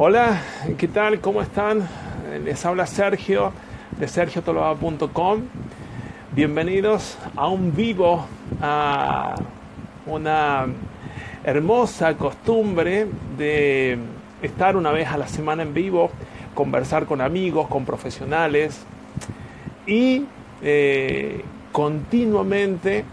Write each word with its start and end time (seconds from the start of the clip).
Hola, 0.00 0.40
¿qué 0.78 0.86
tal? 0.86 1.20
¿Cómo 1.20 1.42
están? 1.42 1.88
Les 2.44 2.64
habla 2.64 2.86
Sergio 2.86 3.52
de 3.98 4.06
sergiotoloa.com. 4.06 5.40
Bienvenidos 6.30 7.18
a 7.34 7.48
un 7.48 7.74
vivo, 7.74 8.24
a 8.62 9.34
una 10.06 10.66
hermosa 11.42 12.16
costumbre 12.16 13.08
de 13.36 13.98
estar 14.40 14.76
una 14.76 14.92
vez 14.92 15.08
a 15.08 15.18
la 15.18 15.26
semana 15.26 15.64
en 15.64 15.74
vivo, 15.74 16.12
conversar 16.54 17.06
con 17.06 17.20
amigos, 17.20 17.66
con 17.66 17.84
profesionales 17.84 18.80
y 19.84 20.26
eh, 20.62 21.42
continuamente 21.72 23.04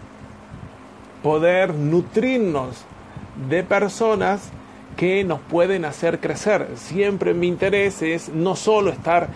poder 1.20 1.74
nutrirnos 1.74 2.84
de 3.48 3.64
personas 3.64 4.52
que 4.96 5.24
nos 5.24 5.40
pueden 5.40 5.84
hacer 5.84 6.20
crecer. 6.20 6.68
Siempre 6.76 7.34
mi 7.34 7.48
interés 7.48 8.02
es 8.02 8.28
no 8.28 8.56
solo 8.56 8.90
estar 8.90 9.28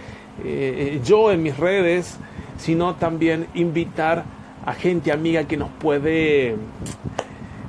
eh, 0.43 1.01
yo 1.05 1.31
en 1.31 1.43
mis 1.43 1.57
redes, 1.57 2.17
sino 2.59 2.95
también 2.95 3.47
invitar 3.55 4.25
a 4.65 4.73
gente 4.75 5.13
amiga 5.13 5.45
que 5.45 5.57
nos 5.57 5.71
puede 5.71 6.57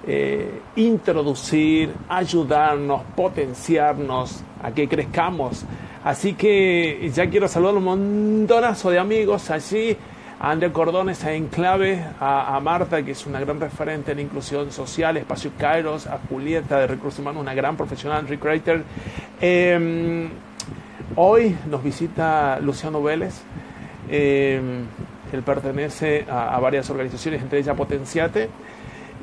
eh, 0.07 0.61
introducir, 0.75 1.93
ayudarnos, 2.09 3.01
potenciarnos 3.15 4.43
a 4.61 4.71
que 4.71 4.87
crezcamos. 4.87 5.63
Así 6.03 6.33
que 6.33 7.11
ya 7.13 7.29
quiero 7.29 7.47
saludar 7.47 7.75
un 7.75 7.83
montonazo 7.83 8.89
de 8.89 8.99
amigos 8.99 9.49
allí 9.51 9.95
a 10.41 10.49
André 10.49 10.71
Cordones, 10.71 11.23
a 11.23 11.33
Enclave, 11.33 12.03
a, 12.19 12.59
Marta, 12.63 13.03
que 13.03 13.11
es 13.11 13.27
una 13.27 13.39
gran 13.39 13.59
referente 13.59 14.11
en 14.11 14.19
inclusión 14.21 14.71
social, 14.71 15.15
Espacio 15.17 15.51
Kairos, 15.55 16.07
a 16.07 16.17
Julieta 16.27 16.79
de 16.79 16.87
Recursos 16.87 17.19
Humanos, 17.19 17.43
una 17.43 17.53
gran 17.53 17.77
profesional, 17.77 18.27
recreator. 18.27 18.83
Em, 19.39 20.29
hoy 21.15 21.55
nos 21.69 21.83
visita 21.83 22.59
Luciano 22.59 23.03
Vélez. 23.03 23.39
Em, 24.09 24.85
él 25.31 25.43
pertenece 25.45 26.25
a, 26.27 26.59
varias 26.59 26.89
organizaciones, 26.89 27.43
entre 27.43 27.59
ellas 27.59 27.77
Potenciate. 27.77 28.49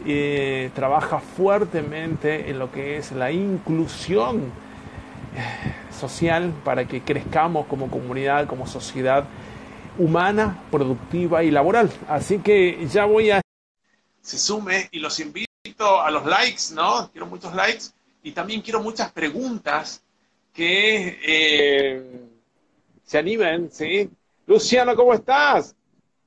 Eh, 0.06 0.70
trabaja 0.72 1.18
fuertemente 1.18 2.48
en 2.48 2.60
lo 2.60 2.70
que 2.70 2.96
es 2.96 3.10
la 3.10 3.32
inclusión 3.32 4.36
eh, 5.34 5.72
social 5.90 6.52
para 6.64 6.84
que 6.84 7.00
crezcamos 7.00 7.66
como 7.66 7.88
comunidad, 7.88 8.46
como 8.46 8.68
sociedad 8.68 9.24
humana, 9.98 10.64
productiva 10.70 11.42
y 11.42 11.50
laboral. 11.50 11.90
Así 12.08 12.38
que 12.38 12.86
ya 12.86 13.04
voy 13.04 13.30
a... 13.30 13.40
Se 14.20 14.38
sume 14.38 14.88
y 14.92 15.00
los 15.00 15.20
invito 15.20 16.00
a 16.00 16.10
los 16.10 16.24
likes, 16.26 16.74
¿no? 16.74 17.10
Quiero 17.10 17.26
muchos 17.26 17.54
likes 17.54 17.84
y 18.22 18.32
también 18.32 18.62
quiero 18.62 18.80
muchas 18.80 19.12
preguntas 19.12 20.02
que 20.52 21.18
eh, 21.22 22.02
se 23.04 23.18
animen, 23.18 23.70
¿sí? 23.70 24.10
Luciano, 24.46 24.96
¿cómo 24.96 25.14
estás? 25.14 25.76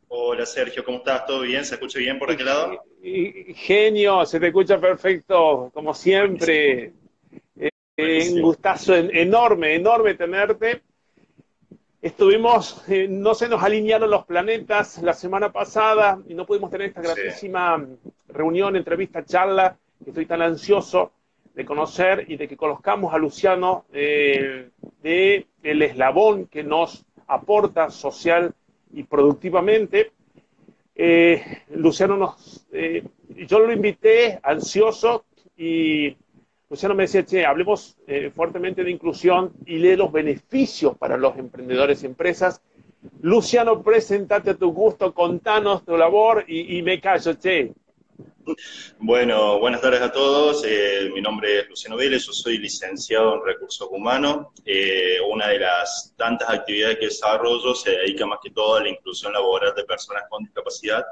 Hola 0.08 0.46
Sergio, 0.46 0.84
¿cómo 0.84 0.98
estás? 0.98 1.26
¿Todo 1.26 1.42
bien? 1.42 1.64
¿Se 1.64 1.76
escucha 1.76 2.00
bien 2.00 2.20
por 2.20 2.32
aquel 2.32 2.46
lado? 2.46 2.84
Genio, 3.56 4.26
se 4.26 4.40
te 4.40 4.48
escucha 4.48 4.80
perfecto, 4.80 5.72
como 5.74 5.94
siempre. 5.94 6.94
Eh, 7.98 8.30
un 8.34 8.42
gustazo 8.42 8.96
enorme, 8.96 9.76
enorme 9.76 10.16
tenerte. 10.16 10.82
Estuvimos, 12.02 12.84
eh, 12.90 13.08
no 13.08 13.36
se 13.36 13.48
nos 13.48 13.62
alinearon 13.62 14.10
los 14.10 14.26
planetas 14.26 15.00
la 15.04 15.14
semana 15.14 15.52
pasada 15.52 16.20
y 16.28 16.34
no 16.34 16.48
pudimos 16.48 16.72
tener 16.72 16.88
esta 16.88 17.02
gratísima 17.02 17.86
reunión, 18.28 18.76
entrevista, 18.76 19.24
charla, 19.24 19.78
que 20.04 20.10
estoy 20.10 20.26
tan 20.26 20.42
ansioso 20.42 21.12
de 21.54 21.64
conocer 21.64 22.26
y 22.28 22.38
de 22.38 22.48
que 22.48 22.58
conozcamos 22.58 23.14
a 23.14 23.20
Luciano 23.20 23.86
eh, 23.94 24.70
de 25.04 25.46
el 25.62 25.82
eslabón 25.84 26.48
que 26.48 26.64
nos 26.64 27.06
aporta 27.28 27.92
social 27.92 28.52
y 28.92 29.04
productivamente. 29.04 30.12
Eh, 30.96 31.62
Luciano 31.76 32.18
nos, 32.18 32.66
yo 33.30 33.60
lo 33.60 33.72
invité 33.72 34.40
ansioso 34.42 35.26
y 35.56 36.18
Luciano 36.72 36.96
me 36.96 37.04
decía, 37.04 37.26
che, 37.26 37.46
hablemos 37.46 37.98
eh, 38.08 38.32
fuertemente 38.34 38.86
de 38.86 38.92
inclusión 38.92 39.52
y 39.66 39.78
de 39.78 39.98
los 39.98 40.10
beneficios 40.10 40.98
para 40.98 41.18
los 41.18 41.38
emprendedores 41.38 42.02
y 42.02 42.06
empresas. 42.06 42.62
Luciano, 43.20 43.84
presentate 43.84 44.52
a 44.52 44.56
tu 44.56 44.72
gusto, 44.72 45.14
contanos 45.14 45.84
tu 45.84 45.98
labor 45.98 46.46
y, 46.48 46.82
me 46.82 47.02
callo, 47.02 47.34
che. 47.34 47.74
Bueno, 49.00 49.60
buenas 49.60 49.82
tardes 49.82 50.02
a 50.02 50.14
todos. 50.14 50.64
Eh, 50.66 51.12
mi 51.14 51.20
nombre 51.20 51.60
es 51.60 51.68
Luciano 51.68 51.98
Vélez, 51.98 52.26
yo 52.26 52.32
soy 52.32 52.58
licenciado 52.58 53.36
en 53.36 53.46
Recursos 53.46 53.90
Humanos. 53.92 54.48
Eh, 54.64 55.18
una 55.30 55.50
de 55.50 55.60
las 55.60 56.14
tantas 56.16 56.50
actividades 56.50 57.00
que 57.00 57.08
desarrollo 57.08 57.76
se 57.76 57.92
dedica 57.98 58.26
más 58.26 58.40
que 58.42 58.50
todo 58.50 58.78
a 58.78 58.82
la 58.82 58.88
inclusión 58.88 59.34
laboral 59.34 59.76
de 59.76 59.84
personas 59.84 60.24
con 60.30 60.46
discapacidad 60.46 61.04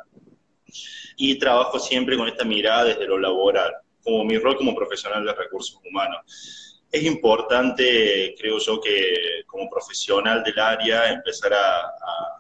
y 1.18 1.38
trabajo 1.38 1.80
siempre 1.80 2.16
con 2.16 2.30
esta 2.30 2.46
mirada 2.46 2.86
desde 2.86 3.06
lo 3.06 3.18
laboral 3.18 3.74
como 4.04 4.24
mi 4.24 4.38
rol 4.38 4.58
como 4.58 4.76
profesional 4.76 5.26
de 5.26 5.34
recursos 5.34 5.80
humanos. 5.84 6.82
Es 6.92 7.04
importante, 7.04 8.34
creo 8.38 8.58
yo, 8.58 8.82
que 8.82 9.44
como 9.46 9.70
profesional 9.70 10.44
del 10.44 10.58
área 10.60 11.12
empezar 11.12 11.54
a, 11.54 12.40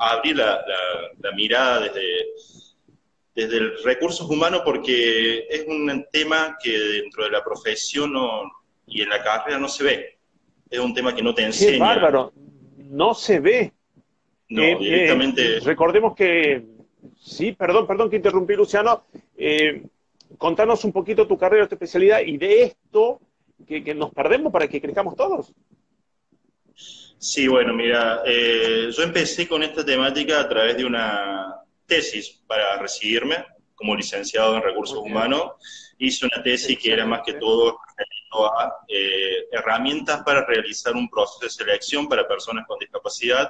abrir 0.00 0.36
la, 0.36 0.62
mirada 1.34 1.80
desde, 1.80 2.26
desde 3.34 3.56
el 3.56 3.82
recursos 3.82 4.28
humanos 4.28 4.62
porque 4.64 5.46
es 5.48 5.66
un 5.66 6.06
tema 6.12 6.56
que 6.62 6.78
dentro 6.78 7.24
de 7.24 7.30
la 7.30 7.42
profesión 7.42 8.12
y 8.86 9.02
en 9.02 9.08
la 9.08 9.22
carrera 9.22 9.58
no 9.58 9.68
se 9.68 9.84
ve. 9.84 10.18
Es 10.70 10.78
un 10.78 10.94
tema 10.94 11.14
que 11.14 11.22
no 11.22 11.34
te 11.34 11.44
enseña. 11.44 11.72
Qué 11.72 11.78
bárbaro, 11.78 12.32
no 12.76 13.14
se 13.14 13.40
ve. 13.40 13.72
No, 14.48 14.62
eh, 14.62 14.76
directamente. 14.78 15.58
Eh, 15.58 15.60
recordemos 15.60 16.14
que, 16.14 16.64
sí, 17.18 17.52
perdón, 17.52 17.86
perdón 17.86 18.10
que 18.10 18.16
interrumpí, 18.16 18.54
Luciano. 18.54 19.04
Eh, 19.36 19.82
contanos 20.36 20.84
un 20.84 20.92
poquito 20.92 21.26
tu 21.26 21.38
carrera, 21.38 21.68
tu 21.68 21.74
especialidad 21.74 22.20
y 22.20 22.36
de 22.36 22.62
esto 22.64 23.20
que, 23.66 23.94
nos 23.94 24.12
perdemos 24.12 24.52
para 24.52 24.68
que 24.68 24.80
crezcamos 24.80 25.16
todos. 25.16 25.52
Sí, 27.18 27.48
bueno, 27.48 27.74
mira, 27.74 28.22
eh, 28.24 28.90
yo 28.96 29.02
empecé 29.02 29.48
con 29.48 29.62
esta 29.62 29.84
temática 29.84 30.40
a 30.40 30.48
través 30.48 30.76
de 30.76 30.84
una 30.84 31.56
tesis 31.86 32.42
para 32.46 32.78
recibirme 32.78 33.44
como 33.74 33.96
licenciado 33.96 34.56
en 34.56 34.62
recursos 34.62 34.98
humanos. 34.98 35.52
Hice 35.98 36.26
una 36.26 36.42
tesis 36.42 36.78
que 36.78 36.92
era 36.92 37.06
más 37.06 37.22
que 37.24 37.34
todo 37.34 37.78
a 38.30 38.72
eh, 38.88 39.46
herramientas 39.50 40.22
para 40.22 40.44
realizar 40.44 40.94
un 40.94 41.08
proceso 41.08 41.40
de 41.40 41.50
selección 41.50 42.08
para 42.08 42.28
personas 42.28 42.66
con 42.66 42.78
discapacidad. 42.78 43.48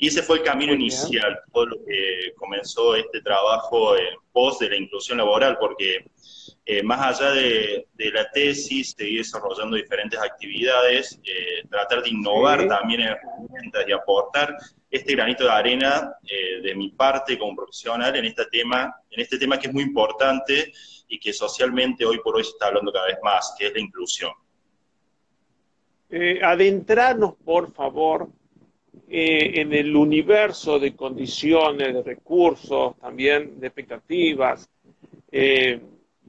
Y 0.00 0.06
ese 0.06 0.22
fue 0.22 0.38
el 0.38 0.44
camino 0.44 0.72
inicial, 0.72 1.40
todo 1.52 1.66
lo 1.66 1.84
que 1.84 2.32
comenzó 2.36 2.94
este 2.94 3.20
trabajo 3.20 3.96
en 3.96 4.14
pos 4.32 4.60
de 4.60 4.70
la 4.70 4.76
inclusión 4.76 5.18
laboral, 5.18 5.58
porque 5.58 6.04
eh, 6.64 6.82
más 6.84 7.20
allá 7.20 7.32
de, 7.32 7.86
la 8.12 8.30
tesis, 8.30 8.94
seguir 8.96 9.18
desarrollando 9.18 9.74
diferentes 9.74 10.20
actividades, 10.20 11.18
eh, 11.24 11.66
tratar 11.68 12.02
de 12.02 12.10
innovar 12.10 12.68
también 12.68 13.00
en 13.00 13.08
herramientas 13.08 13.88
y 13.88 13.92
aportar 13.92 14.54
este 14.88 15.14
granito 15.14 15.44
de 15.44 15.50
arena 15.50 16.12
eh, 16.22 16.60
de 16.62 16.74
mi 16.76 16.90
parte 16.90 17.36
como 17.36 17.56
profesional 17.56 18.14
en 18.14 18.26
este 18.26 18.44
tema, 18.52 18.94
en 19.10 19.20
este 19.20 19.36
tema 19.36 19.58
que 19.58 19.66
es 19.66 19.72
muy 19.72 19.82
importante 19.82 20.70
y 21.08 21.18
que 21.18 21.32
socialmente 21.32 22.04
hoy 22.04 22.20
por 22.22 22.36
hoy 22.36 22.44
se 22.44 22.50
está 22.50 22.66
hablando 22.66 22.92
cada 22.92 23.06
vez 23.06 23.18
más, 23.22 23.52
que 23.58 23.66
es 23.66 23.72
la 23.72 23.80
inclusión. 23.80 24.32
adentrarnos, 26.42 27.34
por 27.44 27.72
favor, 27.72 28.28
en 29.08 29.72
el 29.72 29.96
universo 29.96 30.78
de 30.78 30.94
condiciones, 30.94 31.94
de 31.94 32.02
recursos, 32.02 32.96
también 32.98 33.58
de 33.60 33.66
expectativas, 33.66 34.68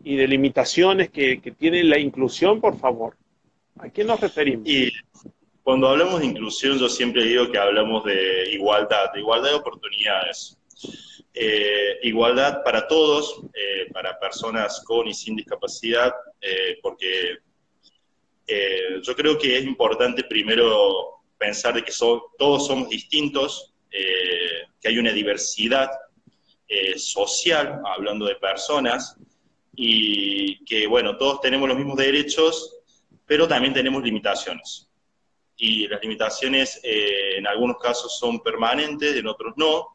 y 0.04 0.16
de 0.16 0.28
limitaciones 0.28 1.10
que, 1.10 1.38
tiene 1.58 1.84
la 1.84 2.00
inclusión, 2.00 2.62
por 2.62 2.78
favor? 2.78 3.18
¿A 3.78 3.90
qué 3.90 4.04
nos 4.04 4.20
referimos? 4.20 4.68
Cuando 5.64 5.88
hablamos 5.88 6.22
de 6.22 6.28
inclusión, 6.28 6.80
yo 6.80 6.90
siempre 6.90 7.24
digo 7.26 7.52
que 7.52 7.58
hablamos 7.58 8.04
de 8.06 8.52
igualdad, 8.54 9.12
de 9.14 9.20
igualdad 9.20 9.52
de 9.52 9.56
oportunidades. 9.56 10.58
Eh, 11.34 12.00
igualdad 12.04 12.64
para 12.64 12.88
todos, 12.88 13.42
eh, 13.54 13.88
para 13.94 14.20
personas 14.20 14.82
con 14.84 15.08
y 15.08 15.14
sin 15.14 15.36
discapacidad, 15.36 16.14
eh, 16.42 16.80
porque 16.82 17.38
yo 19.04 19.16
creo 19.16 19.38
que 19.38 19.60
es 19.60 19.64
importante 19.64 20.24
primero 20.24 21.19
pensar 21.40 21.74
de 21.74 21.84
que 21.84 21.94
todos 22.38 22.68
somos 22.68 22.90
distintos, 22.90 23.74
que 23.90 24.88
hay 24.88 25.00
una 25.00 25.12
diversidad 25.12 25.90
social, 26.98 27.82
hablando 27.86 28.26
de 28.28 28.36
personas, 28.36 29.16
y 29.82 30.62
que, 30.66 30.88
bueno, 30.88 31.16
todos 31.16 31.40
tenemos 31.40 31.70
los 31.70 31.78
mismos 31.78 31.96
derechos, 31.96 32.80
pero 33.26 33.48
también 33.48 33.74
tenemos 33.74 34.04
limitaciones. 34.04 34.90
Y 35.56 35.88
las 35.88 36.02
limitaciones 36.02 36.82
eh, 36.84 37.38
en 37.38 37.48
algunos 37.48 37.78
casos 37.78 38.20
son 38.20 38.42
permanentes, 38.42 39.16
en 39.16 39.28
otros 39.28 39.54
no, 39.56 39.88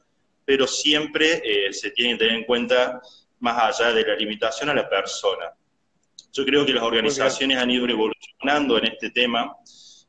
pero 0.43 0.67
siempre 0.67 1.43
eh, 1.45 1.71
se 1.75 1.91
tiene 1.91 2.13
que 2.13 2.19
tener 2.19 2.35
en 2.35 2.45
cuenta, 2.45 3.03
más 3.41 3.79
allá 3.79 3.93
de 3.93 4.07
la 4.07 4.15
limitación, 4.15 4.71
a 4.71 4.75
la 4.75 4.89
persona. 4.89 5.53
Yo 6.33 6.47
creo 6.47 6.65
que 6.65 6.73
las 6.73 6.83
organizaciones 6.83 7.59
han 7.59 7.71
ido 7.71 7.87
evolucionando 7.87 8.79
en 8.79 8.87
este 8.87 9.11
tema. 9.11 9.55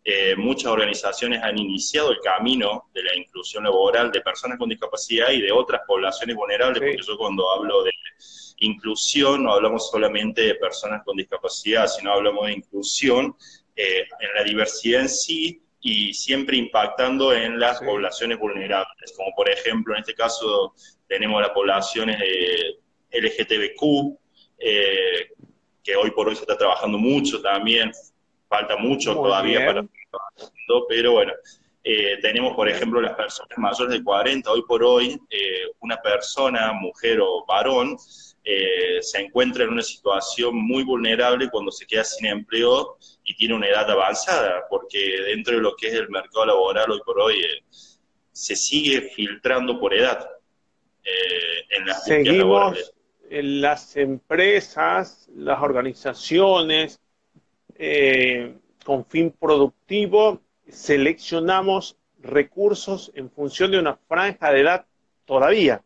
Eh, 0.08 0.36
muchas 0.36 0.72
organizaciones 0.72 1.42
han 1.42 1.58
iniciado 1.58 2.12
el 2.12 2.20
camino 2.20 2.90
de 2.94 3.02
la 3.02 3.16
inclusión 3.16 3.64
laboral 3.64 4.12
de 4.12 4.22
personas 4.22 4.60
con 4.60 4.70
discapacidad 4.70 5.32
y 5.32 5.42
de 5.42 5.52
otras 5.52 5.82
poblaciones 5.88 6.36
vulnerables, 6.36 6.78
porque 6.80 7.02
yo 7.02 7.18
cuando 7.18 7.52
hablo 7.52 7.84
de 7.84 7.92
inclusión 8.58 9.44
no 9.44 9.54
hablamos 9.54 9.90
solamente 9.90 10.44
de 10.44 10.56
personas 10.56 11.02
con 11.04 11.18
discapacidad, 11.18 11.88
sino 11.88 12.12
hablamos 12.12 12.46
de 12.46 12.54
inclusión 12.54 13.36
eh, 13.76 14.06
en 14.20 14.36
la 14.36 14.44
diversidad 14.44 15.02
en 15.02 15.10
sí 15.10 15.64
y 15.82 16.14
siempre 16.14 16.58
impactando 16.58 17.34
en 17.34 17.60
las 17.60 17.80
poblaciones 17.80 18.38
vulnerables, 18.38 19.12
como 19.18 19.32
por 19.36 19.50
ejemplo 19.50 19.96
en 19.96 20.02
este 20.02 20.14
caso 20.14 20.76
tenemos 21.08 21.42
las 21.42 21.50
poblaciones 21.50 22.20
LGTBQ, 23.10 24.18
eh, 24.60 25.30
que 25.84 25.96
hoy 25.96 26.12
por 26.12 26.28
hoy 26.28 26.36
se 26.36 26.42
está 26.42 26.56
trabajando 26.58 27.00
mucho 27.00 27.42
también, 27.42 27.92
falta 28.48 28.78
mucho 28.78 29.14
todavía 29.14 29.66
para 29.66 29.86
pero 30.90 31.14
bueno, 31.14 31.34
eh, 31.84 32.18
tenemos 32.22 32.56
por 32.56 32.68
ejemplo 32.70 33.02
las 33.02 33.14
personas 33.14 33.58
mayores 33.58 33.98
de 33.98 34.04
40, 34.04 34.52
hoy 34.52 34.64
por 34.68 34.84
hoy 34.84 35.20
eh, 35.30 35.66
una 35.80 35.98
persona, 35.98 36.74
mujer 36.74 37.20
o 37.22 37.46
varón, 37.46 37.98
se 39.02 39.20
encuentra 39.20 39.64
en 39.64 39.72
una 39.72 39.82
situación 39.82 40.56
muy 40.56 40.84
vulnerable 40.84 41.50
cuando 41.50 41.72
se 41.72 41.88
queda 41.88 42.04
sin 42.04 42.28
empleo 42.28 42.96
y 43.24 43.36
tiene 43.36 43.56
una 43.56 43.68
edad 43.68 43.90
avanzada, 43.90 44.66
porque 44.70 45.20
dentro 45.26 45.56
de 45.56 45.62
lo 45.64 45.76
que 45.76 45.88
es 45.88 45.96
el 45.96 46.10
mercado 46.10 46.46
laboral 46.46 46.92
hoy 46.92 47.02
por 47.04 47.20
hoy 47.20 47.42
se 48.32 48.56
sigue 48.56 49.10
filtrando 49.16 49.80
por 49.80 49.96
edad. 49.96 50.30
en 51.72 51.88
las 51.88 52.06
Seguimos 52.06 52.94
las 53.30 53.98
empresas, 53.98 55.28
las 55.34 55.62
organizaciones 55.62 57.00
eh, 57.76 58.56
con 58.84 59.06
fin 59.06 59.32
productivo, 59.32 60.42
seleccionamos 60.68 61.98
recursos 62.20 63.12
en 63.16 63.30
función 63.30 63.72
de 63.72 63.80
una 63.80 63.96
franja 64.08 64.52
de 64.52 64.62
edad 64.62 64.86
todavía. 65.26 65.84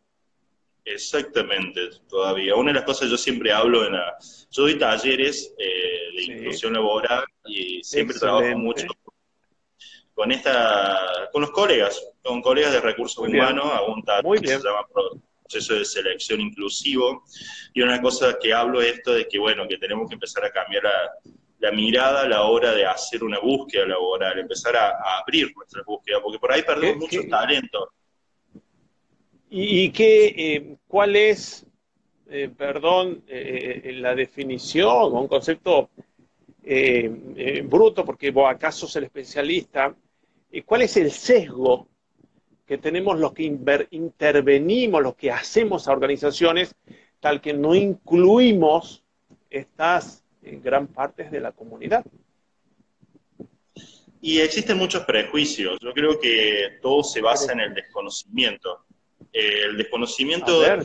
Exactamente, 0.84 1.80
todavía. 2.08 2.56
Una 2.56 2.70
de 2.70 2.76
las 2.76 2.84
cosas 2.84 3.10
yo 3.10 3.16
siempre 3.16 3.52
hablo 3.52 3.84
en 3.86 3.92
la... 3.92 4.16
Yo 4.50 4.62
doy 4.62 4.78
talleres 4.78 5.54
eh, 5.58 6.16
de 6.16 6.22
inclusión 6.34 6.72
laboral 6.72 7.24
y 7.44 7.82
siempre 7.84 8.18
trabajo 8.18 8.56
mucho 8.56 8.86
con 10.20 10.32
esta, 10.32 11.28
con 11.32 11.40
los 11.40 11.50
colegas, 11.50 11.98
con 12.22 12.42
colegas 12.42 12.72
de 12.72 12.80
recursos 12.80 13.26
humanos, 13.26 13.64
hago 13.72 13.94
un 13.94 14.02
taller 14.02 14.40
que 14.40 14.48
se 14.48 14.58
llama 14.58 14.86
proceso 14.92 15.74
de 15.74 15.84
selección 15.84 16.42
inclusivo. 16.42 17.24
Y 17.72 17.80
una 17.80 18.02
cosa 18.02 18.36
que 18.38 18.52
hablo 18.52 18.82
es 18.82 18.98
esto 18.98 19.14
de 19.14 19.26
que, 19.26 19.38
bueno, 19.38 19.66
que 19.66 19.78
tenemos 19.78 20.08
que 20.08 20.14
empezar 20.14 20.44
a 20.44 20.50
cambiar 20.50 20.82
la, 21.60 21.72
mirada 21.72 22.22
a 22.22 22.28
la 22.28 22.42
hora 22.42 22.72
de 22.72 22.84
hacer 22.84 23.22
una 23.22 23.38
búsqueda 23.38 23.86
laboral, 23.86 24.38
empezar 24.38 24.76
a, 24.76 25.18
abrir 25.20 25.52
nuestra 25.54 25.82
búsqueda, 25.86 26.20
porque 26.22 26.38
por 26.38 26.52
ahí 26.52 26.62
perdemos 26.62 26.98
mucho 26.98 27.26
talento. 27.28 27.90
¿Y, 29.50 29.90
qué, 29.90 30.26
eh, 30.36 30.76
cuál 30.86 31.16
es, 31.16 31.66
eh, 32.28 32.50
perdón, 32.56 33.24
eh, 33.26 33.92
la 33.96 34.14
definición, 34.14 35.12
un 35.12 35.28
concepto 35.28 35.90
bruto, 37.64 38.04
porque 38.04 38.30
vos 38.30 38.48
acaso 38.48 38.86
sos 38.86 38.96
el 38.96 39.04
especialista, 39.04 39.94
cuál 40.64 40.82
es 40.82 40.96
el 40.96 41.10
sesgo 41.10 41.88
que 42.70 42.78
tenemos 42.78 43.18
los 43.18 43.32
que 43.32 43.42
intervenimos, 43.90 45.02
los 45.02 45.16
que 45.16 45.32
hacemos 45.32 45.88
a 45.88 45.92
organizaciones, 45.92 46.76
tal 47.18 47.40
que 47.40 47.52
no 47.52 47.74
incluimos 47.74 49.02
estas 49.48 50.24
en 50.42 50.62
gran 50.62 50.86
partes 50.86 51.30
de 51.30 51.40
la 51.40 51.52
comunidad. 51.52 52.04
Y 54.22 54.40
existen 54.40 54.76
muchos 54.76 55.04
prejuicios. 55.04 55.78
Yo 55.80 55.92
creo 55.92 56.20
que 56.20 56.78
todo 56.82 57.02
se 57.02 57.20
basa 57.20 57.52
en 57.52 57.60
el 57.60 57.74
desconocimiento. 57.74 58.84
Eh, 59.32 59.62
el 59.64 59.76
desconocimiento 59.76 60.64
eh, 60.66 60.84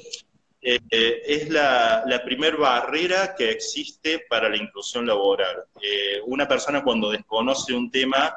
eh, 0.62 1.22
es 1.26 1.50
la, 1.50 2.04
la 2.08 2.24
primer 2.24 2.56
barrera 2.56 3.36
que 3.36 3.52
existe 3.52 4.26
para 4.30 4.50
la 4.50 4.58
inclusión 4.58 5.06
laboral. 5.06 5.66
una 6.26 6.48
persona 6.48 6.84
cuando 6.84 7.12
desconoce 7.12 7.74
un 7.74 7.92
tema 7.92 8.34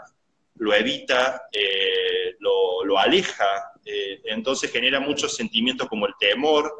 lo 0.59 0.75
evita, 0.75 1.43
eh, 1.53 2.37
lo, 2.41 2.99
aleja, 2.99 3.73
eh, 3.85 4.21
entonces 4.25 4.73
genera 4.73 4.99
muchos 4.99 5.37
sentimientos 5.37 5.89
como 5.89 6.07
el 6.07 6.15
temor, 6.19 6.75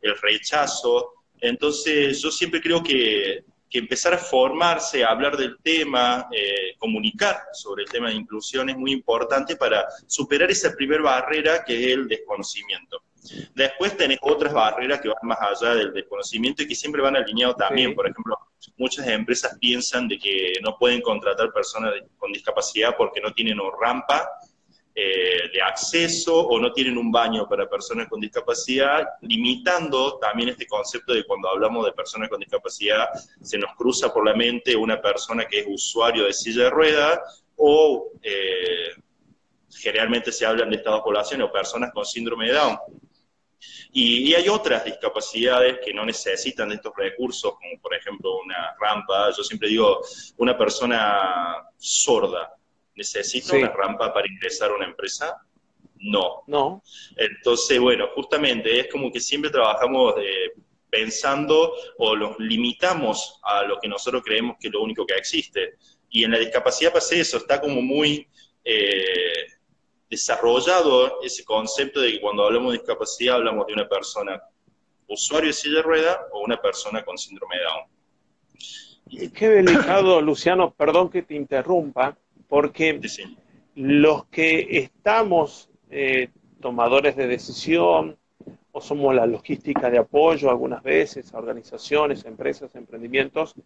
el 0.00 0.16
rechazo. 0.20 1.14
Entonces 1.40 2.20
yo 2.22 2.30
siempre 2.30 2.60
creo 2.60 2.82
que, 2.82 3.44
empezar 3.78 4.14
a 4.14 4.18
formarse, 4.18 5.04
a 5.04 5.08
hablar 5.08 5.36
del 5.36 5.58
tema, 5.62 6.28
eh, 6.30 6.76
comunicar 6.78 7.36
sobre 7.52 7.84
el 7.84 7.90
tema 7.90 8.08
de 8.08 8.14
inclusión 8.14 8.68
es 8.70 8.76
muy 8.76 8.92
importante 8.92 9.56
para 9.56 9.86
superar 10.06 10.50
esa 10.50 10.72
primera 10.72 11.02
barrera 11.02 11.64
que 11.64 11.74
es 11.74 11.92
el 11.94 12.08
desconocimiento. 12.08 13.02
Después 13.54 13.96
tenés 13.96 14.18
otras 14.20 14.52
barreras 14.52 15.00
que 15.00 15.08
van 15.08 15.16
más 15.22 15.38
allá 15.40 15.74
del 15.74 15.92
desconocimiento 15.92 16.62
y 16.62 16.68
que 16.68 16.74
siempre 16.74 17.00
van 17.00 17.16
alineados 17.16 17.56
también. 17.56 17.94
Por 17.94 18.06
ejemplo, 18.06 18.36
muchas 18.76 19.06
empresas 19.08 19.56
piensan 19.58 20.08
de 20.08 20.18
que 20.18 20.52
no 20.62 20.76
pueden 20.78 21.00
contratar 21.00 21.50
personas 21.52 21.94
con 22.18 22.32
discapacidad 22.32 22.94
porque 22.96 23.20
no 23.20 23.32
tienen 23.32 23.58
rampa 23.80 24.28
eh, 24.96 25.50
de 25.52 25.60
acceso 25.60 26.38
o 26.38 26.60
no 26.60 26.72
tienen 26.72 26.96
un 26.96 27.10
baño 27.10 27.48
para 27.48 27.68
personas 27.68 28.08
con 28.08 28.20
discapacidad, 28.20 29.04
limitando 29.22 30.18
también 30.18 30.50
este 30.50 30.68
concepto 30.68 31.12
de 31.12 31.24
cuando 31.24 31.48
hablamos 31.48 31.84
de 31.84 31.92
personas 31.92 32.28
con 32.28 32.38
discapacidad, 32.38 33.08
se 33.42 33.58
nos 33.58 33.74
cruza 33.74 34.12
por 34.12 34.24
la 34.24 34.34
mente 34.34 34.76
una 34.76 35.02
persona 35.02 35.46
que 35.46 35.60
es 35.60 35.66
usuario 35.68 36.24
de 36.26 36.32
silla 36.32 36.64
de 36.64 36.70
ruedas 36.70 37.44
o 37.56 38.10
eh, 38.22 38.90
generalmente 39.70 40.30
se 40.30 40.46
hablan 40.46 40.70
de 40.70 40.76
esta 40.76 41.02
población 41.02 41.42
o 41.42 41.50
personas 41.50 41.90
con 41.92 42.04
síndrome 42.04 42.46
de 42.46 42.52
Down. 42.52 42.78
Y, 43.92 44.34
hay 44.34 44.48
otras 44.48 44.84
discapacidades 44.84 45.78
que 45.84 45.94
no 45.94 46.04
necesitan 46.04 46.68
de 46.68 46.76
estos 46.76 46.92
recursos, 46.96 47.54
como 47.54 47.80
por 47.80 47.94
ejemplo 47.94 48.38
una 48.44 48.74
rampa. 48.80 49.30
Yo 49.36 49.42
siempre 49.44 49.68
digo, 49.68 50.00
una 50.36 50.58
persona 50.58 51.64
sorda, 51.76 52.54
¿necesita 52.96 53.56
una 53.56 53.70
rampa 53.70 54.12
para 54.12 54.26
ingresar 54.26 54.70
a 54.70 54.76
una 54.76 54.86
empresa? 54.86 55.36
No. 55.96 56.42
No. 56.46 56.82
Entonces, 57.16 57.78
bueno, 57.78 58.08
justamente 58.14 58.80
es 58.80 58.88
como 58.90 59.10
que 59.10 59.20
siempre 59.20 59.50
trabajamos 59.50 60.14
pensando 60.90 61.72
o 61.98 62.14
los 62.14 62.38
limitamos 62.38 63.40
a 63.42 63.64
lo 63.64 63.78
que 63.80 63.88
nosotros 63.88 64.22
creemos 64.24 64.56
que 64.60 64.68
es 64.68 64.72
lo 64.72 64.82
único 64.82 65.06
que 65.06 65.14
existe. 65.14 65.74
Y 66.10 66.24
en 66.24 66.30
la 66.30 66.38
discapacidad 66.38 66.92
pasa 66.92 67.14
eso, 67.16 67.38
está 67.38 67.60
como 67.60 67.82
muy... 67.82 68.28
Eh, 68.64 69.46
desarrollado 70.14 71.20
ese 71.22 71.44
concepto 71.44 72.00
de 72.00 72.12
que 72.12 72.20
cuando 72.20 72.44
hablamos 72.44 72.72
de 72.72 72.78
discapacidad 72.78 73.36
hablamos 73.36 73.66
de 73.66 73.72
una 73.72 73.88
persona 73.88 74.40
usuario 75.08 75.48
de 75.48 75.52
silla 75.52 75.76
de 75.76 75.82
rueda 75.82 76.26
o 76.32 76.40
una 76.40 76.60
persona 76.60 77.04
con 77.04 77.18
síndrome 77.18 77.56
de 77.56 77.62
Down. 77.64 77.84
Y 79.06 79.30
qué 79.30 79.48
delicado, 79.48 80.20
Luciano, 80.20 80.72
perdón 80.72 81.10
que 81.10 81.22
te 81.22 81.34
interrumpa, 81.34 82.16
porque 82.54 83.00
los 83.74 84.26
que 84.26 84.78
estamos 84.78 85.68
eh, 85.90 86.28
tomadores 86.60 87.16
de 87.16 87.26
decisión 87.26 88.16
o 88.70 88.80
somos 88.80 89.12
la 89.12 89.26
logística 89.26 89.90
de 89.90 89.98
apoyo 89.98 90.50
algunas 90.50 90.80
veces 90.84 91.34
a 91.34 91.38
organizaciones, 91.38 92.24
empresas, 92.24 92.72
emprendimientos, 92.76 93.56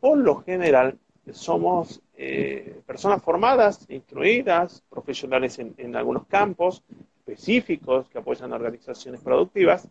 por 0.00 0.16
lo 0.16 0.36
general 0.36 0.96
somos 1.32 2.00
eh, 2.14 2.80
personas 2.86 3.22
formadas, 3.22 3.84
instruidas, 3.90 4.82
profesionales 4.88 5.58
en, 5.58 5.94
algunos 5.94 6.26
campos 6.26 6.82
específicos 7.18 8.08
que 8.08 8.20
apoyan 8.20 8.54
a 8.54 8.56
organizaciones 8.56 9.20
productivas, 9.20 9.86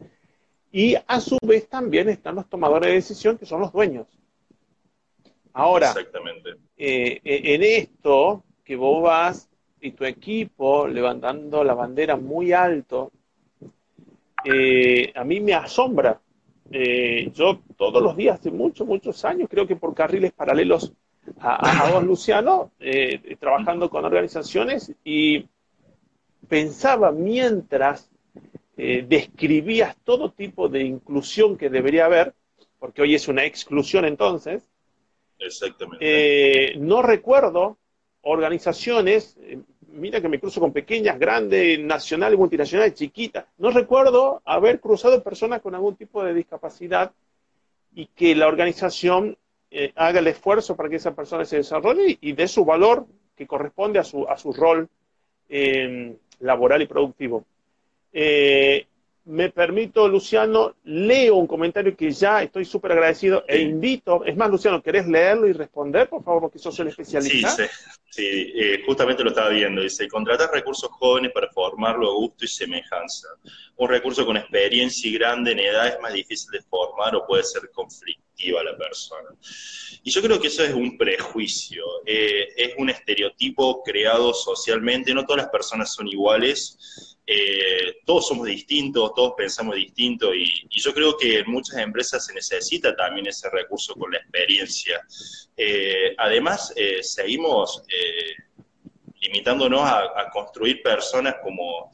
y 0.71 0.95
a 1.05 1.19
su 1.19 1.37
vez 1.43 1.69
también 1.69 2.09
están 2.09 2.33
los 2.33 2.49
tomadores 2.49 2.87
de 2.87 2.95
decisión, 2.95 3.37
que 3.37 3.45
son 3.45 3.59
los 3.59 3.71
dueños. 3.71 4.07
Ahora, 5.53 5.93
eh, 6.77 7.19
e, 7.23 7.55
en 7.55 7.63
esto 7.63 8.43
que 8.63 8.75
vos 8.75 9.01
vas 9.01 9.49
y 9.81 9.91
tu 9.91 10.05
equipo 10.05 10.87
levantando 10.87 11.63
la 11.63 11.73
bandera 11.73 12.15
muy 12.15 12.51
alto, 12.51 13.11
eh, 14.43 15.11
a 15.15 15.23
mí 15.23 15.39
me 15.39 15.53
asombra. 15.53 16.21
yo 16.71 17.61
todos 17.75 18.01
los 18.01 18.15
días, 18.15 18.39
hace 18.39 18.51
muchos, 18.51 18.85
muchos 18.85 19.25
años, 19.25 19.47
creo 19.49 19.65
que 19.65 19.75
por 19.75 19.95
carriles 19.95 20.31
paralelos 20.33 20.93
a, 21.39 21.91
vos, 21.91 22.03
Luciano, 22.03 22.71
eh, 22.79 23.35
trabajando 23.39 23.89
con 23.89 24.05
organizaciones 24.05 24.93
y 25.03 25.45
pensaba 26.47 27.11
mientras 27.11 28.09
eh, 28.77 29.05
describías 29.07 29.95
todo 30.03 30.31
tipo 30.31 30.69
de 30.69 30.83
inclusión 30.83 31.57
que 31.57 31.69
debería 31.69 32.05
haber, 32.05 32.33
porque 32.79 33.01
hoy 33.01 33.15
es 33.15 33.27
una 33.27 33.45
exclusión 33.45 34.05
entonces, 34.05 34.68
Exactamente. 35.39 35.97
Eh, 36.01 36.77
no 36.77 37.01
recuerdo 37.01 37.77
organizaciones, 38.21 39.37
mira 39.87 40.21
que 40.21 40.29
me 40.29 40.39
cruzo 40.39 40.59
con 40.59 40.73
pequeñas, 40.73 41.17
grandes, 41.17 41.79
nacionales, 41.79 42.37
multinacionales, 42.37 42.93
chiquitas, 42.93 43.45
no 43.57 43.71
recuerdo 43.71 44.41
haber 44.45 44.79
cruzado 44.79 45.23
personas 45.23 45.61
con 45.61 45.73
algún 45.75 45.95
tipo 45.95 46.23
de 46.23 46.33
discapacidad 46.33 47.11
y 47.93 48.07
que 48.07 48.35
la 48.35 48.47
organización 48.47 49.37
eh, 49.71 49.91
haga 49.95 50.19
el 50.19 50.27
esfuerzo 50.27 50.75
para 50.75 50.89
que 50.89 50.95
esa 50.95 51.15
persona 51.15 51.45
se 51.45 51.57
desarrolle 51.57 52.17
y, 52.19 52.31
dé 52.33 52.47
su 52.47 52.65
valor 52.65 53.05
que 53.35 53.47
corresponde 53.47 53.99
a 53.99 54.03
su, 54.03 54.27
a 54.27 54.37
su 54.37 54.51
rol 54.51 54.89
eh, 55.47 56.15
laboral 56.39 56.81
y 56.81 56.87
productivo. 56.87 57.45
Eh, 58.11 58.87
me 59.29 59.51
permito, 59.51 60.07
Luciano, 60.07 60.75
leo 60.85 61.35
un 61.35 61.45
comentario 61.45 61.95
que 61.95 62.09
ya 62.09 62.41
estoy 62.41 62.65
súper 62.65 62.93
agradecido 62.93 63.45
e 63.47 63.61
invito, 63.61 64.25
es 64.25 64.35
más, 64.35 64.49
Luciano, 64.49 64.81
¿querés 64.81 65.07
leerlo 65.07 65.47
y 65.47 65.53
responder, 65.53 66.09
por 66.09 66.23
favor, 66.23 66.41
porque 66.41 66.57
sos 66.57 66.79
el 66.79 66.87
especialista? 66.87 67.49
Sí, 67.51 67.63
sí, 68.09 68.53
eh, 68.55 68.81
justamente 68.87 69.23
lo 69.23 69.29
estaba 69.29 69.49
viendo, 69.49 69.83
dice, 69.83 70.07
contratar 70.07 70.49
recursos 70.51 70.89
jóvenes 70.93 71.31
para 71.31 71.47
formarlo 71.51 72.09
a 72.09 72.13
gusto 72.15 72.43
y 72.43 72.47
semejanza. 72.47 73.27
Un 73.75 73.89
recurso 73.89 74.25
con 74.25 74.35
experiencia 74.35 75.07
y 75.07 75.13
grande 75.13 75.51
en 75.51 75.59
edad 75.59 75.87
es 75.87 75.99
más 76.01 76.13
difícil 76.13 76.49
de 76.49 76.63
formar 76.63 77.15
o 77.15 77.27
puede 77.27 77.43
ser 77.43 77.69
conflictiva 77.71 78.63
la 78.63 78.75
persona. 78.75 79.29
Y 80.03 80.09
yo 80.09 80.23
creo 80.23 80.39
que 80.39 80.47
eso 80.47 80.63
es 80.63 80.73
un 80.73 80.97
prejuicio, 80.97 81.83
eh, 82.05 82.47
es 82.57 82.73
un 82.79 82.89
estereotipo 82.89 83.83
creado 83.83 84.33
socialmente, 84.33 85.13
no 85.13 85.25
todas 85.25 85.43
las 85.43 85.51
personas 85.51 85.93
son 85.93 86.07
iguales, 86.07 87.17
eh, 87.31 87.97
todos 88.05 88.27
somos 88.27 88.47
distintos, 88.47 89.13
todos 89.13 89.33
pensamos 89.37 89.75
distinto 89.75 90.33
y, 90.33 90.67
yo 90.71 90.91
creo 90.95 91.15
que 91.15 91.37
en 91.37 91.51
muchas 91.51 91.77
empresas 91.77 92.25
se 92.25 92.33
necesita 92.33 92.95
también 92.95 93.27
ese 93.27 93.47
recurso 93.51 93.93
con 93.93 94.09
la 94.09 94.17
experiencia. 94.17 94.99
Eh, 95.55 96.15
además, 96.17 96.73
eh, 96.75 97.03
seguimos 97.03 97.83
limitándonos 99.21 99.81
a, 99.83 100.27
construir 100.33 100.81
personas 100.81 101.35
como, 101.43 101.91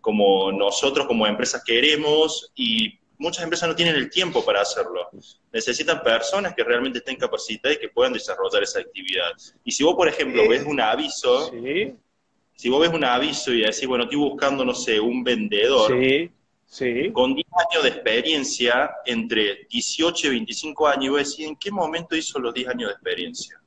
como 0.00 0.50
nosotros 0.50 1.06
como 1.06 1.28
empresas 1.28 1.62
queremos 1.64 2.50
y 2.56 2.98
muchas 3.18 3.44
empresas 3.44 3.68
no 3.68 3.76
tienen 3.76 3.94
el 3.94 4.10
tiempo 4.10 4.44
para 4.44 4.62
hacerlo. 4.62 5.10
Necesitan 5.52 6.02
personas 6.02 6.54
que 6.56 6.64
realmente 6.64 6.98
estén 6.98 7.16
capacitadas 7.16 7.76
y 7.76 7.80
que 7.80 7.88
puedan 7.88 8.14
desarrollar 8.14 8.64
esa 8.64 8.80
actividad. 8.80 9.30
Y 9.62 9.70
si 9.70 9.84
vos, 9.84 9.94
por 9.94 10.08
ejemplo, 10.08 10.48
ves 10.48 10.64
un 10.64 10.80
aviso... 10.80 11.52
¿Sí? 11.52 11.94
Si 12.62 12.68
vos 12.68 12.80
ves 12.80 12.92
un 12.94 13.02
aviso 13.02 13.52
y 13.52 13.62
decís, 13.62 13.88
bueno, 13.88 14.04
estoy 14.04 14.18
buscando, 14.18 14.64
no 14.64 14.72
sé, 14.72 15.00
un 15.00 15.24
vendedor, 15.24 15.90
con 17.12 17.34
10 17.34 17.46
años 17.68 17.82
de 17.82 17.88
experiencia, 17.88 18.88
entre 19.04 19.66
18 19.68 20.28
y 20.28 20.30
25 20.30 20.86
años, 20.86 21.04
y 21.04 21.08
vos 21.08 21.18
decís, 21.18 21.48
¿en 21.48 21.56
qué 21.56 21.72
momento 21.72 22.14
hizo 22.14 22.38
los 22.38 22.54
10 22.54 22.68
años 22.68 22.90
de 22.90 22.92
experiencia? 22.92 23.60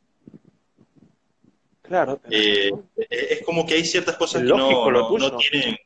Claro. 1.81 2.21
Eh, 2.31 2.71
es 3.09 3.43
como 3.43 3.65
que 3.65 3.73
hay 3.73 3.83
ciertas 3.83 4.15
cosas 4.15 4.43
que 4.43 4.47
no, 4.47 4.89
no, 4.89 5.37
tienen 5.39 5.77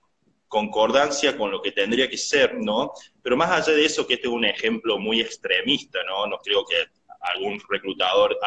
concordancia 0.48 1.36
con 1.36 1.50
lo 1.50 1.64
que 1.64 1.72
tendría 1.72 2.08
que 2.08 2.18
ser, 2.18 2.60
¿no? 2.60 2.92
Pero 3.24 3.36
más 3.36 3.50
allá 3.50 3.76
de 3.76 3.86
eso, 3.86 4.06
que 4.06 4.14
este 4.14 4.28
es 4.28 4.34
un 4.34 4.46
ejemplo 4.46 5.00
muy 5.00 5.20
extremista, 5.20 5.98
¿no? 6.04 6.28
No 6.28 6.38
creo 6.38 6.64
que 6.64 6.76
algún 7.22 7.60
reclutador 7.68 8.38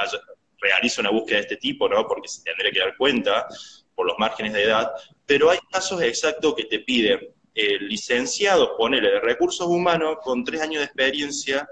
realice 0.61 1.00
una 1.00 1.11
búsqueda 1.11 1.38
de 1.38 1.42
este 1.42 1.57
tipo, 1.57 1.88
¿no? 1.88 2.07
Porque 2.07 2.28
se 2.28 2.45
tendría 2.45 2.71
que 2.71 2.78
dar 2.78 2.97
cuenta 2.97 3.49
por 3.94 4.06
los 4.06 4.16
márgenes 4.18 4.52
de 4.52 4.64
edad, 4.64 4.90
pero 5.26 5.50
hay 5.50 5.58
casos 5.70 6.02
exactos 6.02 6.54
que 6.54 6.64
te 6.64 6.80
piden 6.80 7.20
el 7.54 7.88
licenciado, 7.88 8.76
ponele, 8.76 9.11
de 9.11 9.20
recursos 9.20 9.66
humanos 9.66 10.18
con 10.22 10.44
tres 10.44 10.62
años 10.62 10.78
de 10.80 10.87
experiencia 10.87 11.68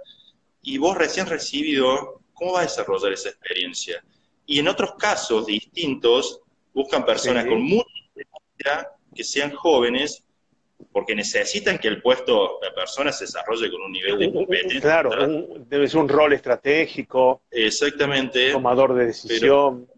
y 0.63 0.79
vos 0.79 0.97
recién 0.97 1.27
recibido, 1.27 2.21
¿cómo 2.35 2.53
vas 2.53 2.61
a 2.61 2.65
desarrollar 2.65 3.13
esa 3.13 3.31
experiencia? 3.31 4.05
Y 4.47 4.59
en 4.59 4.69
otros 4.69 4.95
casos 4.99 5.47
distintos, 5.47 6.41
buscan 6.75 7.05
personas 7.05 7.47
con 7.47 7.63
mucha 7.63 7.89
experiencia, 8.15 8.91
que 9.15 9.25
sean 9.25 9.53
jóvenes, 9.53 10.23
porque 10.93 11.15
necesitan 11.15 11.79
que 11.79 11.89
el 11.89 12.03
puesto 12.03 12.59
de 12.63 12.71
persona 12.73 13.13
se 13.13 13.25
desarrolle 13.25 13.71
con 13.71 13.83
un 13.83 13.93
nivel 13.93 14.19
de 14.19 14.33
competencia. 14.33 14.81
Claro, 14.81 15.11
debe 15.67 15.89
ser 15.89 16.01
un 16.01 16.09
rol 16.09 16.33
estratégico. 16.33 17.43
Exactamente. 17.51 18.53
Tomador 18.53 18.95
de 18.95 19.07
decisión 19.07 19.89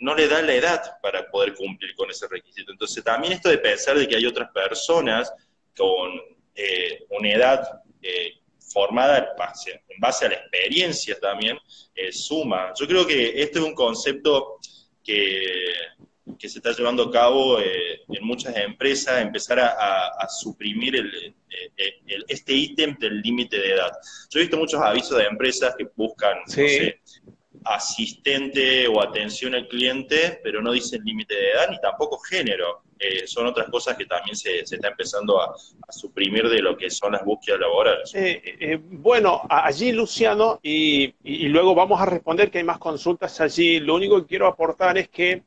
no 0.00 0.14
le 0.14 0.28
da 0.28 0.42
la 0.42 0.54
edad 0.54 0.82
para 1.02 1.30
poder 1.30 1.54
cumplir 1.54 1.94
con 1.94 2.10
ese 2.10 2.26
requisito. 2.26 2.72
Entonces, 2.72 3.04
también 3.04 3.34
esto 3.34 3.48
de 3.48 3.58
pensar 3.58 3.96
de 3.96 4.08
que 4.08 4.16
hay 4.16 4.26
otras 4.26 4.50
personas 4.50 5.32
con 5.76 6.10
eh, 6.54 7.04
una 7.10 7.32
edad 7.32 7.82
eh, 8.02 8.32
formada 8.72 9.18
en 9.18 10.00
base, 10.00 10.26
a 10.26 10.28
la 10.28 10.34
experiencia 10.34 11.18
también, 11.20 11.58
eh, 11.94 12.12
suma. 12.12 12.72
Yo 12.78 12.86
creo 12.86 13.06
que 13.06 13.42
este 13.42 13.58
es 13.58 13.64
un 13.64 13.74
concepto 13.74 14.58
que, 15.04 15.44
que 16.38 16.48
se 16.48 16.58
está 16.58 16.72
llevando 16.72 17.04
a 17.04 17.10
cabo 17.10 17.58
en 17.60 18.22
muchas 18.22 18.56
empresas, 18.56 19.20
empezar 19.20 19.58
a, 19.60 20.28
suprimir 20.28 20.96
el, 20.96 21.34
este 22.28 22.52
ítem 22.52 22.96
del 22.98 23.20
límite 23.20 23.58
de 23.58 23.72
edad. 23.72 23.90
Yo 24.30 24.38
he 24.38 24.42
visto 24.42 24.56
muchos 24.56 24.80
avisos 24.80 25.18
de 25.18 25.24
empresas 25.24 25.74
que 25.76 25.88
buscan, 25.96 26.38
no 26.46 26.52
sé, 26.52 27.00
asistente 27.64 28.88
o 28.88 29.02
atención 29.02 29.54
al 29.54 29.68
cliente, 29.68 30.40
pero 30.42 30.62
no 30.62 30.72
dice 30.72 30.98
límite 30.98 31.34
de 31.34 31.50
edad 31.50 31.70
ni 31.70 31.80
tampoco 31.80 32.18
género. 32.18 32.82
Eh, 32.98 33.26
son 33.26 33.46
otras 33.46 33.68
cosas 33.70 33.96
que 33.96 34.04
también 34.04 34.36
se, 34.36 34.60
está 34.60 34.88
empezando 34.88 35.40
a, 35.40 35.54
suprimir 35.88 36.48
de 36.48 36.60
lo 36.60 36.76
que 36.76 36.90
son 36.90 37.12
las 37.12 37.24
búsquedas 37.24 37.60
laborales. 37.60 38.14
Eh, 38.14 38.42
eh, 38.44 38.78
bueno, 38.82 39.42
allí 39.48 39.90
Luciano, 39.90 40.60
y, 40.62 41.14
luego 41.48 41.74
vamos 41.74 42.00
a 42.00 42.06
responder 42.06 42.50
que 42.50 42.58
hay 42.58 42.64
más 42.64 42.78
consultas 42.78 43.40
allí. 43.40 43.80
Lo 43.80 43.94
único 43.94 44.20
que 44.20 44.26
quiero 44.26 44.46
aportar 44.46 44.98
es 44.98 45.08
que 45.08 45.42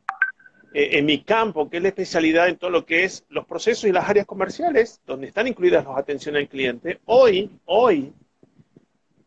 en 0.76 1.06
mi 1.06 1.22
campo, 1.24 1.70
que 1.70 1.78
es 1.78 1.84
la 1.84 1.90
especialidad 1.90 2.50
en 2.50 2.58
todo 2.58 2.72
lo 2.72 2.84
que 2.84 3.04
es 3.04 3.24
los 3.30 3.46
procesos 3.46 3.84
y 3.84 3.92
las 3.92 4.10
áreas 4.10 4.26
comerciales, 4.26 5.00
donde 5.06 5.28
están 5.28 5.46
incluidas 5.46 5.86
las 5.86 5.96
atención 5.96 6.36
al 6.36 6.48
cliente, 6.48 7.00
hoy, 7.06 7.52
hoy, 7.66 8.12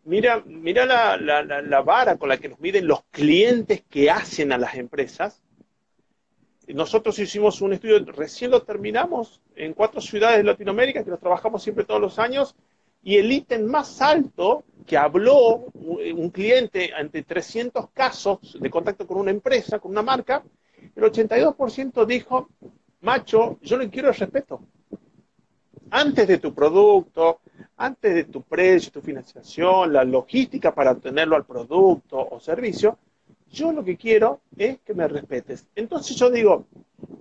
Mira, 0.07 0.41
mira 0.47 0.87
la, 0.87 1.83
vara 1.83 2.17
con 2.17 2.29
la 2.29 2.39
que 2.39 2.49
nos 2.49 2.61
miden 2.61 2.87
los 2.87 3.03
clientes 3.11 3.83
que 3.91 4.09
hacen 4.09 4.53
a 4.53 4.59
las 4.59 4.77
empresas. 4.77 5.43
Nosotros 6.69 7.19
hicimos 7.19 7.61
un 7.61 7.73
estudio, 7.73 7.99
recién 8.13 8.53
lo 8.53 8.63
terminamos, 8.63 9.41
en 9.57 9.75
cuatro 9.75 10.01
ciudades 10.01 10.39
de 10.39 10.45
Latinoamérica, 10.45 11.03
que 11.03 11.11
lo 11.11 11.19
trabajamos 11.19 11.65
siempre 11.65 11.85
todos 11.85 12.01
los 12.01 12.21
años, 12.21 12.55
y 13.03 13.17
el 13.17 13.33
ítem 13.33 13.65
más 13.65 14.01
alto 14.01 14.63
que 14.87 14.97
habló 14.97 15.73
un 15.75 16.31
cliente 16.31 16.93
ante 16.95 17.25
300 17.25 17.91
casos 17.91 18.57
de 18.61 18.71
contacto 18.71 19.09
con 19.09 19.19
una 19.19 19.33
empresa, 19.33 19.81
con 19.81 19.91
una 19.91 20.03
marca, 20.03 20.45
el 20.95 21.03
82% 21.03 22.07
dijo, 22.07 22.49
macho, 23.01 23.59
yo 23.61 23.77
le 23.77 23.91
quiero 23.91 24.11
el 24.11 24.15
respeto. 24.15 24.61
Antes 25.91 26.29
de 26.29 26.39
tu 26.39 26.55
producto, 26.55 27.41
antes 27.77 28.15
de 28.15 28.25
tu 28.25 28.43
precio, 28.43 28.93
tu 28.93 29.01
financiación, 29.01 29.93
la 29.93 30.05
logística 30.05 30.75
para 30.75 30.95
tenerlo 30.95 31.37
al 31.37 31.45
producto 31.45 32.27
o 32.31 32.41
servicio, 32.41 32.99
yo 33.51 33.73
lo 33.73 33.85
que 33.85 33.97
quiero 33.97 34.41
es 34.57 34.79
que 34.81 34.95
me 34.95 35.07
respetes. 35.09 35.67
Entonces 35.75 36.17
yo 36.17 36.31
digo, 36.31 36.67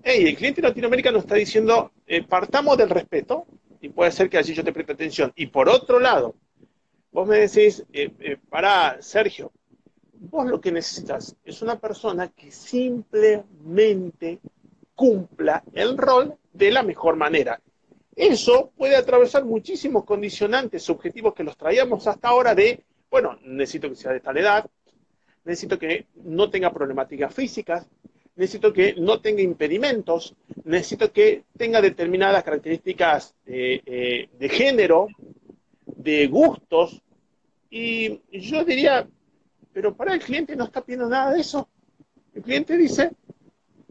hey, 0.03 0.25
el 0.27 0.35
cliente 0.35 0.61
latinoamericano 0.61 1.19
está 1.19 1.35
diciendo, 1.35 1.91
eh, 2.07 2.23
partamos 2.23 2.77
del 2.77 2.89
respeto, 2.89 3.45
y 3.81 3.89
puede 3.89 4.11
ser 4.11 4.29
que 4.29 4.37
allí 4.37 4.53
yo 4.53 4.63
te 4.63 4.73
preste 4.73 4.93
atención. 4.93 5.31
Y 5.35 5.47
por 5.47 5.69
otro 5.69 5.99
lado, 5.99 6.35
vos 7.11 7.27
me 7.27 7.37
decís, 7.37 7.85
eh, 7.93 8.11
eh, 8.19 8.37
para 8.49 9.01
Sergio, 9.01 9.51
vos 10.13 10.47
lo 10.47 10.59
que 10.59 10.71
necesitas 10.71 11.35
es 11.43 11.61
una 11.61 11.79
persona 11.79 12.29
que 12.29 12.51
simplemente 12.51 14.39
cumpla 14.95 15.63
el 15.73 15.97
rol 15.97 16.35
de 16.51 16.71
la 16.71 16.83
mejor 16.83 17.15
manera. 17.15 17.61
Eso 18.15 18.71
puede 18.77 18.95
atravesar 18.95 19.43
muchísimos 19.43 20.05
condicionantes 20.05 20.83
subjetivos 20.83 21.33
que 21.33 21.43
los 21.43 21.57
traíamos 21.57 22.07
hasta 22.07 22.29
ahora 22.29 22.55
de, 22.55 22.83
bueno, 23.11 23.37
necesito 23.43 23.89
que 23.89 23.95
sea 23.95 24.13
de 24.13 24.21
tal 24.21 24.37
edad, 24.37 24.65
necesito 25.43 25.77
que 25.77 26.05
no 26.23 26.49
tenga 26.49 26.71
problemáticas 26.71 27.33
físicas, 27.33 27.85
necesito 28.35 28.71
que 28.71 28.95
no 28.97 29.19
tenga 29.19 29.41
impedimentos, 29.41 30.35
necesito 30.63 31.11
que 31.11 31.43
tenga 31.57 31.81
determinadas 31.81 32.43
características 32.43 33.35
eh, 33.45 34.29
de 34.31 34.49
género, 34.49 35.07
de 35.85 36.27
gustos, 36.27 37.01
y 37.69 38.21
yo 38.31 38.63
diría, 38.63 39.05
pero 39.73 39.93
para 39.93 40.13
el 40.13 40.21
cliente 40.21 40.55
no 40.55 40.63
está 40.63 40.81
pidiendo 40.81 41.09
nada 41.09 41.33
de 41.33 41.41
eso. 41.41 41.67
El 42.33 42.43
cliente 42.43 42.77
dice, 42.77 43.11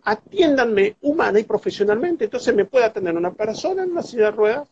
atiéndanme 0.04 0.96
humana 1.02 1.40
y 1.40 1.44
profesionalmente. 1.44 2.24
Entonces 2.24 2.54
me 2.54 2.64
puede 2.64 2.84
atender 2.84 3.16
una 3.16 3.32
persona 3.32 3.82
en 3.82 3.92
una 3.92 4.02
silla 4.02 4.26
de 4.26 4.30
ruedas, 4.32 4.68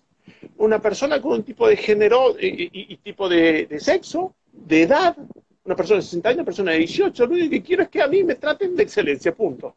una 0.58 0.80
persona 0.80 1.20
con 1.20 1.32
un 1.32 1.42
tipo 1.42 1.66
de 1.66 1.76
género 1.76 2.36
y, 2.38 2.96
tipo 2.98 3.28
de, 3.28 3.66
sexo, 3.80 4.34
de 4.52 4.82
edad, 4.82 5.16
una 5.64 5.74
persona 5.74 5.96
de 5.96 6.02
60 6.02 6.28
años, 6.28 6.38
una 6.38 6.44
persona 6.44 6.72
de 6.72 6.78
18. 6.78 7.26
Lo 7.26 7.32
único 7.32 7.50
que 7.50 7.62
quiero 7.62 7.82
es 7.82 7.88
que 7.88 8.02
a 8.02 8.06
mí 8.06 8.22
me 8.22 8.34
traten 8.34 8.76
de 8.76 8.82
excelencia, 8.82 9.34
punto. 9.34 9.74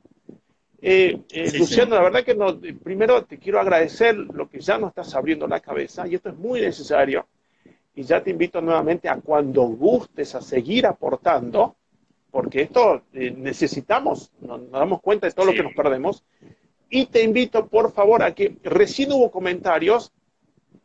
Eh, 0.82 1.20
eh, 1.32 1.58
Luciano, 1.58 1.96
la 1.96 2.04
verdad 2.04 2.24
que 2.24 2.36
no, 2.36 2.60
primero 2.84 3.24
te 3.24 3.40
quiero 3.40 3.60
agradecer 3.60 4.16
lo 4.16 4.48
que 4.50 4.60
ya 4.60 4.78
nos 4.78 4.90
estás 4.90 5.16
abriendo 5.16 5.48
la 5.48 5.60
cabeza 5.60 6.08
y 6.08 6.16
esto 6.16 6.30
es 6.30 6.36
muy 6.36 6.62
necesario. 6.62 7.26
Y 7.96 8.04
ya 8.04 8.22
te 8.22 8.30
invito 8.30 8.60
nuevamente 8.62 9.08
a 9.08 9.16
cuando 9.16 9.64
gustes 9.64 10.36
a 10.36 10.42
seguir 10.42 10.86
aportando, 10.86 11.78
porque 12.36 12.64
esto 12.64 13.04
eh, 13.14 13.32
necesitamos, 13.32 14.30
nos, 14.42 14.70
damos 14.70 15.00
cuenta 15.00 15.26
de 15.26 15.32
todo 15.32 15.46
lo 15.46 15.54
que 15.54 15.64
nos 15.64 15.74
perdemos. 15.74 16.26
Y 16.90 17.06
te 17.06 17.24
invito, 17.24 17.68
por 17.68 17.94
favor, 17.94 18.22
a 18.24 18.36
que 18.36 18.58
recién 18.62 19.14
hubo 19.14 19.32
comentarios, 19.32 20.12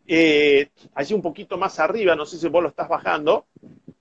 eh, 0.06 0.68
allí 0.94 1.12
un 1.12 1.22
poquito 1.22 1.58
más 1.58 1.80
arriba, 1.80 2.14
no 2.14 2.24
sé 2.24 2.38
si 2.38 2.46
vos 2.46 2.62
lo 2.62 2.68
estás 2.68 2.88
bajando, 2.88 3.46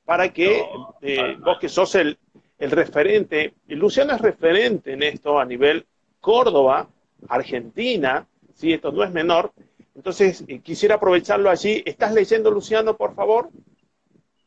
para 0.06 0.32
que 0.32 0.64
eh, 1.02 1.38
vos 1.44 1.58
que 1.58 1.70
sos 1.70 1.96
el, 1.96 2.20
el 2.60 2.70
referente, 2.70 3.56
Luciano 3.70 4.14
es 4.14 4.22
referente 4.22 4.94
en 4.94 5.02
esto 5.02 5.40
a 5.40 5.46
nivel 5.46 5.88
Córdoba, 6.22 6.88
Argentina, 7.30 8.28
si 8.54 8.74
esto 8.74 8.92
no 8.92 9.04
es 9.04 9.10
menor. 9.10 9.54
Entonces, 9.96 10.44
eh, 10.48 10.60
quisiera 10.60 10.96
aprovecharlo 10.96 11.50
allí. 11.50 11.82
¿Estás 11.84 12.14
leyendo, 12.14 12.52
Luciano, 12.52 12.96
por 12.96 13.16
favor? 13.16 13.50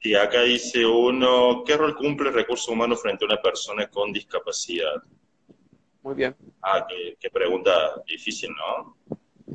Sí, 0.02 0.16
acá 0.16 0.42
dice 0.42 0.85
uno, 0.85 1.62
¿qué 1.64 1.76
rol 1.76 1.94
cumple 1.94 2.30
el 2.30 2.35
recurso 2.35 2.73
humano 2.73 2.97
frente 2.97 3.25
a 3.25 3.28
una 3.28 3.40
persona 3.40 3.88
con 3.88 4.12
discapacidad? 4.12 5.00
Muy 6.02 6.16
bien. 6.16 6.35
Ah, 6.61 6.85
qué, 7.21 7.30
pregunta 7.30 8.02
difícil, 8.04 8.50
¿no? 8.50 8.97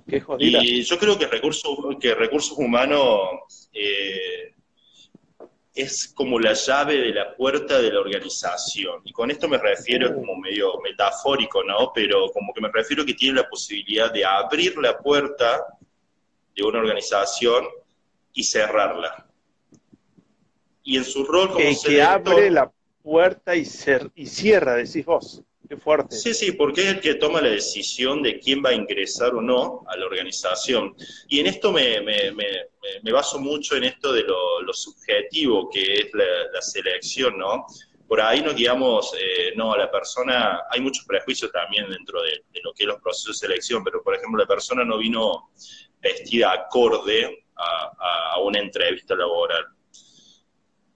Qué 0.07 0.21
jodida. 0.21 0.59
Y 0.63 0.83
yo 0.83 0.97
creo 0.97 1.19
que 1.19 1.27
recursos, 1.27 1.77
que 1.99 2.15
recursos 2.15 2.57
humanos 2.57 3.69
eh, 3.73 4.53
es 5.75 6.13
como 6.15 6.39
la 6.39 6.53
llave 6.53 6.95
de 6.95 7.13
la 7.13 7.35
puerta 7.35 7.81
de 7.81 7.91
la 7.91 7.99
organización. 7.99 9.01
Y 9.03 9.11
con 9.11 9.29
esto 9.29 9.49
me 9.49 9.57
refiero, 9.57 10.15
como 10.15 10.37
medio 10.37 10.79
metafórico, 10.79 11.61
¿no? 11.61 11.91
Pero 11.93 12.31
como 12.31 12.53
que 12.53 12.61
me 12.61 12.71
refiero 12.71 13.05
que 13.05 13.15
tiene 13.15 13.41
la 13.41 13.49
posibilidad 13.49 14.13
de 14.13 14.23
abrir 14.23 14.77
la 14.77 14.97
puerta 14.97 15.65
de 16.55 16.63
una 16.63 16.79
organización 16.79 17.65
y 18.31 18.45
cerrarla. 18.45 19.26
Y 20.87 20.95
en 20.95 21.03
su 21.03 21.25
rol 21.25 21.49
como 21.49 21.59
que, 21.59 21.75
que 21.85 22.01
abre 22.01 22.49
la 22.49 22.71
puerta 23.03 23.53
y, 23.57 23.67
y 24.15 24.25
cierra, 24.25 24.75
decís 24.75 25.03
vos. 25.03 25.43
Qué 25.67 25.75
fuerte. 25.75 26.15
Sí, 26.15 26.33
sí, 26.33 26.53
porque 26.53 26.79
es 26.83 26.87
el 26.87 27.01
que 27.01 27.15
toma 27.15 27.41
la 27.41 27.49
decisión 27.49 28.23
de 28.23 28.39
quién 28.39 28.63
va 28.63 28.69
a 28.69 28.73
ingresar 28.73 29.35
o 29.35 29.41
no 29.41 29.83
a 29.85 29.97
la 29.97 30.05
organización. 30.05 30.95
Y 31.27 31.41
en 31.41 31.47
esto 31.47 31.73
me, 31.73 31.99
baso 33.11 33.37
mucho 33.37 33.75
en 33.75 33.83
esto 33.83 34.13
de 34.13 34.23
lo, 34.23 34.71
subjetivo 34.71 35.69
que 35.69 35.93
es 35.93 36.09
la, 36.13 36.61
selección, 36.61 37.37
¿no? 37.37 37.65
Por 38.07 38.21
ahí 38.21 38.41
nos 38.41 38.55
guiamos, 38.55 39.13
eh, 39.19 39.51
no, 39.57 39.75
la 39.75 39.91
persona, 39.91 40.61
hay 40.69 40.79
muchos 40.79 41.03
prejuicios 41.03 41.51
también 41.51 41.89
dentro 41.89 42.21
de, 42.21 42.45
lo 42.63 42.71
que 42.71 42.85
es 42.85 42.87
los 42.87 43.01
procesos 43.01 43.41
de 43.41 43.47
selección, 43.47 43.83
pero 43.83 44.01
por 44.01 44.15
ejemplo 44.15 44.39
la 44.39 44.47
persona 44.47 44.85
no 44.85 44.97
vino 44.97 45.49
vestida 45.99 46.53
acorde 46.53 47.43
a 47.57 48.39
una 48.39 48.59
entrevista 48.59 49.13
laboral 49.15 49.65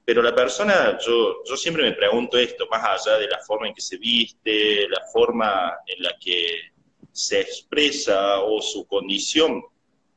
pero 0.03 0.21
la 0.21 0.33
persona, 0.33 0.97
yo, 1.05 1.43
yo 1.43 1.55
siempre 1.55 1.83
me 1.83 1.93
pregunto 1.93 2.37
esto, 2.37 2.67
más 2.69 2.83
allá 2.83 3.17
de 3.17 3.27
la 3.27 3.39
forma 3.39 3.67
en 3.67 3.73
que 3.73 3.81
se 3.81 3.97
viste, 3.97 4.87
la 4.89 5.01
forma 5.11 5.73
en 5.85 6.03
la 6.03 6.15
que 6.19 6.71
se 7.11 7.41
expresa 7.41 8.39
o 8.39 8.61
su 8.61 8.87
condición, 8.87 9.63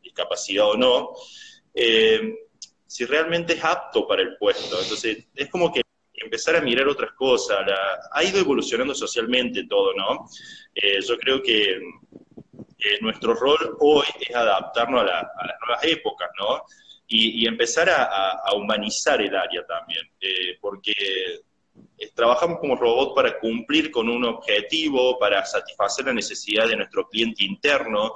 discapacidad 0.02 0.70
o 0.70 0.76
no, 0.76 1.12
eh, 1.74 2.34
si 2.86 3.04
realmente 3.04 3.54
es 3.54 3.64
apto 3.64 4.06
para 4.06 4.22
el 4.22 4.36
puesto. 4.36 4.80
Entonces, 4.80 5.26
es 5.34 5.48
como 5.50 5.72
que 5.72 5.82
empezar 6.12 6.56
a 6.56 6.60
mirar 6.60 6.88
otras 6.88 7.12
cosas. 7.12 7.58
ha 8.12 8.24
ido 8.24 8.38
evolucionando 8.38 8.94
socialmente 8.94 9.66
todo, 9.68 9.92
¿no? 9.94 10.26
Eh, 10.74 11.00
yo 11.02 11.18
creo 11.18 11.42
que 11.42 11.80
nuestro 13.00 13.34
rol 13.34 13.76
hoy 13.80 14.06
es 14.20 14.34
adaptarnos 14.34 15.02
a, 15.02 15.18
a 15.18 15.46
las 15.46 15.56
nuevas 15.60 15.84
épocas, 15.84 16.30
¿no? 16.38 16.64
Y, 17.06 17.46
empezar 17.46 17.90
a, 17.90 18.52
humanizar 18.54 19.20
el 19.20 19.34
área 19.34 19.64
también, 19.66 20.04
eh, 20.20 20.56
porque 20.60 20.92
trabajamos 22.14 22.58
como 22.58 22.76
robot 22.76 23.14
para 23.14 23.38
cumplir 23.38 23.90
con 23.90 24.08
un 24.08 24.24
objetivo, 24.24 25.18
para 25.18 25.44
satisfacer 25.44 26.06
la 26.06 26.12
necesidad 26.12 26.68
de 26.68 26.76
nuestro 26.76 27.08
cliente 27.08 27.44
interno, 27.44 28.14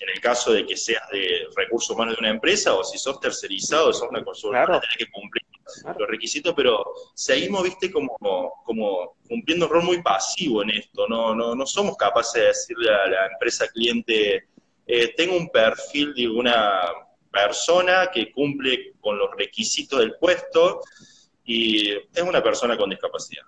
en 0.00 0.08
el 0.08 0.20
caso 0.20 0.52
de 0.52 0.66
que 0.66 0.76
seas 0.76 1.08
de 1.10 1.46
recursos 1.56 1.90
humanos 1.90 2.16
de 2.16 2.20
una 2.20 2.30
empresa 2.30 2.74
o 2.74 2.84
si 2.84 2.98
sos 2.98 3.20
tercerizado, 3.20 3.92
sos 3.92 4.08
una 4.08 4.24
consultora, 4.24 4.66
claro. 4.66 4.80
tenés 4.80 4.96
que 4.96 5.12
cumplir 5.12 5.42
los 5.98 6.08
requisitos, 6.08 6.54
pero 6.54 6.84
seguimos, 7.14 7.62
viste, 7.62 7.90
como, 7.90 8.16
como 8.64 9.16
cumpliendo 9.28 9.66
un 9.66 9.72
rol 9.72 9.84
muy 9.84 10.02
pasivo 10.02 10.62
en 10.62 10.70
esto, 10.70 11.08
no, 11.08 11.34
no, 11.34 11.54
no 11.54 11.66
somos 11.66 11.96
capaces 11.96 12.34
de 12.34 12.48
decirle 12.48 12.90
a 12.90 13.08
la 13.08 13.26
empresa 13.26 13.66
cliente, 13.68 14.48
eh, 14.86 15.14
tengo 15.16 15.36
un 15.36 15.48
perfil 15.48 16.14
de 16.14 16.28
una 16.28 16.82
persona 17.34 18.10
que 18.12 18.30
cumple 18.30 18.92
con 19.00 19.18
los 19.18 19.30
requisitos 19.36 19.98
del 19.98 20.14
puesto 20.18 20.80
y 21.44 21.90
es 21.90 22.22
una 22.22 22.42
persona 22.42 22.76
con 22.76 22.88
discapacidad. 22.88 23.42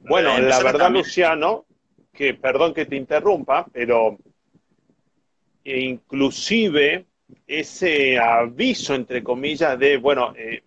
Bueno, 0.00 0.38
la 0.38 0.62
verdad, 0.62 0.90
Luciano, 0.90 1.66
que 2.12 2.34
perdón 2.34 2.72
que 2.72 2.86
te 2.86 2.96
interrumpa, 2.96 3.66
pero 3.72 4.16
inclusive 5.64 7.06
ese 7.46 8.18
aviso, 8.18 8.94
entre 8.94 9.22
comillas, 9.22 9.78
de, 9.78 9.96
bueno, 9.98 10.32
eh, 10.36 10.62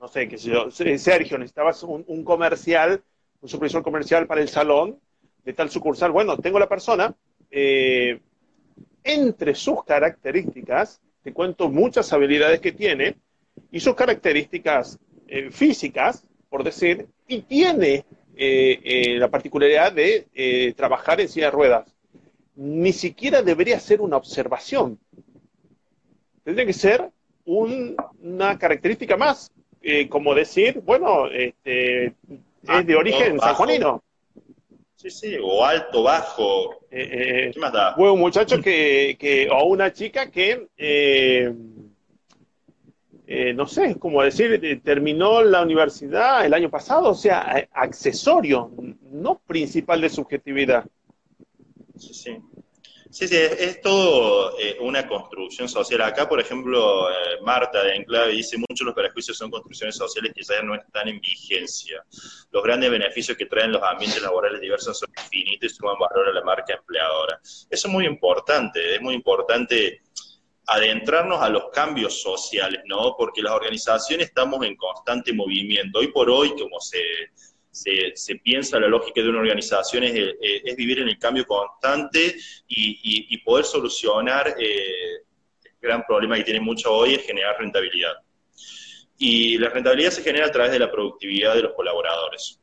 no 0.00 0.08
sé, 0.08 0.28
qué 0.28 0.38
sé 0.38 0.50
yo, 0.50 0.70
Sergio, 0.70 1.38
necesitabas 1.38 1.82
un, 1.82 2.24
comercial, 2.24 3.02
un 3.40 3.48
supervisor 3.48 3.82
comercial 3.82 4.26
para 4.26 4.40
el 4.40 4.48
salón 4.48 4.98
de 5.44 5.52
tal 5.52 5.70
sucursal. 5.70 6.10
Bueno, 6.10 6.36
tengo 6.38 6.58
la 6.58 6.68
persona, 6.68 7.14
eh, 7.50 8.20
entre 9.04 9.54
sus 9.54 9.84
características, 9.84 11.00
te 11.22 11.32
cuento 11.32 11.68
muchas 11.68 12.12
habilidades 12.12 12.60
que 12.60 12.72
tiene 12.72 13.16
y 13.70 13.80
sus 13.80 13.94
características 13.94 14.98
eh, 15.28 15.50
físicas, 15.50 16.26
por 16.48 16.64
decir, 16.64 17.06
y 17.26 17.42
tiene 17.42 18.04
eh, 18.36 18.80
eh, 18.82 19.18
la 19.18 19.28
particularidad 19.28 19.92
de 19.92 20.74
trabajar 20.76 21.20
en 21.20 21.28
silla 21.28 21.46
de 21.46 21.52
ruedas. 21.52 21.94
Ni 22.54 22.92
siquiera 22.92 23.42
debería 23.42 23.80
ser 23.80 24.00
una 24.00 24.16
observación. 24.16 24.98
Tendría 26.44 26.66
que 26.66 26.72
ser 26.72 27.10
una 27.44 28.58
característica 28.58 29.16
más, 29.16 29.50
como 30.10 30.34
decir, 30.34 30.80
bueno, 30.84 31.28
este, 31.28 32.06
es 32.06 32.86
de 32.86 32.94
origen 32.96 33.40
sanjuanino. 33.40 34.02
Sí, 35.02 35.10
sí, 35.10 35.36
o 35.42 35.64
alto, 35.64 36.04
bajo. 36.04 36.86
Eh, 36.88 37.50
¿Qué 37.52 37.58
más 37.58 37.72
da? 37.72 37.92
Fue 37.96 38.08
un 38.08 38.20
muchacho 38.20 38.60
que, 38.60 39.16
que 39.18 39.48
o 39.50 39.64
una 39.64 39.92
chica 39.92 40.30
que, 40.30 40.68
eh, 40.76 41.52
eh, 43.26 43.52
no 43.52 43.66
sé, 43.66 43.96
como 43.98 44.22
decir, 44.22 44.80
terminó 44.84 45.42
la 45.42 45.62
universidad 45.62 46.46
el 46.46 46.54
año 46.54 46.70
pasado, 46.70 47.08
o 47.10 47.14
sea, 47.14 47.68
accesorio, 47.72 48.70
no 49.10 49.40
principal 49.44 50.00
de 50.00 50.08
subjetividad. 50.08 50.84
Sí, 51.96 52.14
sí. 52.14 52.38
Sí, 53.12 53.28
sí, 53.28 53.36
es, 53.36 53.82
todo 53.82 54.58
eh, 54.58 54.78
una 54.80 55.06
construcción 55.06 55.68
social. 55.68 56.00
Acá, 56.00 56.26
por 56.26 56.40
ejemplo, 56.40 57.10
eh, 57.10 57.14
Marta 57.42 57.82
de 57.82 57.96
Enclave 57.96 58.32
dice, 58.32 58.56
muchos 58.56 58.86
los 58.86 58.94
beneficios 58.94 59.36
son 59.36 59.50
construcciones 59.50 59.96
sociales 59.96 60.32
que 60.34 60.42
ya 60.42 60.62
no 60.62 60.74
están 60.74 61.08
en 61.08 61.20
vigencia. 61.20 62.02
Los 62.50 62.64
grandes 62.64 62.90
beneficios 62.90 63.36
que 63.36 63.44
traen 63.44 63.72
los 63.72 63.82
ambientes 63.82 64.22
laborales 64.22 64.62
diversos 64.62 64.98
son 64.98 65.10
infinitos 65.24 65.72
y 65.72 65.74
suman 65.74 65.96
valor 65.98 66.30
a 66.30 66.32
la 66.32 66.42
marca 66.42 66.72
empleadora. 66.72 67.38
Eso 67.42 67.68
es 67.68 67.86
muy 67.86 68.06
importante, 68.06 68.94
es 68.94 69.02
muy 69.02 69.14
importante 69.14 70.00
adentrarnos 70.66 71.42
a 71.42 71.50
los 71.50 71.64
cambios 71.70 72.22
sociales, 72.22 72.80
¿no? 72.86 73.14
Porque 73.18 73.42
las 73.42 73.52
organizaciones 73.52 74.28
estamos 74.28 74.64
en 74.64 74.74
constante 74.74 75.34
movimiento. 75.34 75.98
Hoy 75.98 76.08
por 76.08 76.30
hoy, 76.30 76.54
como 76.58 76.80
se 76.80 76.98
se, 77.72 78.36
piensa 78.36 78.78
la 78.78 78.86
lógica 78.86 79.22
de 79.22 79.30
una 79.30 79.40
organización 79.40 80.04
es, 80.04 80.14
eh, 80.14 80.74
vivir 80.76 81.00
en 81.00 81.08
el 81.08 81.18
cambio 81.18 81.46
constante 81.46 82.36
y, 82.68 83.38
poder 83.38 83.64
solucionar 83.64 84.54
eh, 84.58 85.16
el 85.64 85.72
gran 85.80 86.04
problema 86.06 86.36
que 86.36 86.44
tiene 86.44 86.60
mucho 86.60 86.92
hoy 86.92 87.14
es 87.14 87.26
generar 87.26 87.56
rentabilidad. 87.58 88.14
Y 89.18 89.58
la 89.58 89.70
rentabilidad 89.70 90.10
se 90.10 90.22
genera 90.22 90.46
a 90.46 90.52
través 90.52 90.72
de 90.72 90.78
la 90.78 90.90
productividad 90.90 91.54
de 91.54 91.62
los 91.62 91.72
colaboradores. 91.72 92.60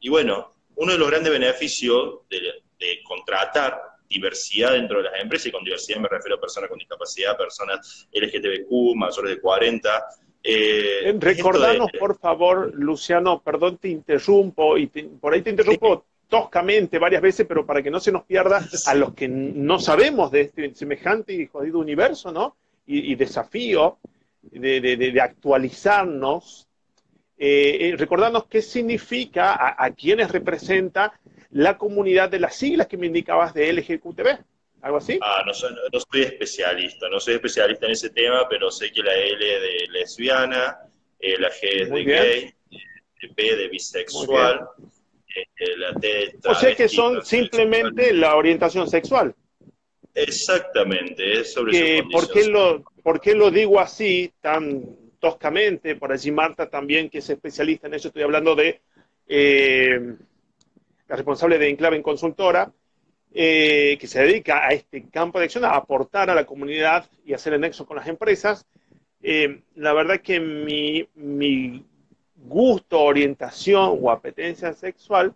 Y 0.00 0.08
bueno, 0.08 0.54
uno 0.76 0.92
de 0.92 0.98
los 0.98 1.10
grandes 1.10 1.32
beneficios 1.32 2.20
de, 2.30 2.40
de 2.78 3.02
contratar 3.02 3.80
diversidad 4.08 4.72
dentro 4.72 4.98
de 4.98 5.10
las 5.10 5.20
empresas, 5.20 5.46
y 5.46 5.52
con 5.52 5.64
diversidad 5.64 5.98
me 5.98 6.08
refiero 6.08 6.36
a 6.36 6.40
personas 6.40 6.70
con 6.70 6.78
discapacidad, 6.78 7.36
personas 7.36 8.08
LGTBQ, 8.12 8.94
mayores 8.94 9.36
de 9.36 9.40
40, 9.40 10.04
eh, 10.46 11.16
Recordanos, 11.18 11.90
por 11.98 12.18
favor, 12.18 12.72
Luciano, 12.74 13.40
perdón, 13.42 13.78
te 13.78 13.88
interrumpo, 13.88 14.76
y 14.76 14.86
por 14.86 15.32
ahí 15.32 15.40
te 15.40 15.50
interrumpo 15.50 16.04
toscamente 16.28 16.98
varias 16.98 17.22
veces, 17.22 17.46
pero 17.46 17.64
para 17.64 17.82
que 17.82 17.90
no 17.90 17.98
se 17.98 18.12
nos 18.12 18.24
pierda 18.24 18.62
a 18.86 18.94
los 18.94 19.14
que 19.14 19.26
no 19.26 19.78
sabemos 19.78 20.30
de 20.30 20.42
este 20.42 20.74
semejante 20.74 21.32
y 21.32 21.46
jodido 21.46 21.78
universo, 21.78 22.30
¿no? 22.30 22.56
Y, 22.86 23.14
desafío 23.14 23.96
de, 24.42 25.18
actualizarnos. 25.22 26.68
Eh, 27.38 27.78
eh, 27.80 27.96
recordarnos 27.96 28.44
qué 28.46 28.60
significa, 28.60 29.54
a, 29.54 29.82
a 29.82 29.90
quienes 29.92 30.30
representa 30.30 31.18
la 31.50 31.78
comunidad 31.78 32.28
de 32.28 32.40
las 32.40 32.54
siglas 32.54 32.86
que 32.86 32.98
me 32.98 33.06
indicabas 33.06 33.54
de 33.54 33.72
LGQTB. 33.72 34.44
¿Algo 34.84 34.98
así? 34.98 35.18
Ah, 35.22 35.42
no 35.46 35.54
soy, 35.54 35.74
no 35.90 35.98
soy 35.98 36.22
especialista, 36.24 37.08
no 37.08 37.18
soy 37.18 37.36
especialista 37.36 37.86
en 37.86 37.92
ese 37.92 38.10
tema, 38.10 38.46
pero 38.50 38.70
sé 38.70 38.92
que 38.92 39.02
la 39.02 39.14
L 39.14 39.42
de 39.42 39.88
lesbiana, 39.90 40.76
eh, 41.18 41.38
la 41.38 41.48
G 41.48 41.58
es 41.62 41.90
de 41.90 42.04
gay, 42.04 42.54
la 42.70 42.78
eh, 42.78 43.32
P 43.34 43.56
de 43.56 43.68
bisexual, 43.68 44.68
eh, 45.34 45.76
la 45.78 45.94
T 45.94 46.06
de 46.06 46.38
O 46.44 46.54
sea 46.54 46.76
que 46.76 46.86
son 46.90 47.24
simplemente 47.24 48.12
la 48.12 48.36
orientación 48.36 48.86
sexual. 48.86 49.34
Exactamente, 50.12 51.40
es 51.40 51.54
sobre 51.54 52.02
¿por 52.12 52.30
qué, 52.30 52.46
lo, 52.46 52.84
¿Por 53.02 53.22
qué 53.22 53.34
lo 53.34 53.50
digo 53.50 53.80
así, 53.80 54.34
tan 54.42 54.84
toscamente, 55.18 55.96
por 55.96 56.12
allí 56.12 56.30
Marta 56.30 56.68
también, 56.68 57.08
que 57.08 57.18
es 57.18 57.30
especialista 57.30 57.86
en 57.86 57.94
eso, 57.94 58.08
estoy 58.08 58.22
hablando 58.22 58.54
de 58.54 58.82
eh, 59.28 59.98
la 61.08 61.16
responsable 61.16 61.56
de 61.56 61.70
Enclave 61.70 61.96
en 61.96 62.02
Consultora, 62.02 62.70
eh, 63.36 63.98
que 63.98 64.06
se 64.06 64.22
dedica 64.22 64.64
a 64.64 64.68
este 64.68 65.08
campo 65.08 65.40
de 65.40 65.46
acción, 65.46 65.64
a 65.64 65.70
aportar 65.70 66.30
a 66.30 66.36
la 66.36 66.46
comunidad 66.46 67.10
y 67.26 67.32
hacer 67.34 67.52
el 67.52 67.62
nexo 67.62 67.84
con 67.84 67.96
las 67.96 68.06
empresas. 68.06 68.64
Eh, 69.24 69.62
la 69.74 69.92
verdad 69.92 70.20
que 70.20 70.38
mi, 70.38 71.84
gusto, 72.36 73.00
orientación 73.00 73.98
o 74.00 74.10
apetencia 74.10 74.72
sexual, 74.72 75.34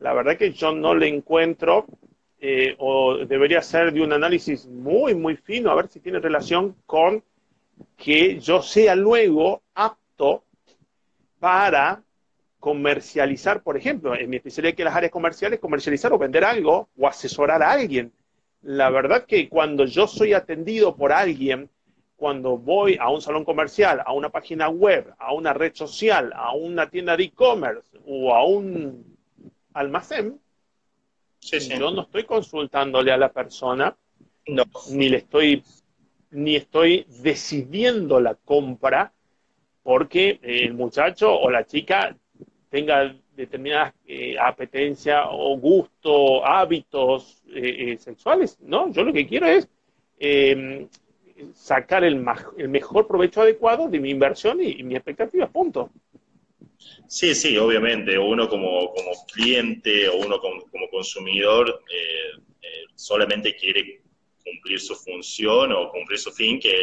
la 0.00 0.12
verdad 0.12 0.36
que 0.36 0.52
yo 0.52 0.72
no 0.72 0.94
le 0.94 1.08
encuentro 1.08 1.86
eh, 2.40 2.74
o 2.78 3.16
debería 3.24 3.62
ser 3.62 3.92
de 3.92 4.02
un 4.02 4.12
análisis 4.12 4.66
muy, 4.66 5.14
muy 5.14 5.36
fino, 5.36 5.70
a 5.70 5.76
ver 5.76 5.88
si 5.88 6.00
tiene 6.00 6.18
relación 6.18 6.76
con 6.84 7.22
que 7.96 8.38
yo 8.38 8.60
sea 8.60 8.94
luego 8.94 9.62
apto 9.74 10.44
para 11.38 12.02
comercializar, 12.60 13.62
por 13.62 13.76
ejemplo, 13.76 14.14
en 14.14 14.28
mi 14.28 14.36
especialidad 14.36 14.76
que 14.76 14.84
las 14.84 14.94
áreas 14.94 15.10
comerciales, 15.10 15.58
comercializar 15.58 16.12
o 16.12 16.18
vender 16.18 16.44
algo 16.44 16.88
o 16.96 17.08
asesorar 17.08 17.62
a 17.62 17.72
alguien. 17.72 18.12
La 18.62 18.90
verdad 18.90 19.24
que 19.24 19.48
cuando 19.48 19.86
yo 19.86 20.06
soy 20.06 20.34
atendido 20.34 20.94
por 20.94 21.10
alguien, 21.10 21.70
cuando 22.16 22.58
voy 22.58 22.98
a 23.00 23.08
un 23.08 23.22
salón 23.22 23.46
comercial, 23.46 24.02
a 24.04 24.12
una 24.12 24.28
página 24.28 24.68
web, 24.68 25.14
a 25.18 25.32
una 25.32 25.54
red 25.54 25.74
social, 25.74 26.32
a 26.36 26.52
una 26.54 26.90
tienda 26.90 27.16
de 27.16 27.24
e-commerce 27.24 27.98
o 28.06 28.34
a 28.34 28.44
un 28.44 29.16
almacén, 29.72 30.38
yo 31.40 31.90
no 31.90 32.02
estoy 32.02 32.24
consultándole 32.24 33.10
a 33.10 33.16
la 33.16 33.32
persona, 33.32 33.96
ni 34.90 35.08
le 35.08 35.16
estoy, 35.16 35.64
ni 36.30 36.56
estoy 36.56 37.06
decidiendo 37.22 38.20
la 38.20 38.34
compra 38.34 39.14
porque 39.82 40.38
el 40.42 40.74
muchacho 40.74 41.34
o 41.34 41.50
la 41.50 41.64
chica 41.64 42.14
tenga 42.70 43.14
determinadas 43.36 43.94
eh, 44.06 44.36
apetencias 44.38 45.26
o 45.28 45.58
gusto, 45.58 46.46
hábitos 46.46 47.42
eh, 47.48 47.92
eh, 47.92 47.98
sexuales. 47.98 48.58
No, 48.60 48.90
yo 48.92 49.02
lo 49.02 49.12
que 49.12 49.26
quiero 49.26 49.46
es 49.46 49.68
em, 50.18 50.88
sacar 51.54 52.04
el, 52.04 52.24
el, 52.58 52.68
mejor 52.68 53.06
provecho 53.06 53.42
adecuado 53.42 53.88
de 53.88 54.00
mi 54.00 54.10
inversión 54.10 54.62
y, 54.62 54.82
mi 54.82 54.94
expectativa, 54.94 55.48
punto. 55.48 55.90
Sí, 57.06 57.34
sí, 57.34 57.56
obviamente. 57.58 58.18
Uno 58.18 58.48
como, 58.48 58.92
como 58.92 59.10
cliente 59.32 60.08
o 60.08 60.18
uno 60.18 60.38
como, 60.40 60.62
consumidor 60.90 61.82
eh, 61.92 62.40
eh, 62.62 62.84
solamente 62.94 63.56
quiere 63.56 64.02
cumplir 64.44 64.80
su 64.80 64.94
función 64.94 65.72
o 65.72 65.90
cumplir 65.90 66.18
su 66.18 66.32
fin, 66.32 66.58
que 66.58 66.74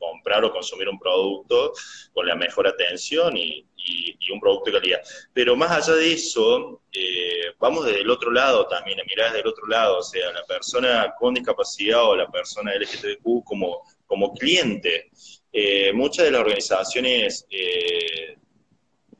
comprar 0.00 0.44
o 0.44 0.50
consumir 0.50 0.88
un 0.88 0.98
producto 0.98 1.72
con 2.12 2.26
la 2.26 2.34
mejor 2.34 2.66
atención 2.66 3.36
y, 3.36 3.66
un 4.32 4.38
producto 4.38 4.70
de 4.70 4.78
calidad. 4.78 5.00
Pero 5.32 5.56
más 5.56 5.72
allá 5.72 5.96
de 5.96 6.12
eso, 6.12 6.82
eh, 6.92 7.52
vamos 7.58 7.84
desde 7.84 8.02
el 8.02 8.10
otro 8.10 8.30
lado 8.30 8.64
también, 8.68 9.00
a 9.00 9.04
mirar 9.04 9.28
desde 9.28 9.40
el 9.40 9.48
otro 9.48 9.66
lado, 9.66 9.98
o 9.98 10.02
sea, 10.02 10.30
la 10.30 10.44
persona 10.44 11.12
con 11.18 11.34
discapacidad 11.34 12.04
o 12.04 12.14
la 12.14 12.30
persona 12.30 12.72
LGTBQ 12.76 13.42
como, 13.44 13.82
como 14.06 14.32
cliente. 14.34 15.10
muchas 15.94 16.26
de 16.26 16.30
las 16.30 16.40
organizaciones 16.42 17.44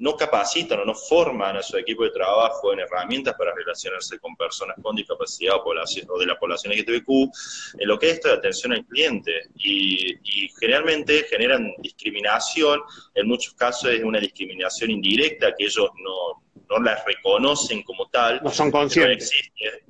no 0.01 0.17
capacitan 0.17 0.81
o 0.81 0.85
no 0.85 0.95
forman 0.95 1.57
a 1.57 1.63
su 1.63 1.77
equipo 1.77 2.05
de 2.05 2.11
trabajo 2.11 2.73
en 2.73 2.81
herramientas 2.81 3.35
para 3.39 3.55
relacionarse 3.55 4.19
con 4.19 4.35
personas 4.35 4.77
con 4.83 4.97
discapacidad 4.97 5.57
o, 5.63 6.19
de 6.19 6.27
la 6.27 6.39
población 6.39 6.73
LGTBQ 6.73 7.11
en 7.79 7.89
lo 7.89 7.99
que 7.99 8.09
es 8.09 8.13
esto 8.15 8.29
de 8.29 8.35
atención 8.35 8.73
al 8.73 8.85
cliente. 8.87 9.49
Y, 9.57 10.19
generalmente 10.59 11.25
generan 11.25 11.73
discriminación, 11.79 12.81
en 13.15 13.27
muchos 13.27 13.55
casos 13.55 13.91
es 13.93 14.03
una 14.03 14.19
discriminación 14.19 14.91
indirecta 14.91 15.55
que 15.57 15.65
ellos 15.65 15.89
no, 16.03 16.43
no 16.71 16.79
las 16.79 17.05
reconocen 17.05 17.83
como 17.83 18.09
tal. 18.09 18.41
No 18.43 18.51
son 18.51 18.71
conscientes. 18.71 19.33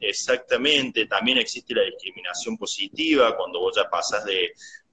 exactamente, 0.00 1.06
también 1.06 1.36
existe 1.38 1.74
la 1.74 1.82
discriminación 1.82 2.56
positiva 2.56 3.36
cuando 3.36 3.60
vos 3.60 3.76
ya 3.76 3.88
pasas 3.88 4.24
de, 4.24 4.52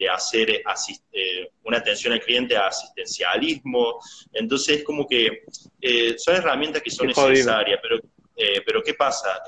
hacer 0.10 0.50
eh, 0.52 1.52
una 1.64 1.78
atención 1.78 2.14
al 2.14 2.20
cliente 2.20 2.58
a 2.58 2.68
asistencialismo. 2.68 4.00
Entonces, 4.34 4.80
es 4.80 4.84
como 4.84 5.08
que 5.08 5.44
eh, 5.82 6.16
son 6.18 6.36
herramientas 6.36 6.84
que 6.84 6.92
son 6.92 7.08
necesarias, 7.08 7.80
pero, 7.82 7.98
eh, 8.36 8.62
pero 8.66 8.84
¿qué 8.84 8.94
pasa? 8.94 9.42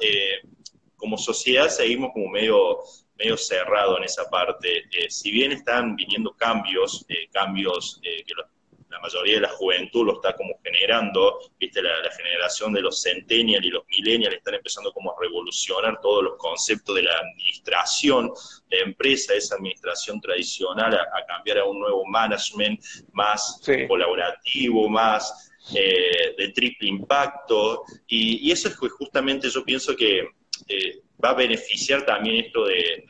como 0.95 1.17
sociedad 1.17 1.69
seguimos 1.69 2.11
como 2.11 2.27
medio 2.27 2.79
medio 3.15 3.37
cerrado 3.37 3.97
en 3.97 4.03
esa 4.03 4.29
parte. 4.29 4.83
si 5.09 5.31
bien 5.31 5.51
están 5.51 5.95
viniendo 5.95 6.33
cambios, 6.33 7.05
cambios 7.31 7.99
que 8.01 8.33
los 8.33 8.47
la 8.89 8.99
mayoría 8.99 9.35
de 9.35 9.41
la 9.41 9.49
juventud 9.49 10.05
lo 10.05 10.13
está 10.13 10.35
como 10.35 10.55
generando, 10.63 11.39
viste, 11.59 11.81
la, 11.81 11.91
generación 12.17 12.73
de 12.73 12.81
los 12.81 13.01
centennials 13.01 13.65
y 13.65 13.69
los 13.69 13.83
millennials 13.87 14.35
están 14.35 14.55
empezando 14.55 14.91
como 14.91 15.11
a 15.11 15.15
revolucionar 15.19 15.99
todos 16.01 16.23
los 16.23 16.37
conceptos 16.37 16.95
de 16.95 17.03
la 17.03 17.11
administración 17.19 18.31
de 18.69 18.79
empresa, 18.79 19.33
esa 19.35 19.55
administración 19.55 20.19
tradicional, 20.19 20.93
a, 20.95 21.25
cambiar 21.27 21.59
a 21.59 21.65
un 21.65 21.79
nuevo 21.79 22.03
management 22.05 22.81
más 23.13 23.61
colaborativo, 23.87 24.89
más 24.89 25.51
eh, 25.75 26.33
de 26.37 26.49
triple 26.49 26.89
impacto, 26.89 27.83
y, 28.07 28.51
eso 28.51 28.67
es 28.69 28.75
justamente 28.75 29.49
yo 29.49 29.63
pienso 29.63 29.95
que 29.95 30.27
eh, 30.67 31.01
va 31.23 31.31
a 31.31 31.33
beneficiar 31.33 32.05
también 32.05 32.45
esto 32.45 32.65
de, 32.65 33.03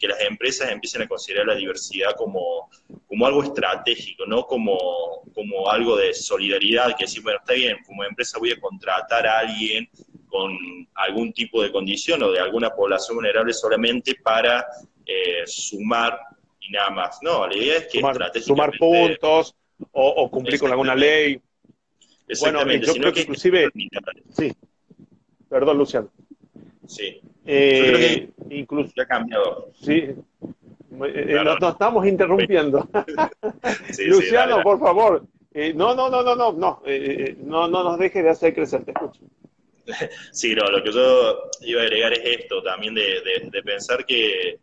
que 0.00 0.08
las 0.08 0.20
empresas 0.22 0.70
empiecen 0.70 1.02
a 1.02 1.08
considerar 1.08 1.46
la 1.46 1.54
diversidad 1.54 2.14
como, 2.16 2.70
como 3.06 3.26
algo 3.26 3.42
estratégico, 3.42 4.24
no 4.26 4.46
como, 4.46 5.22
como 5.34 5.70
algo 5.70 5.96
de 5.96 6.14
solidaridad, 6.14 6.96
que 6.96 7.04
decir, 7.04 7.22
bueno, 7.22 7.38
está 7.40 7.54
bien, 7.54 7.76
como 7.86 8.04
empresa 8.04 8.38
voy 8.38 8.52
a 8.52 8.60
contratar 8.60 9.26
a 9.26 9.40
alguien 9.40 9.88
con 10.26 10.56
algún 10.94 11.32
tipo 11.32 11.62
de 11.62 11.70
condición 11.70 12.22
o 12.22 12.30
de 12.30 12.40
alguna 12.40 12.70
población 12.70 13.16
vulnerable 13.16 13.52
solamente 13.52 14.14
para 14.22 14.64
eh, 15.04 15.42
sumar 15.46 16.18
y 16.58 16.72
nada 16.72 16.90
más. 16.90 17.18
No, 17.22 17.46
la 17.46 17.56
idea 17.56 17.78
es 17.78 17.88
que 17.88 18.00
sumar, 18.40 18.72
puntos 18.78 19.54
o, 19.90 20.30
cumplir 20.30 20.58
con 20.58 20.70
alguna 20.70 20.94
ley. 20.94 21.38
Bueno, 22.40 22.64
yo 22.76 22.94
creo 22.94 23.12
que 23.12 23.20
inclusive... 23.20 23.68
Sí. 24.30 24.52
Perdón, 25.50 25.76
Luciano. 25.76 26.10
Sí. 26.86 27.20
Eh, 27.44 28.30
incluso, 28.50 28.92
ya 28.96 29.02
ha 29.04 29.06
cambiado. 29.06 29.70
Sí. 29.80 29.94
Eh, 29.94 30.16
eh, 30.90 31.44
nos, 31.44 31.72
estamos 31.72 32.06
interrumpiendo. 32.06 32.88
Luciano, 34.06 34.62
por 34.62 34.78
favor. 34.78 35.26
no, 35.74 35.94
no, 35.94 36.08
no, 36.08 36.22
no, 36.22 36.36
no, 36.36 36.52
no, 36.52 36.82
no, 37.38 37.68
no 37.68 37.84
nos 37.84 37.98
dejes 37.98 38.24
de 38.24 38.30
hacer 38.30 38.54
crecer, 38.54 38.84
te 38.84 38.92
escucho. 38.92 39.20
Sí, 40.30 40.54
no, 40.54 40.64
lo 40.70 40.82
que 40.84 40.92
yo 40.92 41.50
iba 41.62 41.80
a 41.80 41.84
agregar 41.84 42.12
es 42.12 42.40
esto, 42.40 42.62
también 42.62 42.94
de, 42.94 43.02
de 43.50 43.62
pensar 43.64 44.06
que 44.06 44.60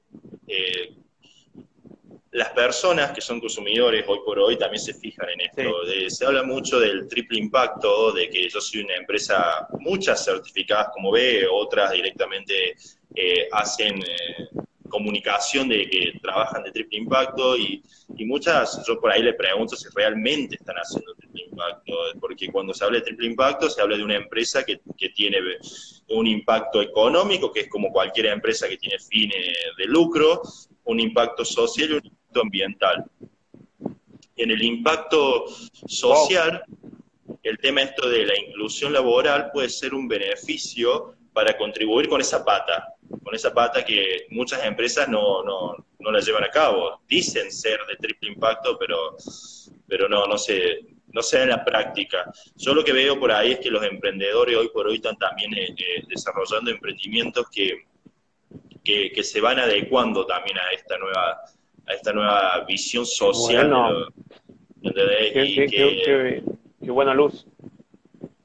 las 2.32 2.50
personas 2.50 3.12
que 3.12 3.22
son 3.22 3.39
consumidores 3.39 4.06
hoy 4.08 4.20
por 4.24 4.38
hoy 4.39 4.58
también 4.58 4.82
se 4.82 4.94
fijan 4.94 5.30
en 5.30 5.42
esto. 5.42 5.72
se 6.08 6.26
habla 6.26 6.44
mucho 6.44 6.80
del 6.80 7.08
triple 7.08 7.39
impacto, 7.39 8.12
de 8.12 8.30
que 8.30 8.48
yo 8.48 8.62
soy 8.62 8.82
una 8.82 8.96
empresa, 8.96 9.68
muchas 9.80 10.24
certificadas 10.24 10.89
como 10.94 11.12
ve, 11.12 11.48
otras 11.52 11.92
directamente 11.92 12.76
eh, 13.15 13.48
hacen 13.52 13.98
eh, 14.00 14.50
comunicación 14.88 15.70
de 15.70 15.89
que 15.89 16.20
trabajan 16.22 16.63
de 16.63 16.72
triple 16.72 17.00
impacto 17.00 17.58
y, 17.58 17.84
muchas, 18.26 18.86
yo 18.86 19.00
por 19.00 19.12
ahí 19.12 19.24
le 19.24 19.34
pregunto 19.34 19.76
si 19.76 19.88
realmente 19.96 20.56
están 20.56 20.76
haciendo 20.76 21.15
triple 21.15 21.46
impacto, 21.50 21.94
porque 22.20 22.52
cuando 22.52 22.74
se 22.74 22.84
habla 22.84 23.00
de 23.00 23.06
triple 23.06 23.28
impacto 23.28 23.70
se 23.70 23.82
habla 23.82 23.98
de 23.98 24.04
una 24.04 24.15
empresa 24.15 24.63
que, 24.63 24.82
que 24.98 25.10
tiene 25.10 25.38
un 26.10 26.28
impacto 26.28 26.82
económico, 26.82 27.52
que 27.52 27.62
es 27.62 27.70
como 27.70 27.92
cualquier 27.92 28.28
empresa 28.28 28.68
que 28.68 28.78
tiene 28.78 29.00
fines 29.00 29.56
de 29.78 29.86
lucro, 29.86 30.42
un 30.84 31.00
impacto 31.00 31.46
social 31.46 31.89
y 31.89 31.94
un 31.94 32.19
ambiental. 32.36 33.06
En 34.36 34.52
el 34.52 34.62
impacto 34.62 35.46
social, 35.88 36.63
el 37.44 37.58
tema 37.58 37.82
esto 37.82 38.08
de 38.10 38.26
la 38.26 38.38
inclusión 38.38 38.94
laboral 38.94 39.52
puede 39.52 39.70
ser 39.70 39.94
un 39.94 40.08
beneficio 40.08 41.15
para 41.34 41.58
contribuir 41.58 42.08
con 42.08 42.22
esa 42.22 42.44
pata, 42.44 42.96
con 43.24 43.34
esa 43.36 43.54
pata 43.54 43.84
que 43.84 44.28
muchas 44.30 44.63
empresas 44.65 45.08
no, 45.08 45.44
no, 45.44 45.86
no 46.00 46.12
la 46.12 46.20
llevan 46.20 46.44
a 46.44 46.50
cabo. 46.50 47.02
Dicen 47.08 47.52
ser 47.52 47.80
de 47.88 47.96
triple 47.96 48.32
impacto, 48.32 48.78
pero, 48.78 49.15
pero 49.88 50.08
no, 50.08 50.26
no 50.26 50.38
se, 50.38 50.80
no 51.12 51.22
en 51.32 51.50
la 51.50 51.63
práctica. 51.63 52.32
Yo 52.56 52.74
lo 52.74 52.84
que 52.84 52.94
veo 52.94 53.20
por 53.20 53.32
ahí 53.32 53.54
es 53.54 53.60
que 53.60 53.72
los 53.72 53.84
emprendedores 53.84 54.56
hoy 54.56 54.70
por 54.70 54.88
hoy 54.88 54.96
están 54.96 55.18
también 55.18 55.54
eh, 55.54 55.76
eh, 55.78 56.04
desarrollando 56.08 56.72
emprendimientos 56.72 57.48
que, 57.52 57.86
que, 58.84 59.12
que, 59.12 59.24
se 59.24 59.42
van 59.42 59.60
adecuando 59.60 60.26
también 60.26 60.58
a 60.58 60.72
esta 60.72 60.98
nueva 60.98 61.42
a 61.89 61.93
esta 61.93 62.13
nueva 62.13 62.63
visión 62.67 63.06
social. 63.06 63.71
qué, 64.82 66.43
buena 66.82 67.13
luz. 67.13 67.45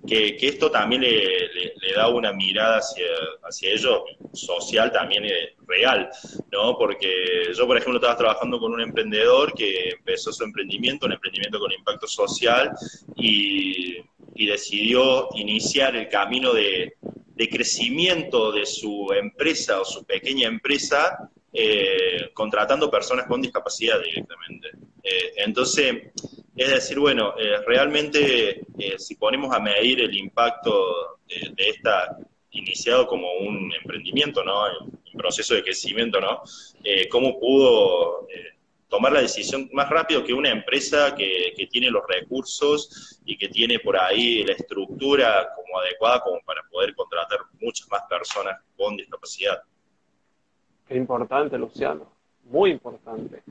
que, 0.06 0.36
esto 0.40 0.70
también 0.70 1.02
le, 1.02 1.94
da 1.94 2.08
una 2.08 2.32
mirada 2.32 2.78
hacia, 2.78 3.06
hacia 3.44 3.70
ellos 3.70 4.00
social 4.32 4.90
también 4.90 5.24
eh, 5.24 5.54
real, 5.66 6.10
¿no? 6.50 6.76
Porque 6.76 7.52
yo, 7.56 7.66
por 7.66 7.76
ejemplo, 7.76 7.96
estaba 7.96 8.16
trabajando 8.16 8.58
con 8.58 8.72
un 8.72 8.80
emprendedor 8.80 9.52
que 9.54 9.90
empezó 9.90 10.32
su 10.32 10.44
emprendimiento, 10.44 11.06
un 11.06 11.12
emprendimiento 11.12 11.58
con 11.58 11.72
impacto 11.72 12.06
social, 12.06 12.70
y, 13.16 14.02
decidió 14.36 15.28
iniciar 15.36 15.96
el 15.96 16.08
camino 16.08 16.52
de, 16.52 16.94
crecimiento 17.50 18.52
de 18.52 18.66
su 18.66 19.08
empresa 19.12 19.80
o 19.80 19.84
su 19.84 20.04
pequeña 20.04 20.48
empresa 20.48 21.30
eh, 21.56 22.30
contratando 22.34 22.90
personas 22.90 23.28
con 23.28 23.40
discapacidad 23.40 24.00
directamente. 24.02 24.70
Eh, 25.04 25.34
entonces, 25.36 26.10
es 26.56 26.68
decir, 26.68 26.98
bueno, 26.98 27.34
eh, 27.38 27.58
realmente 27.64 28.62
si 28.98 29.14
ponemos 29.14 29.54
a 29.54 29.60
medir 29.60 30.00
el 30.00 30.16
impacto 30.16 31.20
de, 31.28 31.68
esta, 31.68 32.18
iniciado 32.50 33.06
como 33.06 33.32
un 33.34 33.72
emprendimiento, 33.72 34.42
¿no? 34.42 34.64
Un 34.80 35.16
proceso 35.16 35.54
de 35.54 35.62
crecimiento, 35.62 36.20
¿no? 36.20 36.42
¿Cómo 37.08 37.38
pudo 37.38 38.26
tomar 38.88 39.12
la 39.12 39.20
decisión 39.22 39.70
más 39.72 39.88
rápido 39.88 40.24
que 40.24 40.34
una 40.34 40.50
empresa 40.50 41.14
que, 41.14 41.54
tiene 41.70 41.88
los 41.88 42.02
recursos 42.08 43.20
y 43.24 43.38
que 43.38 43.48
tiene 43.48 43.78
por 43.78 43.96
ahí 43.96 44.42
la 44.44 44.54
estructura 44.54 45.50
como 45.54 45.78
adecuada 45.78 46.20
como 46.20 46.40
para 46.44 46.62
poder 46.68 46.96
contratar 46.96 47.38
muchas 47.60 47.88
más 47.90 48.02
personas 48.08 48.60
con 48.76 48.96
discapacidad? 48.96 49.62
Qué 50.86 50.96
importante, 50.96 51.58
Luciano, 51.58 52.06
muy 52.50 52.70
importante. 52.70 53.42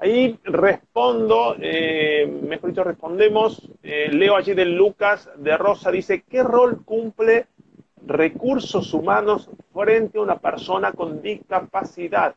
Ahí 0.00 0.38
respondo, 0.44 1.56
eh, 1.60 2.26
mejor 2.26 2.70
dicho, 2.70 2.82
respondemos. 2.82 3.70
Eh, 3.82 4.08
leo 4.10 4.34
allí 4.34 4.54
de 4.54 4.64
Lucas 4.64 5.28
de 5.36 5.54
Rosa, 5.58 5.90
dice, 5.90 6.22
¿qué 6.22 6.42
rol 6.42 6.82
cumple 6.86 7.48
recursos 8.06 8.94
humanos 8.94 9.50
frente 9.74 10.16
a 10.16 10.22
una 10.22 10.38
persona 10.38 10.92
con 10.92 11.20
discapacidad? 11.20 12.34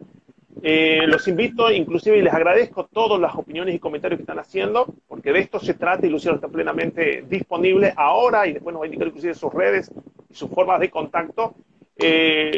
Eh, 0.62 1.08
los 1.08 1.26
invito, 1.30 1.72
inclusive, 1.72 2.18
y 2.18 2.22
les 2.22 2.34
agradezco 2.34 2.86
todas 2.92 3.20
las 3.20 3.34
opiniones 3.34 3.74
y 3.74 3.80
comentarios 3.80 4.18
que 4.18 4.24
están 4.24 4.39
haciendo, 4.39 4.86
porque 5.08 5.32
de 5.32 5.39
esto 5.39 5.60
se 5.60 5.74
trata 5.74 6.06
y 6.06 6.10
Luciano 6.10 6.36
está 6.36 6.50
plenamente 6.50 7.24
disponible 7.30 7.94
ahora 7.96 8.46
y 8.46 8.52
después 8.52 8.74
nos 8.74 8.82
va 8.82 8.86
a 8.86 8.88
indicar 8.88 9.08
inclusive 9.08 9.36
sus 9.36 9.54
redes 9.54 9.89
y 10.30 10.34
sus 10.34 10.50
formas 10.50 10.82
de 10.82 10.89
contacto. 10.89 11.56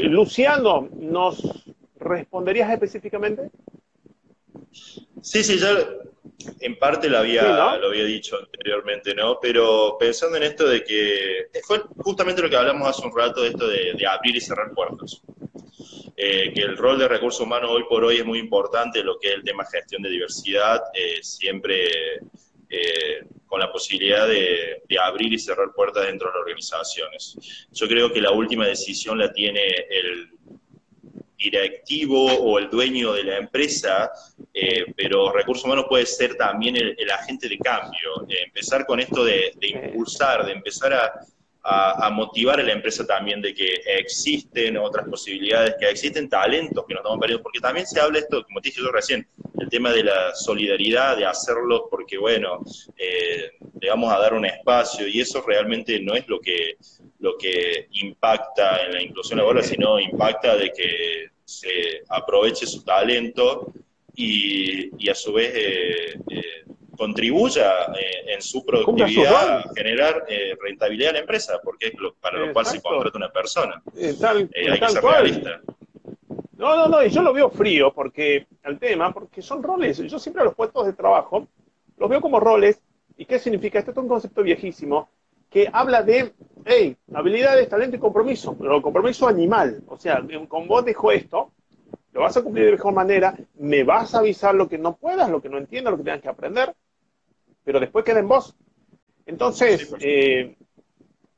Luciano, 0.02 0.90
¿nos 1.00 1.75
responderías 2.06 2.70
específicamente? 2.72 3.50
Sí, 5.22 5.44
sí, 5.44 5.58
ya 5.58 5.76
en 6.60 6.78
parte 6.78 7.10
lo 7.10 7.20
había, 7.20 7.78
lo 7.78 7.88
había 7.88 8.06
dicho 8.06 8.38
anteriormente, 8.38 9.16
¿no? 9.16 9.40
Pero 9.40 9.98
pensando 10.00 10.38
en 10.38 10.44
esto 10.44 10.68
de 10.68 10.84
que 10.84 11.48
fue 11.64 11.82
justamente 11.98 12.42
lo 12.42 12.50
que 12.50 12.56
hablamos 12.56 12.88
hace 12.88 13.06
un 13.06 13.16
rato, 13.16 13.42
de 13.42 13.50
esto 13.50 13.68
de, 13.68 14.08
abrir 14.08 14.36
y 14.36 14.42
cerrar 14.42 14.72
puertos. 14.74 15.22
Eh, 16.18 16.54
que 16.54 16.62
el 16.62 16.78
rol 16.78 16.98
de 16.98 17.10
recursos 17.10 17.42
humanos 17.42 17.72
hoy 17.72 17.84
por 17.90 18.04
hoy 18.04 18.18
es 18.18 18.26
muy 18.26 18.40
importante, 18.40 19.04
lo 19.04 19.20
que 19.20 19.30
es 19.30 19.36
el 19.36 19.44
tema 19.44 19.66
gestión 19.66 20.02
de 20.02 20.10
diversidad, 20.10 20.82
eh, 20.94 21.22
siempre 21.22 21.90
eh, 22.70 23.26
con 23.46 23.60
la 23.60 23.72
posibilidad 23.72 24.28
de, 24.28 24.84
de, 24.88 25.00
abrir 25.00 25.34
y 25.34 25.40
cerrar 25.40 25.74
puertas 25.74 26.06
dentro 26.06 26.28
de 26.28 26.34
las 26.34 26.42
organizaciones. 26.42 27.68
Yo 27.72 27.88
creo 27.88 28.12
que 28.14 28.22
la 28.22 28.32
última 28.32 28.66
decisión 28.66 29.18
la 29.18 29.32
tiene 29.34 29.62
el 29.90 30.35
directivo 31.50 32.26
o 32.26 32.60
el 32.60 32.70
dueño 32.70 33.14
de 33.14 33.24
la 33.24 33.38
empresa, 33.38 34.12
eh, 34.54 34.86
pero 34.96 35.32
recursos 35.32 35.66
humanos 35.66 35.86
puede 35.88 36.06
ser 36.06 36.36
también 36.36 36.76
el, 36.76 37.12
agente 37.12 37.48
de 37.48 37.58
cambio. 37.58 38.28
Eh, 38.30 38.44
empezar 38.46 38.86
con 38.86 39.00
esto 39.00 39.24
de, 39.24 39.54
impulsar, 39.62 40.46
de 40.46 40.54
empezar 40.54 40.94
a, 40.94 41.12
motivar 42.12 42.60
a 42.60 42.64
la 42.64 42.74
empresa 42.74 43.08
también 43.08 43.42
de 43.42 43.54
que 43.54 43.82
existen 43.98 44.78
otras 44.78 45.08
posibilidades, 45.08 45.76
que 45.80 45.90
existen 45.90 46.30
talentos 46.30 46.86
que 46.86 46.94
nos 46.94 47.02
estamos 47.02 47.20
perdiendo, 47.20 47.42
porque 47.42 47.60
también 47.60 47.88
se 47.88 48.00
habla 48.00 48.20
esto, 48.20 48.44
como 48.44 48.62
te 48.62 48.70
dije 48.70 48.82
yo 48.82 48.92
recién, 48.92 49.28
el 49.60 49.68
tema 49.70 49.92
de 49.92 50.04
la 50.04 50.36
solidaridad, 50.36 51.18
de 51.18 51.26
hacerlo 51.26 51.88
porque, 51.90 52.20
bueno, 52.20 52.64
eh, 52.98 53.50
le 53.82 53.90
vamos 53.90 54.14
a 54.14 54.20
dar 54.20 54.36
un 54.36 54.46
espacio 54.46 55.08
y 55.08 55.22
eso 55.22 55.42
realmente 55.42 56.00
no 56.00 56.14
es 56.14 56.28
lo 56.28 56.40
que 56.40 56.78
lo 57.26 57.38
que 57.38 57.88
impacta 57.92 58.86
en 58.86 58.94
la 58.94 59.02
inclusión 59.02 59.40
laboral, 59.40 59.64
sino 59.64 60.00
impacta 60.00 60.56
de 60.56 60.72
que 60.72 61.30
se 61.46 62.04
aproveche 62.10 62.66
su 62.66 62.84
talento 62.84 63.72
y, 64.16 65.10
a 65.10 65.16
su 65.16 65.34
vez 65.34 65.54
eh, 65.56 66.20
eh, 66.30 66.66
contribuya 66.98 67.94
eh, 67.94 68.34
en 68.34 68.42
su 68.42 68.66
productividad 68.66 69.60
a 69.60 69.74
generar 69.76 70.26
rentabilidad 70.62 71.12
a 71.12 71.14
la 71.14 71.20
empresa, 71.20 71.60
porque 71.64 71.88
es 71.88 71.94
lo, 72.00 72.16
para 72.16 72.40
lo 72.40 72.54
cual 72.54 72.66
se 72.66 72.82
contrata 72.82 73.18
una 73.18 73.32
persona. 73.32 73.82
hay 73.96 74.80
que 74.80 74.90
ser 74.90 75.04
realista. 75.04 75.62
No, 76.58 76.76
no, 76.76 76.88
no, 76.88 77.04
y 77.04 77.10
yo 77.10 77.22
lo 77.22 77.34
veo 77.34 77.50
frío 77.50 77.94
porque 77.94 78.48
al 78.64 78.80
tema, 78.80 79.14
porque 79.14 79.42
son 79.42 79.62
roles. 79.62 79.98
Yo 79.98 80.18
siempre 80.18 80.42
a 80.42 80.46
los 80.46 80.56
puestos 80.56 80.86
de 80.86 80.94
trabajo 80.94 81.48
los 81.98 82.10
veo 82.10 82.22
como 82.22 82.40
roles. 82.40 82.82
¿Y 83.18 83.26
qué 83.26 83.40
significa? 83.40 83.80
Esto 83.80 83.92
es 83.92 83.98
un 83.98 84.08
concepto 84.08 84.44
viejísimo 84.44 85.10
que 85.56 85.70
habla 85.72 86.04
de, 86.04 86.34
hey, 86.66 86.98
habilidades, 87.14 87.70
talento 87.70 87.96
y 87.96 88.00
compromiso, 88.00 88.58
pero 88.58 88.82
compromiso 88.82 89.26
animal. 89.26 89.82
O 89.88 89.96
sea, 89.96 90.22
con 90.50 90.68
vos 90.68 90.84
dejo 90.84 91.14
esto, 91.14 91.54
lo 92.12 92.20
vas 92.20 92.36
a 92.36 92.42
cumplir 92.42 92.66
de 92.66 92.72
mejor 92.74 92.94
manera, 92.94 93.34
me 93.54 93.86
vas 93.86 94.14
a 94.14 94.20
avisar 94.20 94.54
lo 94.54 94.68
que 94.68 94.78
no 94.78 94.98
puedas, 94.98 95.30
lo 95.30 95.42
que 95.42 95.48
no 95.48 95.58
entiendas, 95.58 95.92
lo 95.92 95.98
que 95.98 96.04
tengas 96.04 96.20
que 96.20 96.28
aprender, 96.28 96.76
pero 97.64 97.80
después 97.80 98.04
queda 98.04 98.20
en 98.20 98.28
vos. 98.28 98.54
Entonces, 99.26 99.96
eh, 100.02 100.58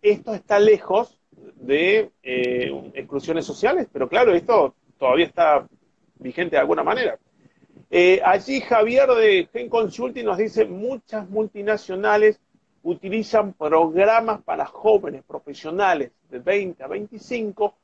esto 0.01 0.33
está 0.33 0.59
lejos 0.59 1.21
de 1.53 2.09
eh, 2.23 2.91
exclusiones 2.95 3.45
sociales, 3.45 3.87
pero 3.93 4.09
claro, 4.09 4.33
esto 4.33 4.73
todavía 4.97 5.27
está 5.27 5.67
vigente 6.15 6.55
de 6.55 6.61
alguna 6.61 6.81
manera. 6.81 7.19
Eh, 7.91 8.19
allí 8.25 8.61
Javier 8.61 9.09
de 9.09 9.47
Gen 9.53 9.69
Consulting 9.69 10.25
nos 10.25 10.39
dice, 10.39 10.65
muchas 10.65 11.29
multinacionales 11.29 12.41
utilizan 12.87 13.51
programas 13.51 14.41
para 14.43 14.65
jóvenes 14.65 15.21
profesionales 15.27 16.11
de 16.31 16.39
20 16.39 16.81
a 16.81 16.87
25 16.87 17.75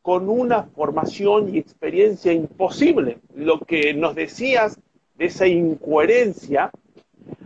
con 0.00 0.28
una 0.28 0.62
formación 0.62 1.52
y 1.52 1.58
experiencia 1.58 2.32
imposible. 2.32 3.18
Lo 3.34 3.58
que 3.58 3.92
nos 3.92 4.14
decías 4.14 4.78
de 5.16 5.24
esa 5.24 5.48
incoherencia 5.48 6.70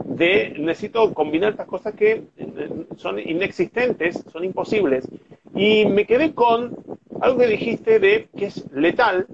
de 0.05 0.57
necesito 0.59 1.15
combinar 1.15 1.53
estas 1.53 1.67
cosas 1.67 1.95
que 1.95 2.25
eh, 2.37 2.87
son 2.97 3.19
inexistentes, 3.19 4.23
son 4.31 4.45
imposibles. 4.45 5.09
Y 5.55 5.87
me 5.87 6.05
quedé 6.05 6.35
con 6.35 6.77
algo 7.23 7.39
que 7.39 7.47
dijiste 7.47 7.99
de 7.99 8.29
que 8.37 8.47
es 8.47 8.71
letal. 8.73 9.27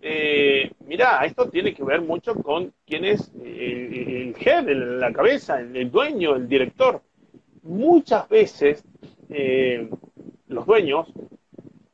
Eh, 0.00 0.70
mira, 0.86 1.22
esto 1.26 1.50
tiene 1.50 1.74
que 1.74 1.84
ver 1.84 2.00
mucho 2.00 2.34
con 2.34 2.72
quién 2.86 3.04
es 3.04 3.30
el, 3.44 4.32
el 4.32 4.36
head, 4.40 4.68
la 5.00 5.12
cabeza, 5.12 5.60
el 5.60 5.90
dueño, 5.90 6.34
el 6.36 6.48
director 6.48 7.02
muchas 7.66 8.28
veces 8.28 8.84
eh, 9.28 9.88
los 10.48 10.66
dueños, 10.66 11.12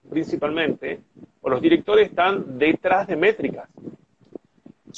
principalmente, 0.08 1.00
o 1.40 1.50
los 1.50 1.61
directores 1.61 2.11
están 2.11 2.58
detrás 2.58 3.06
de 3.06 3.16
métricas 3.16 3.68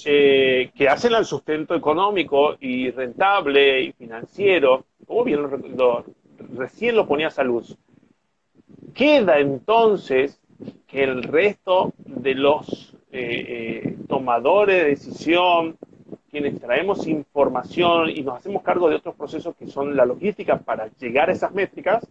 eh, 0.05 0.71
que 0.75 0.89
hacen 0.89 1.15
al 1.15 1.25
sustento 1.25 1.75
económico 1.75 2.57
y 2.61 2.91
rentable 2.91 3.83
y 3.83 3.93
financiero, 3.93 4.85
como 5.07 5.25
bien 5.25 5.43
lo, 5.43 6.05
recién 6.57 6.97
lo 6.97 7.07
ponías 7.07 7.39
a 7.39 7.45
luz. 7.45 7.77
Queda 8.93 9.39
entonces 9.39 10.41
que 10.87 11.05
el 11.05 11.23
resto 11.23 11.93
de 11.99 12.35
los 12.35 12.97
eh, 13.13 13.97
tomadores 14.09 14.83
de 14.83 14.89
decisión, 14.91 15.79
quienes 16.35 16.61
traemos 16.61 17.07
información 17.07 18.11
y 18.11 18.25
nos 18.25 18.39
hacemos 18.39 18.65
cargo 18.65 18.89
de 18.89 18.97
otros 18.97 19.15
procesos 19.15 19.55
que 19.57 19.69
son 19.69 19.95
la 19.95 20.05
logística 20.05 20.59
para 20.59 20.89
llegar 20.99 21.31
a 21.31 21.33
esas 21.33 21.55
métricas, 21.55 22.05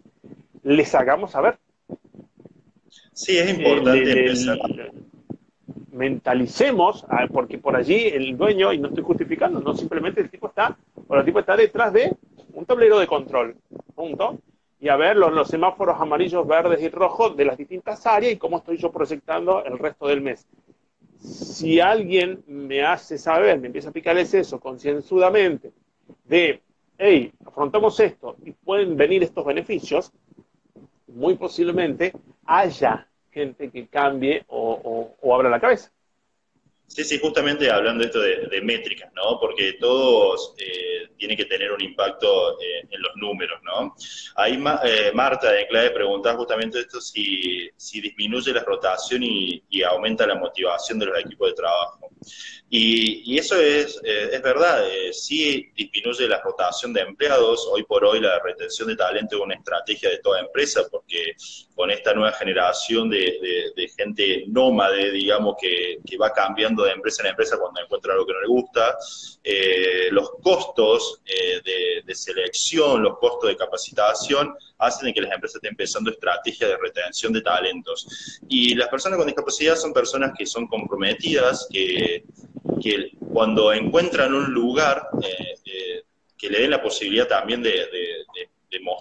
les 0.63 0.95
hagamos 0.95 1.31
saber. 1.31 1.57
Sí, 3.11 3.37
es 3.37 3.49
importante 3.49 4.21
empezar. 4.21 4.57
mentalicemos, 5.91 7.05
ah, 7.09 7.27
porque 7.29 7.57
por 7.57 7.75
allí 7.75 8.07
el 8.07 8.37
dueño, 8.37 8.71
y 8.71 8.77
no 8.77 8.87
estoy 8.87 9.03
justificando, 9.03 9.59
no 9.59 9.75
simplemente 9.75 10.21
el 10.21 10.29
tipo 10.29 10.47
está, 10.47 10.77
o 11.05 11.17
el 11.17 11.25
tipo 11.25 11.39
está 11.39 11.57
detrás 11.57 11.91
de 11.91 12.15
un 12.53 12.65
tablero 12.65 12.99
de 12.99 13.07
control, 13.07 13.57
punto, 13.93 14.39
y 14.79 14.87
a 14.87 14.95
ver 14.95 15.17
los, 15.17 15.33
los 15.33 15.49
semáforos 15.49 15.99
amarillos, 15.99 16.47
verdes 16.47 16.81
y 16.81 16.87
rojos 16.87 17.35
de 17.35 17.43
las 17.43 17.57
distintas 17.57 18.05
áreas 18.07 18.31
y 18.31 18.37
cómo 18.37 18.59
estoy 18.59 18.77
yo 18.77 18.89
proyectando 18.89 19.65
el 19.65 19.77
resto 19.77 20.07
del 20.07 20.21
mes 20.21 20.47
si 21.23 21.79
alguien 21.79 22.43
me 22.47 22.83
hace 22.83 23.17
saber, 23.17 23.59
me 23.59 23.67
empieza 23.67 23.89
a 23.89 23.93
picar 23.93 24.17
el 24.17 24.27
seso 24.27 24.59
concienzudamente 24.59 25.71
de, 26.25 26.61
hey, 26.97 27.31
afrontamos 27.45 27.99
esto 27.99 28.35
y 28.43 28.51
pueden 28.51 28.97
venir 28.97 29.23
estos 29.23 29.45
beneficios, 29.45 30.11
muy 31.07 31.35
posiblemente 31.35 32.13
haya 32.45 33.07
gente 33.31 33.69
que 33.69 33.87
cambie 33.87 34.43
o, 34.47 35.15
abra 35.33 35.49
la 35.49 35.59
cabeza. 35.59 35.91
Sí, 36.93 37.03
sí, 37.03 37.17
justamente 37.19 37.71
hablando 37.71 38.03
de 38.03 38.05
esto 38.05 38.21
de, 38.21 38.61
métricas, 38.61 39.11
¿no? 39.15 39.39
Porque 39.39 39.73
todos, 39.79 40.53
eh, 40.59 41.09
tiene 41.17 41.35
que 41.35 41.45
tener 41.45 41.71
un 41.71 41.81
impacto 41.81 42.51
eh, 42.61 42.87
en 42.87 43.01
los 43.01 43.15
números, 43.15 43.59
¿no? 43.63 43.95
Ahí 44.35 44.63
eh, 44.83 45.11
Marta 45.11 45.51
de 45.51 45.65
Clave 45.65 45.89
preguntaba 45.89 46.37
justamente 46.37 46.81
esto, 46.81 47.01
si, 47.01 47.67
si 47.75 47.99
disminuye 47.99 48.53
la 48.53 48.63
rotación 48.63 49.23
y, 49.23 49.63
y, 49.69 49.81
aumenta 49.81 50.27
la 50.27 50.35
motivación 50.35 50.99
de 50.99 51.07
los 51.07 51.19
equipos 51.19 51.49
de 51.49 51.55
trabajo. 51.55 52.09
Y, 52.75 53.37
eso 53.37 53.55
es, 53.59 54.01
eh, 54.03 54.29
es 54.31 54.41
verdad, 54.41 54.83
sí 55.11 55.71
disminuye 55.75 56.27
la 56.27 56.41
rotación 56.41 56.91
de 56.91 57.01
empleados, 57.01 57.67
hoy 57.71 57.83
por 57.83 58.03
hoy 58.03 58.19
la 58.19 58.39
retención 58.39 58.87
de 58.87 58.95
talento 58.95 59.35
es 59.35 59.41
una 59.43 59.53
estrategia 59.53 60.09
de 60.09 60.17
toda 60.17 60.39
empresa, 60.39 60.81
porque 60.89 61.35
con 61.75 61.91
esta 61.91 62.15
nueva 62.15 62.31
generación 62.31 63.11
de, 63.11 63.75
gente 63.95 64.45
nómade, 64.47 65.11
digamos, 65.11 65.55
que, 65.61 65.99
que, 66.03 66.17
va 66.17 66.33
cambiando 66.33 66.83
de 66.83 66.93
empresa 66.93 67.21
en 67.21 67.29
empresa 67.29 67.59
cuando 67.59 67.79
encuentra 67.79 68.13
algo 68.13 68.25
que 68.25 68.33
no 68.33 68.41
le 68.41 68.47
gusta, 68.47 68.97
los 70.09 70.31
costos 70.41 71.21
de, 71.25 72.01
de, 72.03 72.15
selección, 72.15 73.03
los 73.03 73.19
costos 73.19 73.49
de 73.49 73.55
capacitación, 73.55 74.55
hacen 74.79 75.13
que 75.13 75.21
las 75.21 75.31
empresas 75.31 75.57
estén 75.57 75.71
empezando 75.71 76.09
estrategias 76.09 76.71
de 76.71 76.77
retención 76.77 77.33
de 77.33 77.41
talentos. 77.41 78.39
Y 78.49 78.73
las 78.73 78.87
personas 78.89 79.17
con 79.17 79.27
discapacidad 79.27 79.75
son 79.75 79.93
personas 79.93 80.31
que 80.35 80.47
son 80.47 80.67
comprometidas, 80.67 81.67
que, 81.71 82.23
que 82.81 83.11
cuando 83.31 83.73
encuentran 83.73 84.33
un 84.33 84.53
lugar, 84.53 85.09
eh, 85.21 85.55
eh, 85.65 86.03
que 86.37 86.49
le 86.49 86.61
den 86.61 86.71
la 86.71 86.81
posibilidad 86.81 87.27
también 87.27 87.61
de 87.63 87.87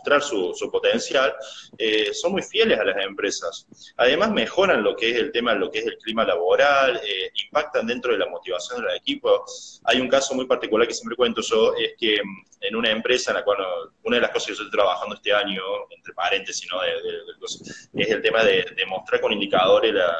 demostrar 0.03 0.23
su, 0.23 0.55
su 0.55 0.71
potencial, 0.71 1.33
eh, 1.79 2.13
son 2.13 2.33
muy 2.33 2.43
fieles 2.43 2.79
a 2.79 2.85
las 2.85 3.05
empresas. 3.05 3.67
Además, 3.97 4.31
mejoran 4.33 4.83
lo 4.83 4.97
que 4.97 5.11
es 5.11 5.17
el 5.17 5.33
tema, 5.33 5.55
lo 5.55 5.71
que 5.71 5.81
es 5.81 5.87
el 5.87 5.97
clima 5.99 6.25
laboral, 6.25 6.97
eh, 6.97 7.31
impactan 7.45 7.87
dentro 7.87 8.13
de 8.13 8.19
la 8.19 8.29
motivación 8.29 8.81
de 8.81 8.87
los 8.87 8.97
equipos. 8.97 9.81
Hay 9.85 10.01
un 10.01 10.09
caso 10.09 10.35
muy 10.35 10.47
particular 10.47 10.87
que 10.87 10.95
siempre 10.95 11.17
cuento 11.17 11.43
yo, 11.43 11.75
es 11.77 11.95
que 11.99 12.21
mm, 12.23 12.45
en 12.63 12.77
una 12.77 12.91
empresa 12.91 13.31
en 13.31 13.39
la 13.39 13.45
cual 13.45 13.59
una 14.05 14.17
de 14.17 14.23
las 14.23 14.31
cosas 14.31 14.49
que 14.49 14.55
yo 14.55 14.65
estoy 14.65 14.79
trabajando 14.79 15.17
este 15.17 15.33
año, 15.33 15.63
entre 15.91 16.15
paréntesis, 16.15 16.69
¿no? 16.71 16.81
es 16.83 18.09
el 18.09 18.23
tema 18.23 18.45
de 18.45 18.65
demostrar 18.77 19.21
con 19.21 19.33
indicadores 19.33 19.93
la, 19.93 20.15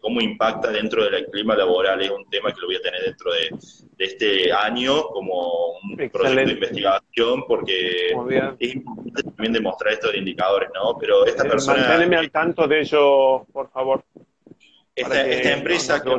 cómo 0.00 0.20
impacta 0.20 0.70
dentro 0.70 1.08
del 1.08 1.26
clima 1.26 1.56
laboral. 1.56 2.00
Es 2.02 2.10
un 2.10 2.28
tema 2.28 2.52
que 2.52 2.60
lo 2.60 2.66
voy 2.66 2.76
a 2.76 2.82
tener 2.82 3.02
dentro 3.02 3.32
de, 3.32 3.50
de 3.96 4.04
este 4.04 4.52
año 4.52 5.02
como 5.08 5.78
un 5.78 5.96
proyecto 6.10 6.46
de 6.46 6.52
investigación 6.52 7.44
porque 7.46 8.14
es 8.58 8.74
importante 8.74 9.01
también 9.10 9.52
demostrar 9.52 9.94
estos 9.94 10.14
indicadores, 10.14 10.70
¿no? 10.74 10.96
Pero 10.98 11.26
esta 11.26 11.46
eh, 11.46 11.50
persona... 11.50 11.88
Manténme 11.88 12.16
al 12.16 12.30
tanto 12.30 12.66
de 12.66 12.80
ello, 12.80 13.44
por 13.52 13.70
favor. 13.70 14.04
Esta, 14.94 15.26
esta 15.26 15.52
empresa, 15.52 16.02
que, 16.02 16.10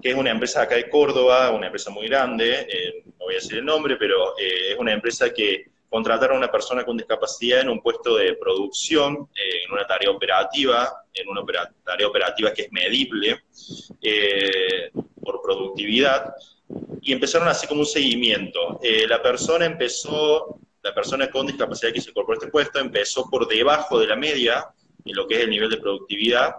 que, 0.00 0.10
es 0.10 0.16
una 0.16 0.30
empresa 0.30 0.62
acá 0.62 0.76
de 0.76 0.88
Córdoba, 0.88 1.50
una 1.50 1.66
empresa 1.66 1.90
muy 1.90 2.08
grande, 2.08 2.60
eh, 2.60 3.02
no 3.18 3.26
voy 3.26 3.34
a 3.34 3.38
decir 3.38 3.58
el 3.58 3.64
nombre, 3.64 3.96
pero 3.96 4.38
eh, 4.38 4.72
es 4.72 4.78
una 4.78 4.92
empresa 4.92 5.32
que 5.32 5.66
contrataron 5.88 6.36
a 6.36 6.38
una 6.38 6.50
persona 6.50 6.84
con 6.84 6.96
discapacidad 6.96 7.60
en 7.60 7.68
un 7.68 7.80
puesto 7.80 8.16
de 8.16 8.34
producción, 8.34 9.28
en 9.34 9.72
una 9.72 9.86
tarea 9.86 10.10
operativa, 10.10 11.04
en 11.12 11.28
una 11.28 11.42
tarea 11.84 12.08
operativa 12.08 12.52
que 12.52 12.62
es 12.62 12.72
medible 12.72 13.42
por 15.22 15.40
productividad, 15.42 16.34
y 17.00 17.12
empezaron 17.12 17.48
así 17.48 17.66
como 17.66 17.80
un 17.80 17.86
seguimiento. 17.86 18.80
la 19.08 19.22
persona 19.22 19.64
empezó 19.64 20.58
la 20.86 20.94
persona 20.94 21.28
con 21.28 21.48
discapacidad 21.48 21.92
que 21.92 22.00
se 22.00 22.10
incorporó 22.10 22.38
a 22.38 22.38
este 22.38 22.50
puesto 22.50 22.78
empezó 22.78 23.28
por 23.28 23.48
debajo 23.48 23.98
de 23.98 24.06
la 24.06 24.14
media 24.14 24.68
en 25.04 25.16
lo 25.16 25.26
que 25.26 25.34
es 25.34 25.40
el 25.40 25.50
nivel 25.50 25.68
de 25.68 25.78
productividad. 25.78 26.54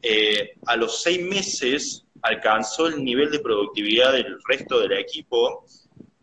Eh, 0.00 0.52
a 0.66 0.76
los 0.76 1.02
seis 1.02 1.20
meses 1.20 2.04
alcanzó 2.22 2.86
el 2.86 3.02
nivel 3.02 3.28
de 3.28 3.40
productividad 3.40 4.12
del 4.12 4.38
resto 4.46 4.78
del 4.78 4.92
equipo. 4.92 5.64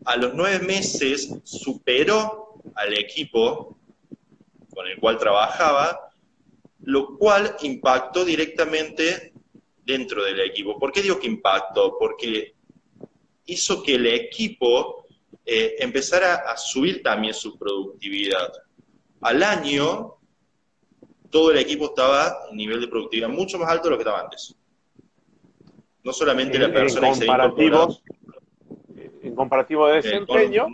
A 0.06 0.16
los 0.16 0.32
nueve 0.32 0.64
meses 0.64 1.30
superó 1.44 2.62
al 2.74 2.94
equipo 2.94 3.78
con 4.74 4.86
el 4.86 4.98
cual 4.98 5.18
trabajaba, 5.18 6.10
lo 6.80 7.18
cual 7.18 7.56
impactó 7.60 8.24
directamente 8.24 9.34
dentro 9.84 10.24
del 10.24 10.40
equipo. 10.40 10.78
¿Por 10.78 10.92
qué 10.92 11.02
digo 11.02 11.20
que 11.20 11.26
impactó? 11.26 11.98
Porque 11.98 12.54
hizo 13.44 13.82
que 13.82 13.96
el 13.96 14.06
equipo 14.06 15.04
eh, 15.50 15.76
empezar 15.78 16.22
a, 16.24 16.54
subir 16.58 17.02
también 17.02 17.32
su 17.32 17.56
productividad. 17.56 18.52
Al 19.22 19.42
año, 19.42 20.16
todo 21.30 21.52
el 21.52 21.56
equipo 21.56 21.86
estaba 21.86 22.26
a 22.26 22.54
nivel 22.54 22.82
de 22.82 22.88
productividad 22.88 23.30
mucho 23.30 23.58
más 23.58 23.70
alto 23.70 23.84
de 23.84 23.90
lo 23.92 23.96
que 23.96 24.02
estaba 24.02 24.20
antes. 24.20 24.54
No 26.04 26.12
solamente 26.12 26.58
la 26.58 26.70
persona 26.70 27.08
en 27.08 27.14
comparativos, 27.14 28.02
En 29.22 29.34
comparativo 29.34 29.86
de 29.86 29.94
desempeño. 30.02 30.66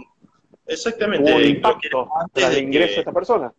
exactamente. 0.66 1.32
Hubo 1.32 1.40
impacto 1.40 2.08
de 2.34 2.58
ingreso 2.58 2.94
de 2.94 2.98
esta 2.98 3.12
persona. 3.12 3.54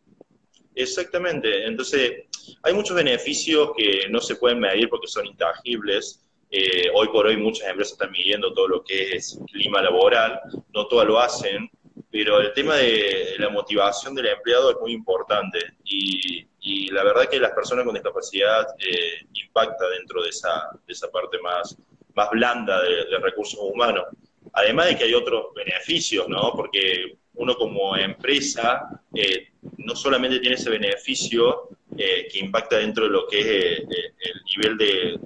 Exactamente. 0.75 1.65
Entonces, 1.65 2.25
hay 2.61 2.73
muchos 2.73 2.93
beneficios 2.93 3.71
que 3.77 4.09
no 4.09 4.19
se 4.19 4.35
pueden 4.35 4.59
medir 4.59 4.89
porque 4.89 5.07
son 5.07 5.25
intangibles, 5.27 6.27
eh, 6.51 6.89
hoy 6.93 7.07
por 7.09 7.27
hoy 7.27 7.37
muchas 7.37 7.67
empresas 7.67 7.93
están 7.93 8.11
midiendo 8.11 8.53
todo 8.53 8.67
lo 8.67 8.83
que 8.83 9.15
es 9.15 9.39
clima 9.51 9.81
laboral, 9.81 10.39
no 10.73 10.87
todas 10.87 11.07
lo 11.07 11.19
hacen, 11.19 11.69
pero 12.11 12.39
el 12.39 12.53
tema 12.53 12.75
de 12.75 13.35
la 13.39 13.49
motivación 13.49 14.15
del 14.15 14.27
empleado 14.27 14.71
es 14.71 14.77
muy 14.79 14.93
importante 14.93 15.59
y, 15.83 16.45
la 16.91 17.03
verdad 17.03 17.27
que 17.29 17.39
las 17.39 17.51
personas 17.51 17.83
con 17.83 17.93
discapacidad 17.93 18.65
eh, 18.79 19.25
impacta 19.33 19.89
dentro 19.89 20.23
de 20.23 20.29
esa, 20.29 20.69
de 20.87 20.93
esa 20.93 21.11
parte 21.11 21.37
más, 21.39 21.77
más 22.13 22.29
blanda 22.29 22.81
de, 22.81 23.19
recursos 23.19 23.59
humanos. 23.61 24.05
Además 24.53 24.87
de 24.87 24.97
que 24.97 25.03
hay 25.03 25.13
otros 25.13 25.53
beneficios, 25.53 26.27
¿no? 26.29 26.53
Porque 26.55 27.17
uno 27.33 27.55
como 27.55 27.97
empresa 27.97 29.01
eh, 29.13 29.49
no 29.77 29.95
solamente 29.95 30.39
tiene 30.39 30.55
ese 30.55 30.69
beneficio 30.69 31.69
eh, 31.97 32.27
que 32.29 32.39
impacta 32.39 32.77
dentro 32.77 33.05
de 33.05 33.09
lo 33.09 33.25
que 33.25 33.39
es 33.39 33.45
eh, 33.45 33.87
eh, 33.89 34.13
el 34.19 34.43
nivel 34.57 34.77
de, 34.77 35.19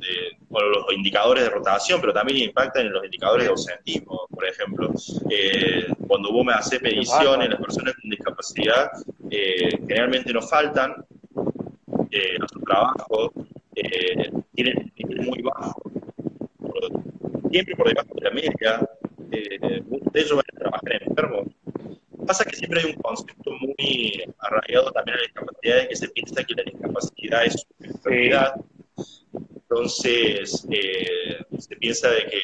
los 0.49 0.93
indicadores 0.93 1.43
de 1.43 1.49
rotación, 1.49 1.99
pero 1.99 2.13
también 2.13 2.49
impacta 2.49 2.81
en 2.81 2.91
los 2.91 3.03
indicadores 3.05 3.45
de 3.45 3.51
ausentismo, 3.51 4.27
por 4.29 4.45
ejemplo. 4.45 4.91
cuando 6.07 6.31
vos 6.31 6.45
me 6.45 6.53
haces 6.53 6.81
mediciones, 6.81 7.49
las 7.49 7.59
personas 7.59 7.95
con 7.95 8.09
discapacidad 8.09 8.91
generalmente 9.87 10.33
no 10.33 10.41
faltan 10.41 10.93
a 10.93 12.47
su 12.51 12.59
trabajo, 12.61 13.33
tienen 14.53 14.91
nivel 14.95 15.21
muy 15.25 15.41
bajo, 15.41 15.81
siempre 17.51 17.75
por 17.75 17.87
debajo 17.87 18.09
de 18.15 18.21
la 18.21 18.31
media, 18.31 18.89
muchos 19.87 20.13
de 20.13 20.19
ellos 20.19 20.35
van 20.35 20.45
a 20.53 20.59
trabajar 20.59 21.03
enfermos, 21.03 21.47
pasa 22.27 22.45
que 22.45 22.55
siempre 22.55 22.81
hay 22.81 22.91
un 22.91 23.01
concepto 23.01 23.38
muy 23.79 24.23
arraigado 24.39 24.91
también 24.91 25.17
a 25.17 25.21
la 25.21 25.27
discapacidad 25.27 25.87
que 25.87 25.95
se 25.95 26.09
piensa 26.09 26.43
que 26.43 26.53
la 26.55 26.63
discapacidad 26.63 27.45
es 27.45 27.65
una 27.79 27.89
enfermedad. 27.89 28.53
Entonces, 29.55 30.67
eh, 30.71 31.45
se 31.57 31.75
piensa 31.77 32.09
de 32.09 32.25
que 32.25 32.41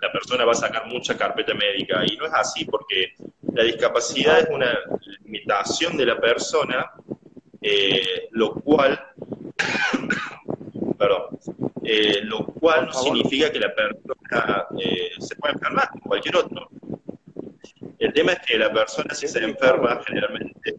la 0.00 0.12
persona 0.12 0.44
va 0.44 0.52
a 0.52 0.54
sacar 0.54 0.86
mucha 0.86 1.16
carpeta 1.16 1.54
médica 1.54 2.02
y 2.06 2.16
no 2.16 2.26
es 2.26 2.32
así 2.34 2.64
porque 2.64 3.12
la 3.52 3.64
discapacidad 3.64 4.40
es 4.40 4.48
una 4.50 4.78
limitación 5.24 5.96
de 5.96 6.06
la 6.06 6.18
persona, 6.18 6.90
eh, 7.60 8.28
lo 8.30 8.54
cual, 8.54 8.98
perdón, 10.98 11.38
eh, 11.84 12.20
lo 12.22 12.46
cual 12.46 12.86
no 12.86 12.92
significa 12.92 13.52
que 13.52 13.60
la 13.60 13.74
persona 13.74 14.66
se 15.18 15.36
pueda 15.36 15.54
enfermar 15.54 15.88
como 15.90 16.04
cualquier 16.04 16.36
otro. 16.36 16.68
El 17.98 18.12
tema 18.12 18.32
es 18.32 18.40
que 18.46 18.58
la 18.58 18.72
persona 18.72 19.14
si 19.14 19.26
se 19.26 19.42
enferma 19.42 20.00
generalmente 20.06 20.76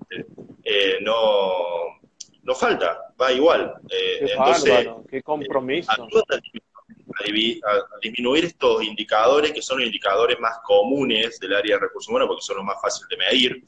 eh, 0.64 0.98
no, 1.02 2.00
no 2.44 2.56
falta, 2.56 3.14
va 3.20 3.32
igual. 3.32 3.74
Eh, 3.90 4.26
qué 4.26 4.32
entonces, 4.32 4.88
qué 5.10 5.24
compromiso. 5.24 6.08
Eh, 7.26 7.60
a, 7.66 8.00
disminuir 8.02 8.46
estos 8.46 8.84
indicadores 8.84 9.52
que 9.52 9.62
son 9.62 9.80
los 9.80 9.88
indicadores 9.88 10.40
más 10.40 10.60
comunes 10.64 11.40
del 11.40 11.56
área 11.56 11.76
de 11.76 11.82
recursos 11.82 12.10
humanos 12.10 12.30
porque 12.30 12.44
son 12.44 12.58
los 12.58 12.66
más 12.66 12.82
fáciles 12.82 13.10
de 13.10 13.18
medir, 13.18 13.64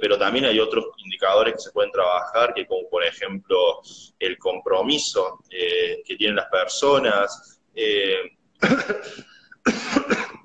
pero 0.00 0.18
también 0.18 0.46
hay 0.46 0.58
otros 0.58 0.86
indicadores 0.98 1.54
que 1.54 1.60
se 1.60 1.70
pueden 1.70 1.90
trabajar, 1.90 2.54
que 2.54 2.66
como 2.66 2.88
por 2.88 3.04
ejemplo 3.04 3.80
el 4.18 4.38
compromiso 4.38 5.40
que 5.48 6.16
tienen 6.16 6.36
las 6.36 6.46
personas. 6.46 7.60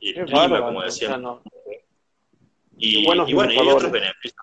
y 0.00 0.18
el 0.18 0.26
clima, 0.26 0.60
como 0.60 0.82
decía. 0.82 1.18
Y, 2.76 3.04
bueno, 3.04 3.24
hay 3.26 3.68
otros 3.68 3.90
beneficios, 3.90 4.34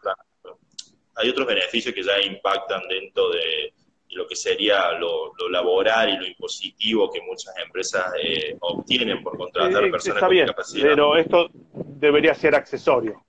hay 1.16 1.30
otros 1.30 1.48
beneficios 1.48 1.96
que 1.96 2.04
ya 2.04 2.20
impactan 2.22 2.82
dentro 2.90 3.30
de 3.30 3.74
lo 4.10 4.28
que 4.28 4.36
sería 4.36 4.92
lo, 4.94 5.34
laboral 5.50 6.10
y 6.10 6.18
lo 6.18 6.26
impositivo 6.26 7.12
que 7.12 7.22
muchas 7.22 7.54
empresas 7.58 8.14
eh, 8.22 8.56
obtienen 8.60 9.24
por 9.24 9.38
contratar 9.38 9.90
personas 9.90 10.22
con 10.22 10.32
discapacidad. 10.32 10.84
Pero 10.84 11.16
esto 11.16 11.50
debería 11.74 12.34
ser 12.34 12.56
accesorio. 12.56 13.24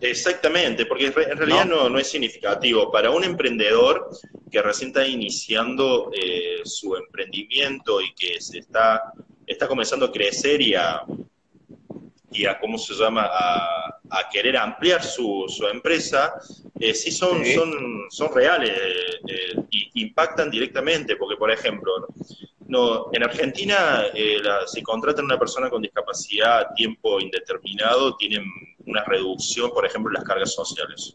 Exactamente, 0.00 0.86
porque 0.86 1.06
en 1.06 1.36
realidad 1.36 1.64
¿No? 1.64 1.88
no, 1.88 1.98
es 1.98 2.08
significativo. 2.08 2.92
Para 2.92 3.10
un 3.10 3.24
emprendedor 3.24 4.10
que 4.50 4.60
recién 4.60 4.88
está 4.88 5.06
iniciando 5.06 6.10
eh, 6.12 6.60
su 6.64 6.94
emprendimiento 6.96 8.00
y 8.00 8.12
que 8.14 8.40
se 8.40 8.58
está 8.58 9.12
está 9.46 9.68
comenzando 9.68 10.06
a 10.06 10.12
crecer 10.12 10.60
y 10.60 10.74
a, 10.74 11.02
y 12.36 12.46
a 12.46 12.58
cómo 12.58 12.78
se 12.78 12.94
llama 12.94 13.28
a, 13.30 13.92
querer 14.30 14.56
ampliar 14.56 15.02
su, 15.02 15.44
su 15.48 15.66
empresa, 15.66 16.34
eh, 16.78 16.94
sí 16.94 17.10
son, 17.10 17.44
son, 17.44 18.06
son 18.10 18.34
reales, 18.34 18.70
eh, 18.70 19.88
impactan 19.94 20.50
directamente, 20.50 21.16
porque 21.16 21.36
por 21.36 21.50
ejemplo, 21.50 22.06
no, 22.68 23.06
en 23.12 23.22
Argentina 23.22 24.04
eh, 24.14 24.38
si 24.66 24.82
contratan 24.82 25.24
a 25.24 25.26
una 25.26 25.38
persona 25.38 25.70
con 25.70 25.82
discapacidad 25.82 26.60
a 26.60 26.74
tiempo 26.74 27.20
indeterminado, 27.20 28.16
tienen 28.16 28.44
una 28.86 29.04
reducción, 29.04 29.70
por 29.70 29.86
ejemplo, 29.86 30.10
en 30.10 30.14
las 30.14 30.24
cargas 30.24 30.52
sociales. 30.52 31.12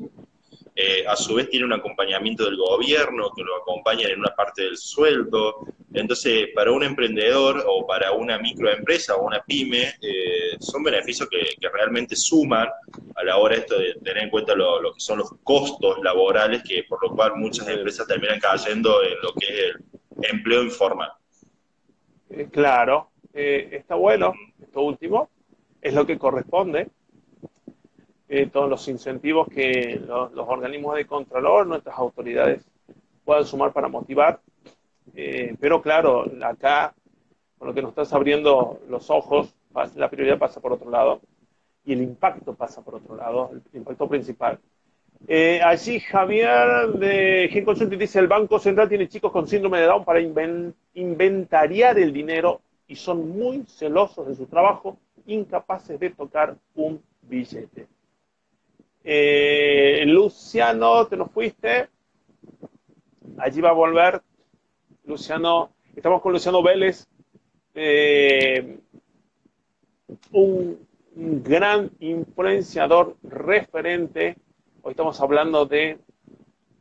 Eh, 0.73 1.03
a 1.05 1.17
su 1.17 1.35
vez 1.35 1.49
tiene 1.49 1.65
un 1.65 1.73
acompañamiento 1.73 2.45
del 2.45 2.55
gobierno 2.55 3.31
que 3.35 3.43
lo 3.43 3.57
acompaña 3.57 4.07
en 4.07 4.19
una 4.19 4.33
parte 4.33 4.63
del 4.63 4.77
sueldo. 4.77 5.65
Entonces, 5.93 6.47
para 6.55 6.71
un 6.71 6.83
emprendedor 6.83 7.61
o 7.67 7.85
para 7.85 8.13
una 8.13 8.39
microempresa 8.39 9.15
o 9.15 9.27
una 9.27 9.43
pyme, 9.43 9.93
eh, 10.01 10.55
son 10.59 10.83
beneficios 10.83 11.27
que, 11.29 11.41
realmente 11.73 12.15
suman 12.15 12.67
a 13.15 13.23
la 13.23 13.37
hora 13.37 13.55
esto 13.55 13.77
de 13.77 13.95
tener 13.95 14.23
en 14.23 14.29
cuenta 14.29 14.53
lo, 14.55 14.93
que 14.93 14.99
son 14.99 15.19
los 15.19 15.29
costos 15.43 15.99
laborales, 16.03 16.63
que 16.63 16.83
por 16.83 17.01
lo 17.01 17.15
cual 17.15 17.35
muchas 17.35 17.67
empresas 17.67 18.07
terminan 18.07 18.39
cayendo 18.39 19.03
en 19.03 19.21
lo 19.21 19.33
que 19.33 19.47
es 19.47 19.75
el 19.75 20.25
empleo 20.31 20.63
informal. 20.63 21.11
Eh, 22.29 22.47
claro, 22.51 23.09
está 23.33 23.95
bueno, 23.95 24.33
esto 24.61 24.81
último, 24.81 25.29
es 25.81 25.93
lo 25.93 26.05
que 26.05 26.17
corresponde 26.17 26.89
eh, 28.33 28.47
todos 28.47 28.69
los 28.69 28.87
incentivos 28.87 29.45
que 29.49 30.01
los, 30.07 30.31
organismos 30.47 30.95
de 30.95 31.05
Contralor, 31.05 31.67
nuestras 31.67 31.97
autoridades 31.99 32.65
puedan 33.25 33.43
sumar 33.43 33.73
para 33.73 33.89
motivar. 33.89 34.39
Eh, 35.13 35.53
pero 35.59 35.81
claro, 35.81 36.23
acá, 36.41 36.95
con 37.57 37.67
lo 37.67 37.73
que 37.73 37.81
nos 37.81 37.89
estás 37.89 38.13
abriendo 38.13 38.79
los 38.87 39.09
ojos, 39.09 39.53
la 39.95 40.09
prioridad 40.09 40.39
pasa 40.39 40.61
por 40.61 40.71
otro 40.71 40.89
lado 40.89 41.19
y 41.83 41.91
el 41.91 42.01
impacto 42.01 42.53
pasa 42.53 42.81
por 42.81 42.95
otro 42.95 43.17
lado, 43.17 43.51
el 43.51 43.79
impacto 43.79 44.07
principal. 44.07 44.57
Eh, 45.27 45.59
allí 45.61 45.99
Javier 45.99 46.87
de 46.93 47.49
Gen 47.51 47.65
Consulting 47.65 47.99
dice, 47.99 48.19
el 48.19 48.27
Banco 48.27 48.59
Central 48.59 48.87
tiene 48.87 49.09
chicos 49.09 49.33
con 49.33 49.45
síndrome 49.45 49.81
de 49.81 49.87
Down 49.87 50.05
para 50.05 50.21
inventariar 50.93 51.99
el 51.99 52.13
dinero 52.13 52.61
y 52.87 52.95
son 52.95 53.27
muy 53.27 53.65
celosos 53.67 54.25
de 54.25 54.35
su 54.35 54.45
trabajo, 54.45 54.97
incapaces 55.25 55.99
de 55.99 56.11
tocar 56.11 56.55
un 56.75 57.03
billete. 57.23 57.87
Eh, 59.03 60.03
Luciano, 60.05 61.07
te 61.07 61.17
nos 61.17 61.31
fuiste. 61.31 61.89
Allí 63.37 63.61
va 63.61 63.69
a 63.69 63.73
volver. 63.73 64.21
Luciano, 65.05 65.71
estamos 65.95 66.21
con 66.21 66.33
Luciano 66.33 66.61
Vélez, 66.61 67.07
eh, 67.73 68.79
un, 70.31 70.87
gran 71.15 71.89
influenciador 71.99 73.17
referente. 73.23 74.37
Hoy 74.83 74.91
estamos 74.91 75.19
hablando 75.19 75.65
de 75.65 75.99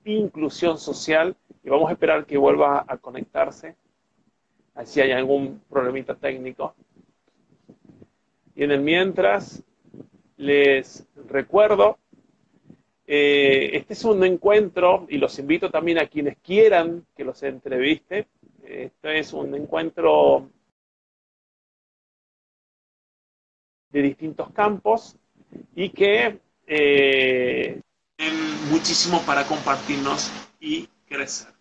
inclusión 0.04 0.78
social 0.78 1.34
y 1.64 1.70
vamos 1.70 1.88
a 1.88 1.92
esperar 1.92 2.26
que 2.26 2.36
vuelva 2.36 2.84
a 2.86 2.98
conectarse. 2.98 3.76
Así 4.74 5.00
hay 5.00 5.12
algún 5.12 5.62
problemita 5.68 6.14
técnico. 6.14 6.74
Y 8.54 8.64
en 8.64 8.72
el 8.72 8.80
mientras, 8.82 9.64
les 10.36 11.06
recuerdo 11.26 11.98
eh, 13.12 13.76
este 13.76 13.94
es 13.94 14.04
un 14.04 14.22
encuentro, 14.22 15.04
y 15.08 15.18
los 15.18 15.36
invito 15.40 15.68
también 15.68 15.98
a 15.98 16.06
quienes 16.06 16.38
quieran 16.38 17.04
que 17.16 17.24
los 17.24 17.42
entreviste. 17.42 18.28
Este 18.62 19.18
es 19.18 19.32
un 19.32 19.52
encuentro 19.52 20.48
de 23.88 24.02
distintos 24.02 24.52
campos 24.52 25.16
y 25.74 25.88
que 25.88 26.38
eh, 26.68 27.80
tienen 28.14 28.70
muchísimo 28.70 29.20
para 29.26 29.44
compartirnos 29.44 30.30
y 30.60 30.88
crecer. 31.08 31.52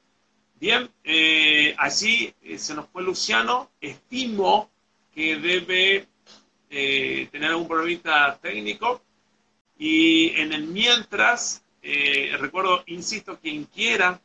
Bien, 0.60 0.88
eh, 1.04 1.74
allí 1.80 2.32
se 2.58 2.76
nos 2.76 2.86
fue 2.89 3.02
Luciano. 3.02 3.72
Estimo 3.82 4.70
que 5.12 5.38
debe 5.38 6.06
tener 6.70 7.50
algún 7.50 7.68
problemita 7.68 8.38
técnico 8.39 9.02
y 9.80 10.32
en 10.36 10.52
el 10.52 10.68
mientras, 10.68 11.64
eh, 11.82 12.36
recuerdo, 12.38 12.84
insisto, 12.88 13.40
quien 13.40 13.64
quiera 13.64 14.20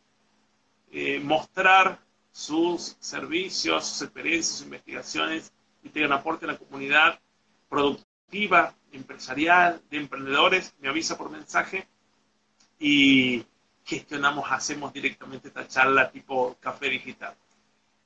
eh, 0.90 1.20
mostrar 1.20 2.00
sus 2.32 2.96
servicios, 2.98 3.86
sus 3.86 4.02
experiencias, 4.02 4.56
sus 4.56 4.64
investigaciones 4.66 5.52
y 5.84 5.90
tenga 5.90 6.08
un 6.08 6.12
aporte 6.14 6.44
a 6.44 6.48
la 6.48 6.58
comunidad 6.58 7.20
productiva, 7.68 8.74
empresarial, 8.90 9.80
de 9.90 9.98
emprendedores, 9.98 10.74
me 10.80 10.88
avisa 10.88 11.16
por 11.16 11.30
mensaje 11.30 11.86
y 12.80 13.44
gestionamos, 13.84 14.50
hacemos 14.50 14.92
directamente 14.92 15.48
esta 15.48 15.68
charla 15.68 16.10
tipo 16.10 16.56
café 16.58 16.88
digital. 16.88 17.36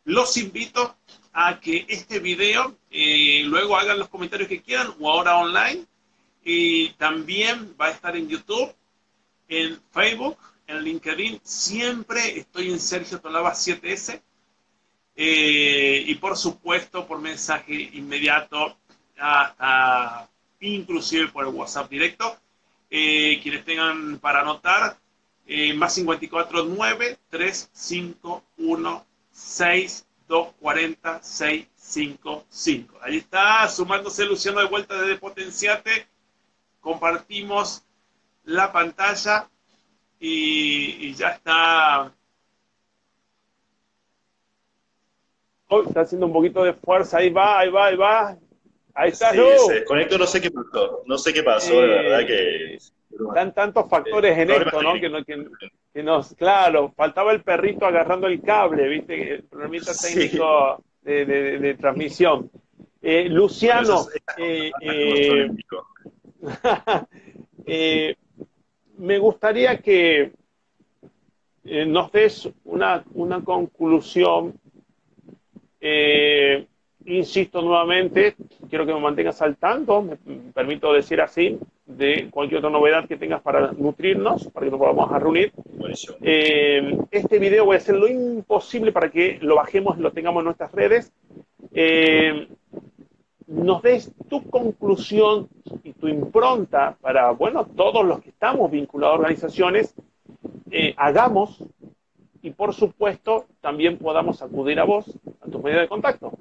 Los 0.05 0.37
invito 0.37 0.97
a 1.33 1.61
que 1.61 1.87
este 1.89 2.19
video 2.19 2.77
eh, 2.91 3.43
luego 3.47 3.79
hagan 3.79 3.99
los 3.99 4.11
comentarios 4.11 4.51
que 4.51 4.61
quieran 4.61 4.95
o 5.01 5.11
ahora 5.11 5.39
online 5.39 5.87
y 6.45 6.91
también 6.95 7.74
va 7.80 7.86
a 7.86 7.91
estar 7.91 8.16
en 8.16 8.28
YouTube, 8.28 8.74
en 9.49 9.80
Facebook, 9.93 10.39
en 10.66 10.82
LinkedIn. 10.82 11.41
Siempre 11.43 12.39
estoy 12.39 12.70
en 12.70 12.80
Sergio 12.80 13.20
Tolaba 13.20 13.53
7S. 13.53 14.20
Eh, 15.20 16.05
y 16.07 16.14
por 16.14 16.36
supuesto 16.36 17.05
por 17.07 17.20
mensaje 17.20 17.74
inmediato, 17.93 18.76
inclusive 20.61 21.28
por 21.28 21.45
el 21.45 21.53
WhatsApp 21.53 21.91
directo. 21.91 22.36
Eh, 22.91 23.41
quienes 23.43 23.64
tengan 23.64 24.18
para 24.18 24.41
anotar, 24.41 24.97
eh, 25.47 25.74
más 25.74 25.95
549 25.95 27.18
351 27.28 29.05
6240 29.32 31.22
655. 31.22 32.99
Ahí 33.03 33.16
está, 33.18 33.68
sumándose 33.68 34.24
Luciano 34.24 34.61
de 34.61 34.66
vuelta 34.66 35.01
desde 35.03 35.18
Potenciate 35.18 36.07
compartimos 36.89 37.84
la 38.45 38.72
pantalla 38.72 39.47
y, 40.18 41.12
ya 41.12 41.32
está. 41.32 42.14
Oh, 45.68 45.82
está 45.82 46.01
haciendo 46.01 46.26
un 46.26 46.32
poquito 46.32 46.64
de 46.64 46.72
fuerza, 46.72 47.18
ahí 47.18 47.28
va, 47.28 47.59
ahí 47.59 47.68
va, 47.68 47.86
ahí 47.89 47.97
va. 47.97 48.39
Ahí 48.95 49.11
está. 49.11 49.32
Sí, 49.32 49.39
se 49.66 49.74
desconectó, 49.74 50.16
no 50.16 50.26
sé 50.26 50.41
qué 50.41 50.51
pasó, 50.51 51.03
no 51.05 51.18
sé 51.18 51.34
qué 51.34 51.43
pasó, 51.43 51.78
de 51.78 51.86
verdad 51.89 52.26
que... 52.26 52.76
Están 52.76 53.53
tantos 53.53 53.89
factores 53.91 54.39
en 54.39 54.51
esto, 54.51 54.82
¿no? 54.82 54.95
Que, 54.95 56.03
nos, 56.03 56.34
claro, 56.36 56.95
faltaba 56.97 57.32
el 57.32 57.43
perrito 57.43 57.84
agarrando 57.84 58.28
el 58.28 58.41
cable, 58.41 58.89
¿viste? 58.89 59.34
El 59.34 59.43
problemita 59.43 59.93
técnico 59.93 60.82
de, 61.03 61.76
transmisión. 61.78 62.51
Eh, 63.03 63.28
Luciano, 63.28 64.07
eh, 64.39 64.70
eh, 64.80 65.49
Eh, 67.70 68.16
me 68.97 69.18
gustaría 69.18 69.76
que 69.76 70.32
eh, 71.64 71.84
nos 71.84 72.11
des 72.11 72.49
una, 72.64 73.05
conclusión. 73.45 74.55
Eh, 75.78 76.66
insisto 77.05 77.61
nuevamente, 77.61 78.36
quiero 78.70 78.86
que 78.86 78.95
me 78.95 79.01
mantengas 79.01 79.43
al 79.43 79.59
tanto, 79.59 80.01
me, 80.01 80.16
permito 80.55 80.95
decir 80.95 81.20
así, 81.20 81.59
de 81.84 82.30
cualquier 82.30 82.61
otra 82.61 82.70
novedad 82.70 83.07
que 83.07 83.18
tengas 83.18 83.43
para 83.43 83.70
nutrirnos, 83.72 84.49
para 84.49 84.64
que 84.64 84.70
nos 84.70 84.80
podamos 84.80 85.12
a 85.12 85.18
reunir. 85.18 85.53
este 87.11 87.39
video 87.39 87.66
voy 87.66 87.74
a 87.74 87.78
hacer 87.80 87.97
lo 87.97 88.09
imposible 88.09 88.93
para 88.93 89.11
que 89.11 89.39
lo 89.43 89.57
bajemos 89.57 89.99
y 89.99 90.01
lo 90.01 90.12
tengamos 90.12 90.41
en 90.41 90.45
nuestras 90.47 90.72
redes 90.72 91.12
nos 93.49 93.83
des 93.83 94.13
tu 94.29 94.49
conclusión 94.49 95.49
y 95.83 95.95
tu 95.95 96.07
impronta 96.07 96.97
para, 97.01 97.31
bueno, 97.31 97.67
todos 97.67 98.05
los 98.05 98.21
que 98.21 98.29
estamos 98.29 98.71
vinculados 98.71 99.15
a 99.15 99.19
organizaciones, 99.19 99.95
eh, 100.71 100.95
hagamos 100.99 101.65
y 102.43 102.51
por 102.51 102.75
supuesto 102.75 103.47
también 103.61 103.99
podamos 103.99 104.43
acudir 104.43 104.79
a 104.79 104.85
vos, 104.85 105.07
a 105.41 105.51
tus 105.51 105.63
medios 105.63 105.81
de 105.81 105.89
contacto. 105.89 106.33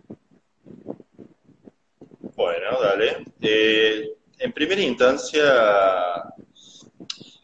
Bueno, 2.36 2.80
dale. 2.82 3.26
Eh, 3.42 4.14
en 4.40 4.52
primera 4.52 4.82
instancia, 4.82 5.44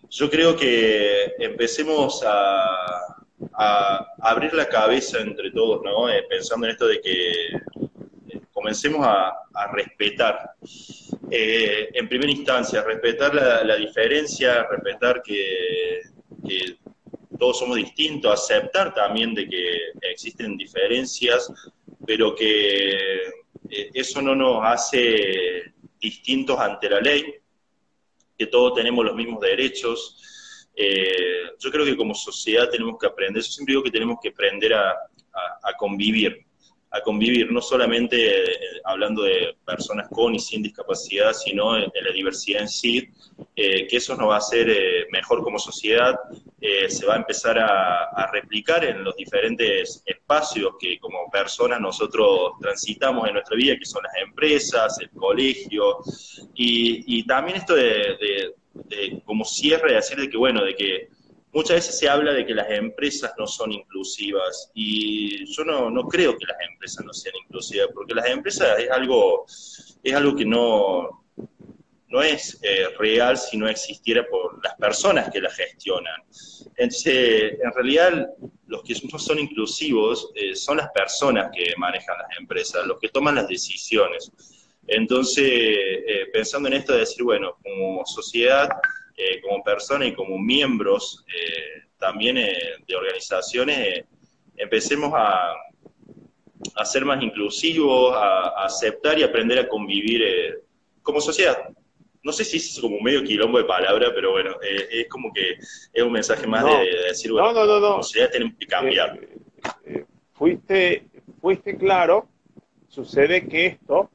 yo 0.10 0.30
creo 0.30 0.56
que 0.56 1.34
empecemos 1.40 2.24
a, 2.26 3.00
abrir 4.20 4.54
la 4.54 4.68
cabeza 4.68 5.20
entre 5.20 5.52
todos, 5.52 5.82
¿no? 5.84 6.10
Eh, 6.10 6.24
pensando 6.30 6.66
en 6.66 6.72
esto 6.72 6.88
de 6.88 7.02
que 7.02 7.83
comencemos 8.64 9.06
a, 9.06 9.68
respetar. 9.74 10.56
Eh, 11.30 11.90
en 11.94 12.08
primera 12.08 12.32
instancia, 12.32 12.82
respetar 12.82 13.36
la, 13.36 13.76
diferencia, 13.76 14.66
respetar 14.70 15.22
que, 15.22 16.02
todos 17.38 17.60
somos 17.60 17.76
distintos, 17.76 18.32
aceptar 18.32 18.94
también 18.94 19.34
de 19.34 19.50
que 19.50 19.78
existen 20.02 20.56
diferencias, 20.56 21.52
pero 22.08 22.34
que 22.34 22.94
eh, 23.70 23.90
eso 23.94 24.22
no 24.22 24.34
nos 24.34 24.64
hace 24.64 25.74
distintos 26.00 26.58
ante 26.58 26.90
la 26.90 27.02
ley, 27.02 27.36
que 28.38 28.48
todos 28.48 28.76
tenemos 28.76 29.04
los 29.04 29.16
mismos 29.16 29.42
derechos. 29.42 30.70
Eh, 30.74 31.50
yo 31.60 31.70
creo 31.70 31.84
que 31.84 31.98
como 31.98 32.16
sociedad 32.16 32.70
tenemos 32.70 32.98
que 32.98 33.08
aprender, 33.08 33.44
yo 33.44 33.52
siempre 33.52 33.74
digo 33.74 33.84
que 33.84 33.92
tenemos 33.92 34.20
que 34.22 34.30
aprender 34.30 34.74
a, 34.74 34.92
a 34.92 35.74
convivir 35.78 36.46
a 36.94 37.02
convivir, 37.02 37.52
no 37.52 37.60
solamente 37.60 38.54
eh, 38.54 38.58
hablando 38.84 39.24
de 39.24 39.56
personas 39.66 40.08
con 40.10 40.36
y 40.36 40.40
sin 40.40 40.62
discapacidad, 40.62 41.34
sino 41.34 41.74
de, 41.74 41.90
la 42.02 42.12
diversidad 42.14 42.62
en 42.62 42.70
sí, 42.70 43.10
eh, 43.56 43.88
que 43.88 43.98
eso 43.98 44.16
nos 44.16 44.30
va 44.30 44.36
a 44.36 44.38
hacer 44.38 44.70
eh, 44.70 45.08
mejor 45.12 45.44
como 45.44 45.58
sociedad, 45.58 46.16
se 46.88 47.06
va 47.06 47.16
a 47.16 47.18
empezar 47.18 47.60
a, 47.60 48.32
replicar 48.32 48.86
en 48.86 49.04
los 49.04 49.16
diferentes 49.18 50.02
espacios 50.06 50.76
que 50.80 50.98
como 50.98 51.30
personas 51.30 51.82
nosotros 51.82 52.54
transitamos 52.62 53.28
en 53.28 53.34
nuestra 53.34 53.58
vida, 53.58 53.76
que 53.78 53.86
son 53.86 54.02
las 54.04 54.16
empresas, 54.26 54.98
el 55.02 55.10
colegio, 55.10 55.98
y, 56.56 57.28
también 57.28 57.58
esto 57.58 57.76
de, 57.76 58.54
de, 58.74 59.22
como 59.26 59.44
cierre, 59.44 59.90
de 59.90 59.96
decir 59.96 60.18
de 60.18 60.30
que, 60.30 60.38
bueno, 60.38 60.64
de 60.64 60.74
que 60.74 61.10
muchas 61.54 61.76
veces 61.78 62.00
se 62.00 62.10
habla 62.10 62.34
de 62.34 62.46
que 62.46 62.54
las 62.54 62.70
empresas 62.72 63.32
no 63.38 63.46
son 63.46 63.72
inclusivas 63.72 64.72
y 64.74 65.46
yo 65.54 65.64
no, 65.64 65.90
no, 65.90 66.08
creo 66.08 66.38
que 66.38 66.46
las 66.46 66.58
empresas 66.72 67.06
no 67.06 67.14
sean 67.14 67.36
inclusivas, 67.46 67.90
porque 67.94 68.16
las 68.16 68.28
empresas 68.28 68.80
es 68.80 68.90
algo, 68.90 69.46
es 70.04 70.14
algo 70.14 70.36
que 70.36 70.46
no, 70.46 71.26
no 72.08 72.22
es 72.22 72.60
eh, 72.64 72.88
real 72.98 73.38
si 73.38 73.58
no 73.58 73.68
existiera 73.68 74.26
por 74.28 74.64
las 74.64 74.76
personas 74.76 75.30
que 75.32 75.42
la 75.42 75.50
gestionan. 75.50 76.22
Entonces, 76.76 77.60
en 77.64 77.72
realidad, 77.74 78.28
los 78.68 78.84
que 78.84 78.96
no 79.12 79.20
son 79.20 79.40
inclusivos 79.40 80.32
eh, 80.36 80.56
son 80.56 80.78
las 80.78 80.90
personas 80.90 81.52
que 81.56 81.74
manejan 81.78 82.18
las 82.18 82.38
empresas, 82.40 82.86
los 82.88 83.00
que 83.00 83.10
toman 83.10 83.36
las 83.36 83.48
decisiones. 83.48 84.32
Entonces, 84.88 85.46
eh, 85.48 86.28
pensando 86.34 86.68
en 86.68 86.76
esto 86.76 86.94
de 86.94 87.00
decir, 87.00 87.24
bueno, 87.24 87.58
como 87.64 88.06
sociedad 88.06 88.70
eh, 89.16 89.42
como 89.42 89.64
persona 89.64 90.06
y 90.06 90.14
como 90.14 90.40
miembros 90.40 91.24
eh, 91.28 91.84
también 92.00 92.38
eh, 92.38 92.56
de 92.88 92.96
organizaciones, 92.96 94.06
empecemos 94.58 95.14
a, 95.16 95.54
a, 96.76 96.86
ser 96.86 97.06
más 97.06 97.22
inclusivos, 97.22 98.16
a, 98.16 98.66
aceptar 98.66 99.20
y 99.20 99.24
aprender 99.24 99.60
a 99.60 99.68
convivir 99.68 100.64
como 101.02 101.22
sociedad. 101.22 101.70
No 102.24 102.32
sé 102.32 102.44
si 102.44 102.58
es 102.58 102.80
como 102.80 103.00
medio 103.02 103.24
quilombo 103.24 103.58
de 103.58 103.66
palabra, 103.66 104.12
pero 104.16 104.32
bueno, 104.32 104.56
es 104.62 105.08
como 105.10 105.32
que 105.34 105.58
es 105.94 106.04
un 106.04 106.12
mensaje 106.12 106.48
más 106.48 106.64
de, 106.64 106.86
decir, 107.10 107.32
bueno, 107.32 107.52
no, 107.52 107.66
no, 107.66 107.80
no, 107.80 107.88
como 107.92 108.04
sociedad 108.04 108.32
tenemos 108.32 108.56
que 108.58 108.66
cambiar. 108.66 109.20
fuiste, 110.34 111.06
fuiste 111.42 111.78
claro, 111.78 112.30
sucede 112.88 113.48
que 113.48 113.66
esto 113.66 114.10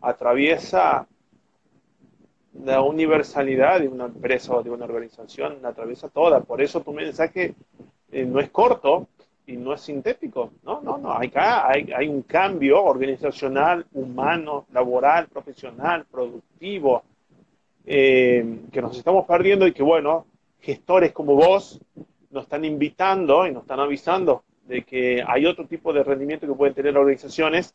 atraviesa 0.00 1.08
la 2.62 2.82
universalidad 2.82 3.80
de 3.80 3.88
una 3.88 4.06
empresa 4.06 4.54
o 4.54 4.62
de 4.62 4.70
una 4.70 4.84
organización 4.84 5.64
atraviesa 5.64 6.08
toda. 6.08 6.40
Por 6.40 6.62
eso 6.62 6.80
tu 6.80 6.92
mensaje 6.92 7.54
eh, 8.12 8.24
no 8.24 8.40
es 8.40 8.50
corto 8.50 9.08
y 9.46 9.56
no 9.56 9.74
es 9.74 9.80
sintético. 9.80 10.52
No, 10.62 10.80
no, 10.80 10.98
no. 10.98 11.16
Hay, 11.16 11.32
hay 11.34 12.08
un 12.08 12.22
cambio 12.22 12.82
organizacional, 12.82 13.86
humano, 13.92 14.66
laboral, 14.72 15.26
profesional, 15.28 16.06
productivo, 16.10 17.02
eh, 17.86 18.60
que 18.72 18.80
nos 18.80 18.96
estamos 18.96 19.26
perdiendo 19.26 19.66
y 19.66 19.72
que, 19.72 19.82
bueno, 19.82 20.26
gestores 20.60 21.12
como 21.12 21.34
vos 21.34 21.80
nos 22.30 22.44
están 22.44 22.64
invitando 22.64 23.46
y 23.46 23.52
nos 23.52 23.62
están 23.64 23.80
avisando 23.80 24.44
de 24.66 24.82
que 24.82 25.22
hay 25.26 25.44
otro 25.44 25.66
tipo 25.66 25.92
de 25.92 26.02
rendimiento 26.02 26.46
que 26.46 26.54
pueden 26.54 26.74
tener 26.74 26.96
organizaciones, 26.96 27.74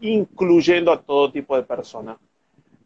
incluyendo 0.00 0.92
a 0.92 1.02
todo 1.02 1.32
tipo 1.32 1.56
de 1.56 1.64
personas. 1.64 2.18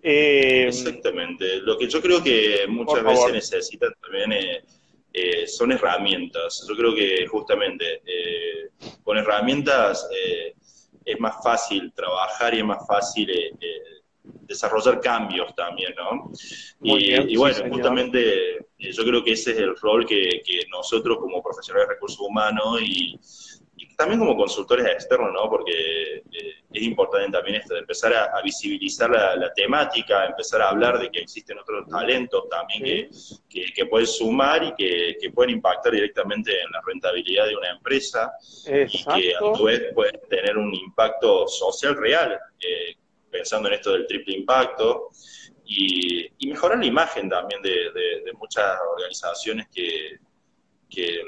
Eh, 0.02 0.66
Exactamente. 0.66 1.60
Lo 1.60 1.78
que 1.78 1.88
yo 1.88 2.02
creo 2.02 2.22
que 2.22 2.66
muchas 2.68 3.04
veces 3.04 3.32
necesitan 3.32 3.92
también 4.00 4.32
eh, 4.32 4.64
eh, 5.12 5.46
son 5.46 5.72
herramientas. 5.72 6.66
Yo 6.68 6.76
creo 6.76 6.94
que 6.94 7.26
justamente 7.26 8.02
con 9.04 9.16
herramientas 9.16 10.08
es 11.04 11.20
más 11.20 11.36
fácil 11.42 11.92
trabajar 11.94 12.54
y 12.54 12.58
es 12.58 12.64
más 12.64 12.84
fácil 12.86 13.30
desarrollar 14.22 15.00
cambios 15.00 15.54
también, 15.54 15.94
¿no? 15.96 16.32
Y, 16.82 17.36
bueno, 17.36 17.56
justamente 17.70 18.58
yo 18.78 19.04
creo 19.04 19.22
que 19.22 19.32
ese 19.32 19.52
es 19.52 19.58
el 19.58 19.76
rol 19.76 20.04
que, 20.04 20.42
que 20.44 20.62
nosotros 20.70 21.18
como 21.18 21.42
profesionales 21.42 21.88
de 21.88 21.94
recursos 21.94 22.20
humanos 22.20 22.80
y 22.82 23.18
también 23.96 24.18
como 24.18 24.36
consultores 24.36 24.86
externos, 24.86 25.30
¿no? 25.32 25.48
Porque 25.48 26.16
eh, 26.16 26.61
es 26.72 26.82
importante 26.82 27.30
también 27.30 27.56
esto 27.56 27.74
de 27.74 27.80
empezar 27.80 28.14
a, 28.14 28.40
visibilizar 28.42 29.10
la, 29.10 29.52
temática, 29.54 30.26
empezar 30.26 30.62
a 30.62 30.70
hablar 30.70 30.98
de 30.98 31.10
que 31.10 31.20
existen 31.20 31.58
otros 31.58 31.86
talentos 31.88 32.48
también 32.48 33.10
que, 33.48 33.64
que, 33.74 33.86
pueden 33.86 34.06
sumar 34.06 34.62
y 34.64 34.74
que, 34.74 35.30
pueden 35.30 35.56
impactar 35.56 35.92
directamente 35.92 36.52
en 36.52 36.70
la 36.70 36.80
rentabilidad 36.86 37.46
de 37.46 37.56
una 37.56 37.70
empresa 37.70 38.32
y 38.66 38.88
que 38.88 39.34
a 39.34 39.56
su 39.56 39.64
vez 39.64 39.92
pueden 39.94 40.20
tener 40.28 40.56
un 40.56 40.74
impacto 40.74 41.46
social 41.46 41.96
real, 41.96 42.38
eh, 42.60 42.96
pensando 43.30 43.68
en 43.68 43.74
esto 43.74 43.92
del 43.92 44.06
triple 44.06 44.36
impacto. 44.36 45.10
Y, 45.64 46.28
mejorar 46.46 46.78
la 46.78 46.86
imagen 46.86 47.30
también 47.30 47.62
de, 47.62 47.70
de 48.24 48.32
muchas 48.34 48.78
organizaciones 48.94 49.68
que, 49.72 50.18
que 50.90 51.22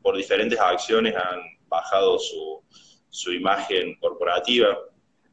por 0.00 0.16
diferentes 0.16 0.58
acciones 0.58 1.14
han 1.16 1.40
bajado 1.68 2.18
su, 2.18 2.62
su 3.18 3.32
imagen 3.32 3.96
corporativa. 3.96 4.78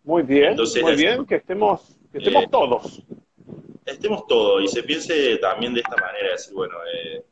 Muy 0.04 0.24
bien, 0.24 0.56
muy 0.56 0.96
bien, 0.96 1.26
que 1.26 1.36
estemos, 1.36 1.96
que 2.12 2.18
estemos 2.18 2.44
eh, 2.44 2.48
todos. 2.52 3.04
Estemos 3.86 4.26
todos 4.28 4.64
y 4.64 4.68
se 4.68 4.82
piense 4.82 5.38
también 5.38 5.74
de 5.74 5.82
esta 5.82 5.96
manera, 5.96 6.32
decir, 6.32 6.54
bueno, 6.56 6.76
eh, 6.92 7.24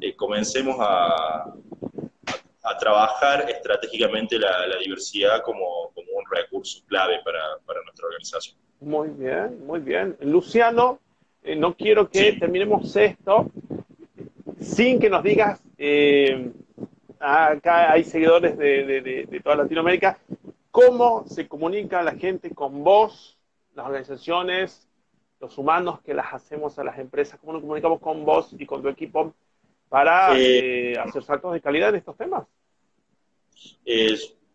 eh, 0.00 0.14
comencemos 0.14 0.76
a, 0.78 1.54
a, 2.62 2.78
trabajar 2.78 3.48
estratégicamente 3.50 4.38
la, 4.38 4.66
la 4.66 4.76
diversidad 4.76 5.42
como, 5.42 5.90
como, 5.94 6.12
un 6.12 6.24
recurso 6.30 6.84
clave 6.86 7.20
para, 7.24 7.40
para, 7.64 7.82
nuestra 7.82 8.06
organización. 8.06 8.56
Muy 8.80 9.08
bien, 9.08 9.66
muy 9.66 9.80
bien. 9.80 10.16
Luciano, 10.20 10.98
no 11.56 11.74
quiero 11.74 12.10
que 12.10 12.34
terminemos 12.34 12.94
esto 12.96 13.50
sin 14.60 14.98
que 14.98 15.08
nos 15.08 15.22
digas 15.22 15.60
acá 17.18 17.92
hay 17.92 18.04
seguidores 18.04 18.58
de, 18.58 19.40
toda 19.42 19.56
Latinoamérica, 19.56 20.18
cómo 20.70 21.24
se 21.28 21.48
comunica 21.48 22.02
la 22.02 22.12
gente 22.12 22.50
con 22.50 22.84
vos, 22.84 23.38
las 23.74 23.86
organizaciones, 23.86 24.86
los 25.40 25.56
humanos 25.58 26.00
que 26.02 26.14
las 26.14 26.32
hacemos 26.32 26.78
a 26.78 26.84
las 26.84 26.98
empresas, 26.98 27.40
cómo 27.40 27.54
nos 27.54 27.62
comunicamos 27.62 28.00
con 28.00 28.24
vos 28.24 28.54
y 28.58 28.64
con 28.66 28.82
tu 28.82 28.88
equipo 28.88 29.34
para 29.88 30.36
eh, 30.36 30.98
hacer 30.98 31.22
saltos 31.22 31.52
de 31.52 31.60
calidad 31.60 31.90
en 31.90 31.96
estos 31.96 32.16
temas. 32.16 32.46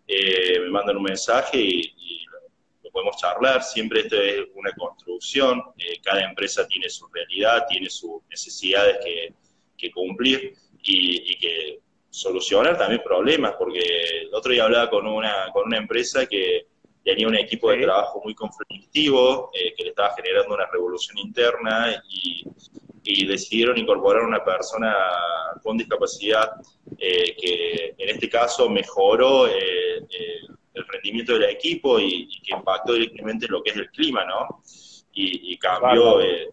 Eh, 0.07 0.61
me 0.61 0.69
mandan 0.69 0.99
un 0.99 1.05
mensaje 1.05 1.59
y 1.59 1.95
podemos 2.95 3.17
charlar, 3.17 3.61
siempre 3.65 4.03
esto 4.03 4.15
es 4.15 4.47
una 4.55 4.71
construcción, 4.73 5.61
eh, 5.77 6.01
cada 6.01 6.23
empresa 6.23 6.65
tiene 6.69 6.89
su 6.89 7.09
realidad, 7.09 7.67
tiene 7.69 7.91
sus 7.91 8.23
necesidades 8.31 8.99
que, 9.05 9.35
cumplir 9.93 10.55
y, 10.83 11.37
que 11.37 11.81
solucionar 12.09 12.79
también 12.79 13.03
problemas, 13.05 13.55
porque 13.59 13.83
el 14.23 14.33
otro 14.33 14.51
día 14.51 14.65
hablaba 14.65 14.89
con 14.89 15.07
una, 15.07 15.51
con 15.53 15.67
una 15.67 15.77
empresa 15.77 16.25
que 16.25 16.69
tenía 17.05 17.29
un 17.29 17.35
equipo 17.35 17.71
de 17.71 17.83
trabajo 17.83 18.23
muy 18.25 18.35
conflictivo, 18.35 19.51
eh, 19.53 19.75
que 19.77 19.83
le 19.83 19.91
estaba 19.91 20.15
generando 20.17 20.55
una 20.55 20.67
revolución 20.73 21.19
interna 21.19 22.03
y, 22.09 22.45
decidieron 23.27 23.77
incorporar 23.77 24.23
a 24.23 24.27
una 24.27 24.43
persona 24.43 24.97
con 25.63 25.77
discapacidad 25.77 26.53
eh, 26.99 27.37
que 27.37 27.95
en 27.99 28.09
este 28.09 28.31
caso 28.31 28.71
mejoró 28.71 29.47
el 30.75 30.87
rendimiento 30.89 31.35
del 31.35 31.45
equipo 31.45 31.99
y, 31.99 32.29
que 32.43 32.55
impactó 32.55 32.95
directamente 32.95 33.47
lo 33.49 33.63
que 33.63 33.71
es 33.71 33.77
el 33.77 33.91
clima, 33.91 34.25
¿no? 34.25 34.63
Y, 35.13 35.57
cambió 35.59 36.21
eh, 36.21 36.51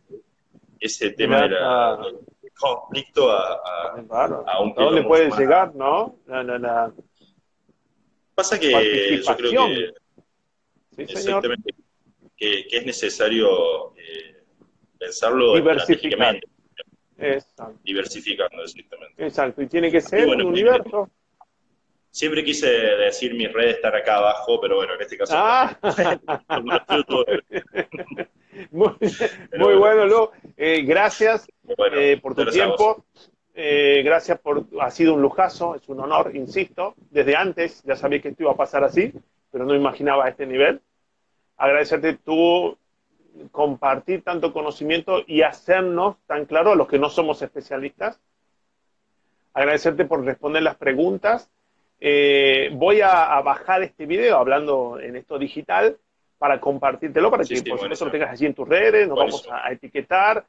ese 0.80 1.12
tema 1.12 1.42
del 1.48 2.20
conflicto 2.56 3.32
a, 3.32 3.60
a, 4.10 4.62
un 4.62 4.74
¿A 4.78 4.92
le 4.92 5.04
puede 5.04 5.32
llegar, 5.32 5.76
no? 5.76 6.20
La, 6.28 6.44
la, 6.44 6.94
Pasa 8.36 8.60
que 8.60 9.22
yo 9.22 9.36
creo 9.36 9.68
que, 9.68 11.04
exactamente, 11.04 11.74
que, 12.38 12.66
es 12.70 12.86
necesario 12.86 13.96
eh, 13.96 14.44
pensarlo 14.98 15.56
diversificando. 15.56 16.48
Diversificando, 17.84 18.64
exactamente. 18.64 19.26
Exacto, 19.26 19.62
y 19.62 19.68
tiene 19.68 19.92
que 19.92 20.02
ser 20.02 20.28
un 20.28 20.42
universo 20.42 21.10
Siempre 22.12 22.43
quise 22.43 22.68
decir 22.68 23.34
mis 23.34 23.51
redes 23.51 23.76
están 23.76 23.95
acá 23.95 24.18
abajo, 24.18 24.59
pero 24.59 24.76
bueno, 24.76 24.95
en 24.95 25.01
este 25.01 25.18
caso. 25.18 25.34
Ah. 25.36 25.78
muy, 28.72 29.76
bueno, 29.76 30.05
Lu. 30.05 30.30
Eh, 30.57 30.82
gracias 30.84 31.47
eh, 31.93 32.20
por 32.22 32.36
tu 32.36 32.45
tiempo. 32.47 33.05
Eh, 33.53 34.01
gracias 34.03 34.39
por, 34.39 34.66
ha 34.82 34.91
sido 34.91 35.14
un 35.14 35.22
lujazo, 35.22 35.76
es 35.76 35.88
un 35.88 36.01
honor, 36.01 36.36
insisto. 36.36 36.95
Desde 37.09 37.38
antes 37.38 37.82
ya 37.84 37.95
sabía 37.95 38.22
que 38.22 38.30
esto 38.30 38.43
iba 38.43 38.51
a 38.51 38.57
pasar 38.57 38.84
así, 38.84 39.14
pero 39.49 39.66
no 39.66 39.74
imaginaba 39.74 40.28
este 40.28 40.45
nivel. 40.45 40.82
Agradecerte 41.55 42.16
tú 42.16 42.78
compartir 43.51 44.24
tanto 44.24 44.51
conocimiento 44.51 45.24
y 45.26 45.43
hacernos 45.43 46.18
tan 46.28 46.45
claro 46.45 46.74
a 46.74 46.76
los 46.76 46.89
que 46.89 46.99
no 46.99 47.09
somos 47.09 47.41
especialistas. 47.41 48.20
Agradecerte 49.53 50.03
por 50.03 50.26
responder 50.26 50.64
las 50.64 50.76
preguntas. 50.76 51.49
Eh, 52.04 52.72
voy 52.74 52.99
a, 53.02 53.39
bajar 53.41 53.84
este 53.84 54.08
video 54.08 54.38
hablando 54.38 54.99
en 54.99 55.16
esto 55.16 55.38
digital 55.38 55.97
para 56.39 56.60
compartírtelo, 56.60 57.30
para 57.30 57.43
que 57.43 57.62
por 57.62 57.80
supuesto 57.80 58.06
lo 58.06 58.12
tengas 58.12 58.32
allí 58.32 58.47
en 58.47 58.56
tus 58.56 58.68
redes, 58.68 59.08
nos 59.08 59.20
vamos 59.20 59.47
a, 59.49 59.72
etiquetar. 59.72 60.43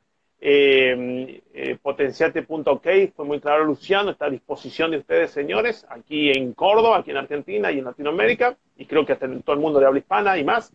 Eh, 0.45 1.41
eh, 1.55 1.77
potenciate.ok, 1.81 2.87
fue 3.15 3.25
muy 3.25 3.39
claro 3.39 3.65
Luciano, 3.65 4.11
está 4.11 4.27
a 4.27 4.31
disposición 4.31 4.91
de 4.91 4.97
ustedes, 4.97 5.31
señores, 5.31 5.87
aquí 5.89 6.33
en 6.33 6.53
Córdoba, 6.55 6.99
aquí 6.99 7.13
en 7.13 7.19
Argentina 7.19 7.71
y 7.71 7.79
en 7.79 7.85
Latinoamérica, 7.85 8.57
y 8.77 8.87
creo 8.87 9.07
que 9.07 9.13
hasta 9.13 9.27
en 9.27 9.43
todo 9.43 9.55
el 9.55 9.63
mundo 9.63 9.79
de 9.79 9.87
habla 9.87 10.01
hispana 10.01 10.39
y 10.39 10.45
más. 10.45 10.73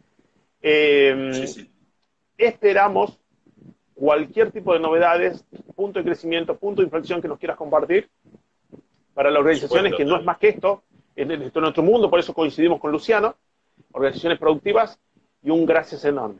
Eh, 0.61 1.32
esperamos 2.38 3.19
cualquier 3.93 4.51
tipo 4.51 4.73
de 4.73 4.80
novedades, 4.80 5.43
punto 5.75 5.99
de 5.99 6.05
crecimiento, 6.05 6.55
punto 6.55 6.82
de 6.82 6.86
inflexión 6.86 7.21
que 7.21 7.28
nos 7.28 7.39
quieras 7.39 7.57
compartir 7.57 8.07
para 9.18 9.32
las 9.32 9.39
organizaciones, 9.39 9.95
que 9.95 10.05
no 10.05 10.15
es 10.18 10.24
más 10.24 10.38
que 10.38 10.49
esto, 10.49 10.84
en, 11.15 11.32
en 11.32 11.51
nuestro 11.55 11.82
mundo, 11.82 12.07
por 12.07 12.20
eso 12.20 12.36
coincidimos 12.36 12.80
con 12.80 12.91
Luciano, 12.91 13.36
organizaciones 13.91 14.38
productivas, 14.38 14.99
y 15.41 15.49
un 15.49 15.65
gracias 15.65 16.05
enorme. 16.05 16.39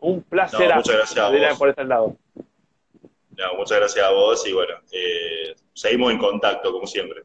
Un 0.00 0.20
placer 0.22 0.68
no, 0.68 0.74
muchas 0.74 1.14
gracias 1.14 1.56
por 1.56 1.68
este 1.68 1.84
lado. 1.84 2.16
No, 2.34 3.54
muchas 3.56 3.78
gracias 3.78 4.04
a 4.04 4.10
vos 4.10 4.44
y 4.48 4.52
bueno, 4.52 4.74
eh, 4.90 5.54
seguimos 5.74 6.10
en 6.10 6.18
contacto 6.18 6.72
como 6.72 6.88
siempre. 6.88 7.22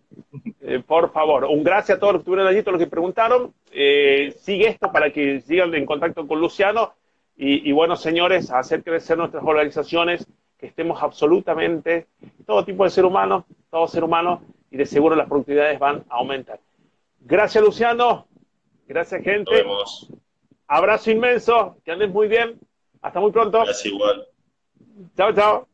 Eh, 0.62 0.80
por 0.86 1.12
favor, 1.12 1.46
un 1.46 1.64
gracias 1.64 1.98
a 1.98 2.00
todos 2.00 2.14
los 2.14 2.20
que 2.20 2.24
estuvieron 2.26 2.48
allí, 2.48 2.62
todos 2.62 2.74
los 2.74 2.84
que 2.84 2.92
preguntaron. 2.92 3.56
Eh, 3.72 4.36
sigue 4.42 4.68
esto 4.68 4.92
para 4.92 5.12
que 5.12 5.42
sigan 5.42 5.74
en 5.74 5.88
contacto 5.88 6.28
con 6.28 6.40
Luciano. 6.40 6.94
Y, 7.36 7.68
y, 7.68 7.72
bueno, 7.72 7.96
señores, 7.96 8.52
hacer 8.52 8.84
crecer 8.84 9.18
nuestras 9.18 9.44
organizaciones, 9.44 10.28
que 10.60 10.68
estemos 10.68 11.02
absolutamente, 11.02 12.06
todo 12.46 12.64
tipo 12.64 12.84
de 12.84 12.92
ser 12.92 13.06
humano, 13.06 13.48
todo 13.72 13.88
ser 13.88 14.04
humano, 14.04 14.42
y 14.72 14.78
de 14.78 14.86
seguro 14.86 15.16
las 15.16 15.28
productividades 15.28 15.80
van 15.80 16.04
a 16.10 16.16
aumentar. 16.16 16.60
Gracias, 17.22 17.64
Luciano. 17.64 18.28
Gracias, 18.88 19.24
gente. 19.24 19.52
Nos 19.52 19.54
vemos. 19.54 20.14
Abrazo 20.68 21.12
inmenso, 21.12 21.78
que 21.84 21.92
andes 21.92 22.10
muy 22.10 22.28
bien. 22.28 22.60
Hasta 23.02 23.20
muy 23.20 23.32
pronto. 23.32 23.64
Gracias 23.64 23.86
igual. 23.86 24.28
Chao, 25.16 25.34
chao. 25.34 25.68